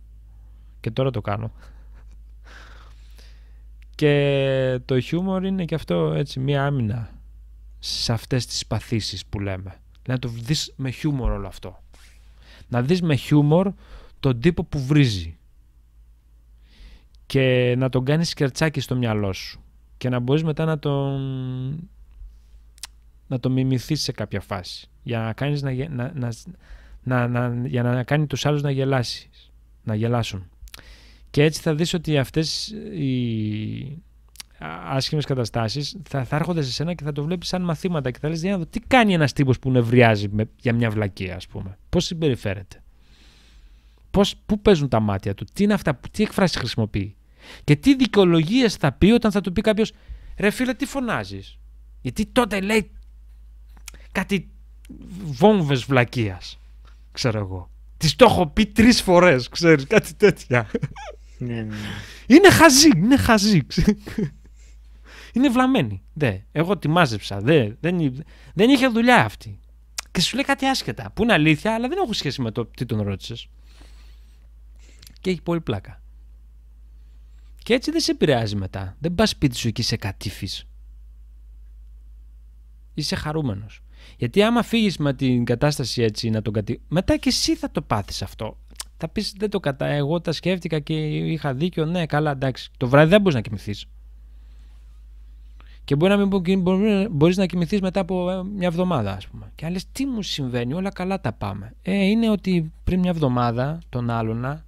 Και 0.81 0.91
τώρα 0.91 1.11
το 1.11 1.21
κάνω. 1.21 1.53
και 3.95 4.81
το 4.85 5.01
χιούμορ 5.01 5.45
είναι 5.45 5.65
και 5.65 5.75
αυτό 5.75 6.13
έτσι 6.13 6.41
μία 6.41 6.67
άμυνα 6.67 7.11
σε 7.79 8.13
αυτές 8.13 8.47
τις 8.47 8.67
παθήσεις 8.67 9.27
που 9.27 9.41
λέμε. 9.41 9.75
Να 10.09 10.19
το 10.19 10.29
δεις 10.29 10.73
με 10.77 10.91
χιούμορ 10.91 11.31
όλο 11.31 11.47
αυτό. 11.47 11.83
Να 12.69 12.83
δεις 12.83 13.03
με 13.03 13.15
χιούμορ 13.17 13.73
τον 14.21 14.41
τύπο 14.41 14.65
που 14.65 14.85
βρίζει. 14.85 15.37
Και 17.27 17.75
να 17.79 17.89
τον 17.89 18.05
κάνεις 18.05 18.29
σκερτσάκι 18.29 18.81
στο 18.81 18.97
μυαλό 18.97 19.33
σου. 19.33 19.61
Και 19.97 20.09
να 20.09 20.19
μπορείς 20.19 20.43
μετά 20.43 20.65
να 20.65 20.79
τον 20.79 21.89
να 23.27 23.41
τον 23.41 23.53
μιμηθείς 23.53 24.03
σε 24.03 24.13
κάποια 24.13 24.41
φάση. 24.41 24.89
Για 25.03 25.19
να, 25.19 25.33
κάνεις 25.33 25.63
να, 25.63 25.71
γε- 25.71 25.91
να, 25.91 26.13
να, 26.15 26.33
να, 27.03 27.29
να- 27.29 27.67
για 27.67 27.83
να 27.83 28.03
κάνει 28.03 28.27
τους 28.27 28.47
άλλους 28.47 28.63
να 28.63 28.71
γελάσεις. 28.71 29.51
Να 29.83 29.95
γελάσουν. 29.95 30.49
Και 31.31 31.43
έτσι 31.43 31.61
θα 31.61 31.75
δεις 31.75 31.95
ότι 31.95 32.19
αυτές 32.19 32.69
οι 32.95 34.03
α- 34.65 34.97
άσχημες 34.97 35.25
καταστάσεις 35.25 35.97
θα, 36.09 36.25
θα 36.25 36.37
έρχονται 36.37 36.63
σε 36.63 36.73
σένα 36.73 36.95
και 36.95 37.05
θα 37.05 37.13
το 37.13 37.25
βλέπεις 37.25 37.49
σαν 37.49 37.63
μαθήματα 37.63 38.11
και 38.11 38.19
θα 38.21 38.29
λες 38.29 38.41
για 38.41 38.51
να 38.51 38.59
δω 38.59 38.67
τι 38.67 38.81
κάνει 38.81 39.13
ένας 39.15 39.33
τύπος 39.33 39.59
που 39.59 39.71
νευριάζει 39.71 40.29
με, 40.29 40.49
για 40.61 40.73
μια 40.75 40.91
βλακεία 40.91 41.37
ας 41.37 41.47
πούμε 41.47 41.79
πώς 41.89 42.05
συμπεριφέρεται 42.05 42.83
πώς, 44.11 44.35
πού 44.47 44.61
παίζουν 44.61 44.89
τα 44.89 45.01
μάτια 45.01 45.35
του 45.35 45.45
τι 45.53 45.63
είναι 45.65 45.75
αυτά, 45.75 45.95
που- 45.95 46.09
τι 46.11 46.23
εκφράσεις 46.23 46.57
χρησιμοποιεί 46.57 47.17
και 47.65 47.77
τι 47.77 47.95
δικαιολογίες 47.95 48.75
θα 48.75 48.93
πει 48.93 49.11
όταν 49.11 49.31
θα 49.33 49.41
του 49.41 49.53
πει 49.53 49.61
κάποιος 49.61 49.93
ρε 50.39 50.51
φίλε 50.51 50.75
τι 50.75 50.87
φωνάζεις 50.87 51.59
γιατί 52.01 52.27
τότε 52.27 52.61
λέει 52.61 52.91
κάτι 54.13 54.49
βόμβες 55.25 55.85
βλακείας 55.85 56.59
ξέρω 57.13 57.39
εγώ 57.39 57.71
Της 57.97 58.17
το 58.17 58.25
έχω 58.25 58.47
πει 58.47 58.67
τρεις 58.67 59.03
φορές, 59.03 59.49
ξέρεις, 59.49 59.87
κάτι 59.87 60.15
τέτοια. 60.15 60.71
Ναι, 61.39 61.55
ναι, 61.55 61.63
ναι. 61.63 61.77
Είναι 62.27 62.51
χαζή, 62.51 62.89
είναι 62.97 63.17
χαζή. 63.17 63.61
Είναι 65.35 65.49
βλαμμένη. 65.49 66.03
Δε. 66.13 66.39
Εγώ 66.53 66.79
τη 66.79 66.89
μάζεψα. 66.89 67.41
Δε. 67.41 67.71
Δεν, 67.81 68.25
δεν 68.55 68.71
είχε 68.71 68.89
δουλειά 68.89 69.25
αυτή. 69.25 69.59
Και 70.11 70.21
σου 70.21 70.35
λέει 70.35 70.45
κάτι 70.45 70.67
άσχετα. 70.67 71.11
Που 71.15 71.23
είναι 71.23 71.33
αλήθεια, 71.33 71.75
αλλά 71.75 71.89
δεν 71.89 71.99
έχουν 71.99 72.15
σχέση 72.15 72.43
με 72.43 72.51
το 72.51 72.67
τι 72.67 72.87
τον 72.87 73.03
ρώτησες. 73.03 73.49
Και 75.21 75.31
έχει 75.31 75.43
πολύ 75.43 75.61
πλάκα. 75.61 76.03
Και 77.63 77.75
έτσι 77.75 77.91
δεν 77.91 78.01
σε 78.01 78.11
επηρεάζει 78.11 78.57
μετά. 78.57 78.97
Δεν 78.99 79.15
πας 79.15 79.31
σπίτι 79.31 79.57
σου 79.57 79.69
εκεί 79.69 79.83
σε 79.83 79.97
κατήφη. 79.97 80.49
Είσαι 82.95 83.15
χαρούμενος. 83.15 83.83
Γιατί 84.17 84.43
άμα 84.43 84.63
φύγεις 84.63 84.97
με 84.97 85.15
την 85.15 85.45
κατάσταση 85.45 86.03
έτσι 86.03 86.31
να 86.31 86.43
τον 86.43 86.53
κατη... 86.53 86.81
Μετά 86.89 87.17
και 87.17 87.29
εσύ 87.29 87.57
θα 87.57 87.71
το 87.71 87.83
πάθεις 87.83 88.23
αυτό. 88.23 88.59
Θα 88.97 89.09
πεις 89.09 89.33
δεν 89.37 89.51
το 89.51 89.61
κατά. 89.61 89.87
Εγώ 89.87 90.21
τα 90.21 90.33
σκέφτηκα 90.33 90.79
και 90.79 90.95
είχα 91.07 91.55
δίκιο. 91.55 91.85
Ναι, 91.85 92.07
καλά, 92.07 92.31
εντάξει. 92.31 92.71
Το 92.77 92.89
βράδυ 92.89 93.11
δεν 93.11 93.21
μπορείς 93.21 93.35
να 93.35 93.41
κοιμηθείς. 93.41 93.87
Και 95.85 95.97
μπορεί 95.97 96.17
να 96.17 96.27
μην 96.27 96.61
μπορεί 97.11 97.35
να 97.37 97.47
κοιμηθείς 97.47 97.81
μετά 97.81 98.01
από 98.01 98.31
ε, 98.31 98.45
μια 98.45 98.67
εβδομάδα, 98.67 99.13
ας 99.13 99.29
πούμε. 99.29 99.53
Και 99.55 99.69
λες 99.69 99.87
τι 99.93 100.07
μου 100.07 100.23
συμβαίνει, 100.23 100.75
όλα 100.75 100.91
καλά 100.91 101.21
τα 101.21 101.33
πάμε. 101.33 101.75
Ε, 101.83 102.05
είναι 102.05 102.31
ότι 102.31 102.73
πριν 102.85 103.01
μια 103.01 103.11
εβδομάδα 103.11 103.79
τον 103.89 104.11
άλλον 104.11 104.63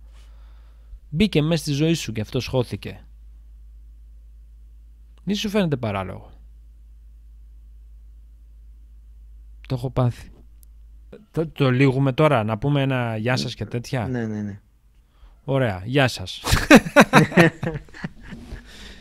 μπήκε 1.09 1.43
μέσα 1.43 1.63
στη 1.63 1.73
ζωή 1.73 1.95
σου 1.95 2.13
και 2.13 2.21
αυτό 2.21 2.41
χώθηκε. 2.41 3.01
Μη 5.23 5.35
σου 5.35 5.49
φαίνεται 5.49 5.77
παράλογο. 5.77 6.31
Το 9.69 9.75
έχω 9.75 9.91
πάθει. 9.91 10.31
Το, 11.31 11.49
το 11.49 11.71
λύγουμε 11.71 12.13
τώρα, 12.13 12.45
να 12.45 12.59
πούμε 12.59 12.83
ένα 12.83 13.17
γεια 13.17 13.37
σας 13.37 13.55
και 13.55 13.65
τέτοια. 13.65 14.09
Ναι, 14.09 14.27
ναι, 14.27 14.43
ναι. 14.43 14.61
Ωραία, 15.45 15.83
γεια 15.85 16.09
σας. 16.09 16.43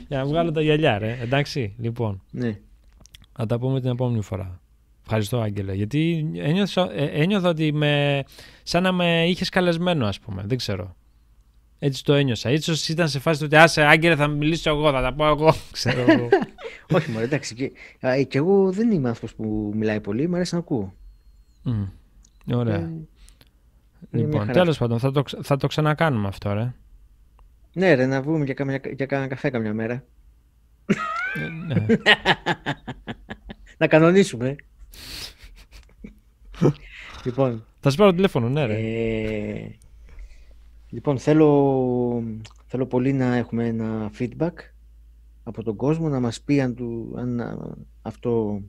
Για 0.07 0.17
να 0.17 0.25
βγάλω 0.25 0.51
τα 0.51 0.61
γυαλιά, 0.61 0.97
ρε. 0.97 1.17
Εντάξει, 1.21 1.75
λοιπόν. 1.77 2.21
Ναι. 2.31 2.57
Θα 3.33 3.45
τα 3.45 3.59
πούμε 3.59 3.81
την 3.81 3.89
επόμενη 3.89 4.21
φορά. 4.21 4.59
Ευχαριστώ, 5.01 5.39
Άγγελε. 5.39 5.73
Γιατί 5.73 6.31
ένιωθα, 6.35 6.91
ε, 6.93 7.05
ένιωθα 7.05 7.49
ότι 7.49 7.71
με, 7.73 8.23
σαν 8.63 8.83
να 8.83 8.91
με 8.91 9.25
είχες 9.27 9.49
καλεσμένο, 9.49 10.05
ας 10.07 10.19
πούμε. 10.19 10.43
Δεν 10.45 10.57
ξέρω. 10.57 10.95
Έτσι 11.79 12.03
το 12.03 12.13
ένιωσα. 12.13 12.51
Ίσως 12.51 12.87
ήταν 12.87 13.09
σε 13.09 13.19
φάση 13.19 13.39
του 13.39 13.45
ότι 13.45 13.55
άσε, 13.55 13.81
Άγγελε, 13.83 14.15
θα 14.15 14.27
μιλήσω 14.27 14.69
εγώ, 14.69 14.91
θα 14.91 15.01
τα 15.01 15.13
πω 15.13 15.25
εγώ. 15.27 15.53
Ξέρω 15.71 16.01
εγώ. 16.11 16.29
Όχι, 16.95 17.11
μωρέ, 17.11 17.23
εντάξει. 17.23 17.55
Και, 17.55 17.71
α, 18.07 18.21
και 18.21 18.37
εγώ 18.37 18.71
δεν 18.71 18.91
είμαι 18.91 19.07
άνθρωπος 19.07 19.35
που 19.35 19.71
μιλάει 19.75 19.99
πολύ, 20.01 20.27
μου 20.27 20.35
αρέσει 20.35 20.53
να 20.53 20.59
ακούω. 20.59 20.93
Μμ. 21.63 21.83
Ωραία. 22.53 22.75
Ε, 22.75 22.79
είναι 22.79 23.07
λοιπόν, 24.11 24.29
μια 24.29 24.39
χαρά. 24.39 24.51
τέλος 24.51 24.77
πάντων, 24.77 24.99
θα 24.99 25.11
το, 25.11 25.21
ξα- 25.23 25.39
θα 25.43 25.57
το 25.57 25.67
ξανακάνουμε 25.67 26.27
αυτό, 26.27 26.53
ρε. 26.53 26.73
Ναι, 27.77 27.93
ρε, 27.93 28.05
να 28.05 28.21
βγούμε 28.21 28.45
για 28.45 28.53
κάνα, 28.53 28.79
για 28.95 29.05
κάνα 29.05 29.27
καφέ 29.27 29.49
καμιά 29.49 29.73
μέρα. 29.73 30.03
Ε, 31.35 31.47
ναι. 31.47 31.85
να 33.79 33.87
κανονίσουμε. 33.87 34.55
λοιπόν, 37.25 37.65
Θα 37.79 37.89
σου 37.89 37.97
πάρω 37.97 38.13
τηλέφωνο, 38.13 38.49
ναι, 38.49 38.65
ρε. 38.65 38.77
ε, 38.77 39.71
λοιπόν, 40.89 41.19
θέλω, 41.19 42.23
θέλω 42.67 42.85
πολύ 42.85 43.13
να 43.13 43.35
έχουμε 43.35 43.67
ένα 43.67 44.11
feedback 44.19 44.53
από 45.43 45.63
τον 45.63 45.75
κόσμο, 45.75 46.09
να 46.09 46.19
μας 46.19 46.41
πει 46.41 46.61
αν, 46.61 46.75
του, 46.75 47.13
αν 47.17 47.39
α, 47.39 47.75
αυτό 48.01 48.61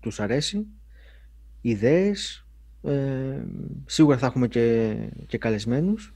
τους 0.00 0.20
αρέσει, 0.20 0.66
ιδέες, 1.60 2.46
ε, 2.82 3.42
σίγουρα 3.86 4.18
θα 4.18 4.26
έχουμε 4.26 4.48
και, 4.48 4.96
και 5.26 5.38
καλεσμένους 5.38 6.14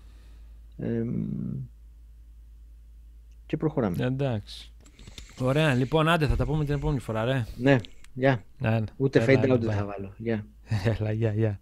ε, 0.79 1.03
και 3.53 3.59
προχωράμε. 3.59 4.05
Εντάξει. 4.05 4.73
Ωραία, 5.41 5.75
λοιπόν, 5.75 6.09
άντε, 6.09 6.27
θα 6.27 6.37
τα 6.37 6.45
πούμε 6.45 6.65
την 6.65 6.75
επόμενη 6.75 6.99
φορά, 6.99 7.25
ρε. 7.25 7.47
Ναι, 7.57 7.77
γεια. 8.13 8.43
Ναι, 8.59 8.71
ναι. 8.71 8.85
Ούτε 8.97 9.19
Έλα, 9.19 9.27
fade 9.27 9.43
έλα, 9.43 9.55
out 9.55 9.61
δεν 9.61 9.71
bye. 9.71 9.73
θα 9.73 9.85
βάλω. 9.85 10.13
Γεια. 10.17 10.47
Έλα, 10.99 11.13
γεια, 11.13 11.33
γεια. 11.33 11.61